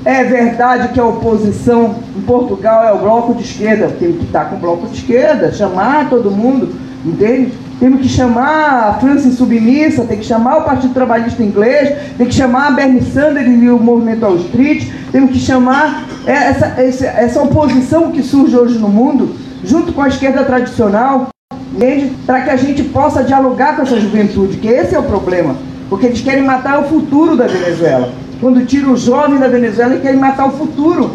é 0.06 0.24
verdade 0.24 0.90
que 0.90 1.00
a 1.00 1.06
oposição 1.06 1.96
em 2.16 2.22
Portugal 2.22 2.84
é 2.84 2.94
o 2.94 3.00
bloco 3.00 3.34
de 3.34 3.44
esquerda. 3.44 3.88
Tem 3.88 4.14
que 4.14 4.26
estar 4.26 4.46
com 4.46 4.56
o 4.56 4.60
bloco 4.60 4.88
de 4.88 4.98
esquerda, 4.98 5.52
chamar 5.52 6.10
todo 6.10 6.30
mundo, 6.30 6.76
entende? 7.04 7.54
Temos 7.80 8.02
que 8.02 8.08
chamar 8.08 8.90
a 8.90 8.94
França 8.94 9.32
submissa, 9.32 10.06
tem 10.06 10.20
que 10.20 10.26
chamar 10.26 10.60
o 10.60 10.64
Partido 10.64 10.94
Trabalhista 10.94 11.44
Inglês, 11.44 11.98
tem 12.18 12.28
que 12.28 12.36
chamar 12.36 12.68
a 12.68 12.72
Bernie 12.72 13.02
Sanders 13.02 13.48
e 13.48 13.68
o 13.68 13.80
Movimento 13.80 14.24
Wall 14.24 14.38
Street, 14.38 14.88
temos 15.12 15.32
que 15.32 15.40
chamar 15.40 16.06
essa, 16.26 16.68
essa, 16.78 17.06
essa 17.08 17.42
oposição 17.42 18.12
que 18.12 18.24
surge 18.24 18.56
hoje 18.56 18.78
no 18.78 18.88
mundo, 18.88 19.36
junto 19.64 19.92
com 19.92 20.04
a 20.04 20.08
esquerda 20.08 20.44
tradicional, 20.46 21.30
entende? 21.74 22.14
Para 22.26 22.42
que 22.42 22.50
a 22.52 22.56
gente 22.56 22.84
possa 22.84 23.24
dialogar 23.24 23.76
com 23.76 23.82
essa 23.82 24.00
juventude, 24.00 24.58
que 24.58 24.68
esse 24.68 24.96
é 24.96 25.00
o 25.00 25.04
problema. 25.04 25.56
Porque 25.90 26.06
eles 26.06 26.22
querem 26.22 26.44
matar 26.44 26.80
o 26.80 26.86
futuro 26.86 27.36
da 27.36 27.46
Venezuela. 27.46 28.12
Quando 28.40 28.66
tiram 28.66 28.94
o 28.94 28.98
jovem 28.98 29.40
da 29.40 29.48
Venezuela, 29.48 29.92
eles 29.92 30.04
querem 30.04 30.20
matar 30.20 30.48
o 30.48 30.52
futuro. 30.52 31.12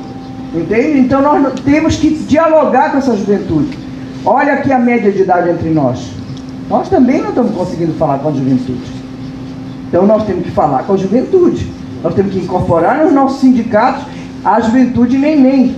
Entende? 0.54 0.98
Então 0.98 1.22
nós 1.22 1.60
temos 1.60 1.96
que 1.96 2.10
dialogar 2.10 2.90
com 2.90 2.98
essa 2.98 3.16
juventude. 3.16 3.78
Olha 4.24 4.54
aqui 4.54 4.72
a 4.72 4.78
média 4.78 5.12
de 5.12 5.22
idade 5.22 5.50
entre 5.50 5.70
nós. 5.70 6.10
Nós 6.68 6.88
também 6.88 7.20
não 7.20 7.30
estamos 7.30 7.54
conseguindo 7.54 7.92
falar 7.94 8.18
com 8.18 8.28
a 8.28 8.32
juventude. 8.32 8.92
Então 9.88 10.06
nós 10.06 10.24
temos 10.24 10.44
que 10.44 10.50
falar 10.50 10.82
com 10.82 10.94
a 10.94 10.96
juventude. 10.96 11.70
Nós 12.02 12.14
temos 12.14 12.32
que 12.32 12.38
incorporar 12.38 13.04
nos 13.04 13.12
nossos 13.12 13.40
sindicatos 13.40 14.04
a 14.44 14.60
juventude 14.60 15.18
nem 15.18 15.76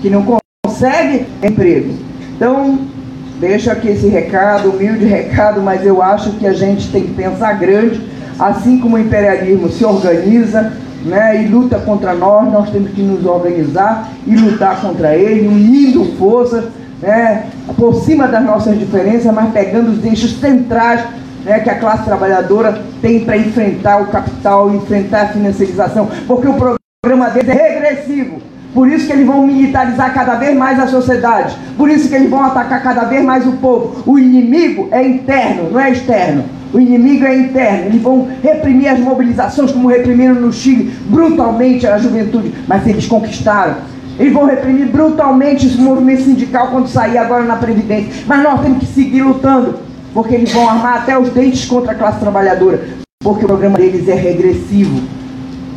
que 0.00 0.10
não 0.10 0.24
consegue 0.66 1.26
emprego. 1.42 1.94
Então, 2.34 2.78
deixo 3.38 3.70
aqui 3.70 3.88
esse 3.88 4.08
recado, 4.08 4.70
humilde 4.70 5.04
recado, 5.06 5.60
mas 5.60 5.84
eu 5.84 6.02
acho 6.02 6.32
que 6.32 6.46
a 6.46 6.52
gente 6.52 6.90
tem 6.90 7.02
que 7.02 7.14
pensar 7.14 7.52
grande, 7.54 8.00
assim 8.40 8.78
como 8.78 8.96
o 8.96 8.98
imperialismo 8.98 9.68
se 9.68 9.84
organiza 9.84 10.72
né, 11.04 11.44
e 11.44 11.48
luta 11.48 11.78
contra 11.78 12.14
nós, 12.14 12.50
nós 12.50 12.70
temos 12.70 12.90
que 12.92 13.02
nos 13.02 13.24
organizar 13.24 14.10
e 14.26 14.34
lutar 14.34 14.80
contra 14.80 15.14
ele, 15.14 15.46
unindo 15.46 16.16
forças 16.16 16.64
né, 17.02 17.46
por 17.76 17.94
cima 18.02 18.26
das 18.26 18.44
nossas 18.44 18.78
diferenças, 18.78 19.32
mas 19.32 19.52
pegando 19.52 19.92
os 19.92 20.04
eixos 20.04 20.38
centrais 20.40 21.04
né, 21.44 21.60
que 21.60 21.70
a 21.70 21.78
classe 21.78 22.04
trabalhadora 22.04 22.82
tem 23.00 23.24
para 23.24 23.36
enfrentar 23.36 24.02
o 24.02 24.06
capital, 24.06 24.74
enfrentar 24.74 25.22
a 25.22 25.28
financiarização, 25.28 26.08
porque 26.26 26.48
o 26.48 26.54
programa 26.54 27.30
deles 27.30 27.48
é 27.48 27.68
regressivo. 27.68 28.49
Por 28.72 28.88
isso 28.88 29.06
que 29.06 29.12
eles 29.12 29.26
vão 29.26 29.46
militarizar 29.46 30.14
cada 30.14 30.36
vez 30.36 30.56
mais 30.56 30.78
a 30.78 30.86
sociedade. 30.86 31.56
Por 31.76 31.90
isso 31.90 32.08
que 32.08 32.14
eles 32.14 32.30
vão 32.30 32.44
atacar 32.44 32.82
cada 32.82 33.04
vez 33.04 33.24
mais 33.24 33.46
o 33.46 33.52
povo. 33.52 34.02
O 34.06 34.18
inimigo 34.18 34.88
é 34.92 35.06
interno, 35.06 35.70
não 35.70 35.80
é 35.80 35.90
externo. 35.90 36.44
O 36.72 36.78
inimigo 36.78 37.24
é 37.24 37.36
interno. 37.36 37.86
Eles 37.86 38.00
vão 38.00 38.28
reprimir 38.42 38.88
as 38.88 39.00
mobilizações, 39.00 39.72
como 39.72 39.88
reprimiram 39.88 40.34
no 40.34 40.52
Chile 40.52 40.92
brutalmente 41.06 41.86
a 41.86 41.98
juventude. 41.98 42.54
Mas 42.68 42.86
eles 42.86 43.06
conquistaram. 43.06 43.76
Eles 44.18 44.32
vão 44.32 44.44
reprimir 44.44 44.86
brutalmente 44.86 45.66
esse 45.66 45.78
movimento 45.78 46.22
sindical 46.22 46.68
quando 46.68 46.86
sair 46.86 47.18
agora 47.18 47.42
na 47.42 47.56
Previdência. 47.56 48.24
Mas 48.26 48.42
nós 48.42 48.60
temos 48.60 48.78
que 48.78 48.86
seguir 48.86 49.22
lutando, 49.22 49.76
porque 50.14 50.34
eles 50.34 50.52
vão 50.52 50.68
armar 50.68 50.98
até 50.98 51.18
os 51.18 51.30
dentes 51.30 51.64
contra 51.64 51.92
a 51.92 51.94
classe 51.94 52.20
trabalhadora, 52.20 52.80
porque 53.22 53.44
o 53.44 53.48
programa 53.48 53.78
deles 53.78 54.06
é 54.08 54.14
regressivo. 54.14 55.19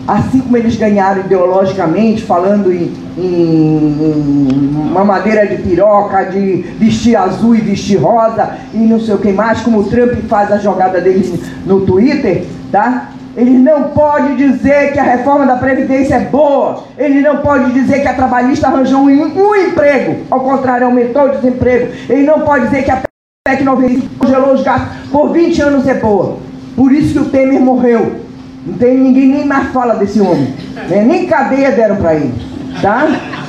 Assim 0.07 0.39
como 0.41 0.57
eles 0.57 0.75
ganharam 0.75 1.21
ideologicamente, 1.21 2.23
falando 2.23 2.73
em, 2.73 2.93
em 3.17 4.71
uma 4.91 5.05
madeira 5.05 5.47
de 5.47 5.61
piroca, 5.61 6.25
de 6.25 6.57
vestir 6.77 7.15
azul 7.15 7.55
e 7.55 7.61
vestir 7.61 7.97
rosa, 7.97 8.57
e 8.73 8.77
não 8.77 8.99
sei 8.99 9.15
o 9.15 9.17
que 9.17 9.31
mais, 9.31 9.61
como 9.61 9.79
o 9.79 9.83
Trump 9.85 10.13
faz 10.27 10.51
a 10.51 10.57
jogada 10.57 10.99
deles 10.99 11.33
no 11.65 11.81
Twitter, 11.81 12.43
tá? 12.71 13.11
Ele 13.35 13.57
não 13.57 13.89
pode 13.89 14.35
dizer 14.35 14.93
que 14.93 14.99
a 14.99 15.03
reforma 15.03 15.45
da 15.45 15.55
Previdência 15.55 16.15
é 16.15 16.19
boa. 16.19 16.83
Ele 16.97 17.19
não 17.21 17.37
pode 17.37 17.71
dizer 17.71 18.01
que 18.01 18.07
a 18.07 18.13
trabalhista 18.13 18.67
arranjou 18.67 18.99
um, 18.99 19.09
um 19.09 19.55
emprego. 19.55 20.17
Ao 20.29 20.39
contrário, 20.39 20.85
aumentou 20.85 21.23
o 21.23 21.29
desemprego. 21.29 21.91
Ele 22.07 22.23
não 22.23 22.41
pode 22.41 22.65
dizer 22.65 22.83
que 22.83 22.91
a 22.91 23.01
PEC 23.47 23.63
95 23.63 24.15
congelou 24.19 24.53
os 24.53 24.61
gastos 24.61 25.09
por 25.11 25.31
20 25.31 25.61
anos 25.63 25.87
é 25.87 25.95
boa. 25.95 26.37
Por 26.75 26.91
isso 26.91 27.13
que 27.13 27.19
o 27.19 27.25
Temer 27.25 27.59
morreu. 27.59 28.32
Não 28.65 28.77
tem 28.77 28.97
ninguém 28.97 29.27
nem 29.27 29.45
mais 29.45 29.71
fala 29.71 29.95
desse 29.95 30.21
homem. 30.21 30.53
Né? 30.89 31.03
Nem 31.05 31.25
cadeia 31.25 31.71
deram 31.71 31.97
para 31.97 32.15
ele. 32.15 32.33
Tá? 32.81 33.07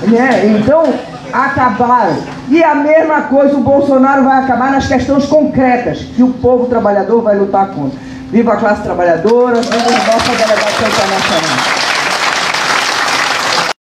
Né? 0.08 0.58
Então, 0.58 0.92
acabaram. 1.32 2.16
E 2.48 2.62
a 2.62 2.74
mesma 2.74 3.22
coisa 3.22 3.56
o 3.56 3.60
Bolsonaro 3.60 4.24
vai 4.24 4.42
acabar 4.42 4.70
nas 4.70 4.86
questões 4.86 5.26
concretas 5.26 5.98
que 6.14 6.22
o 6.22 6.32
povo 6.34 6.66
trabalhador 6.66 7.22
vai 7.22 7.36
lutar 7.36 7.68
contra. 7.68 7.98
Viva 8.30 8.54
a 8.54 8.56
classe 8.56 8.82
trabalhadora, 8.82 9.60
viva 9.60 9.76
a 9.76 10.12
nossa 10.12 10.30
delegação 10.30 10.88
internacional. 10.88 11.83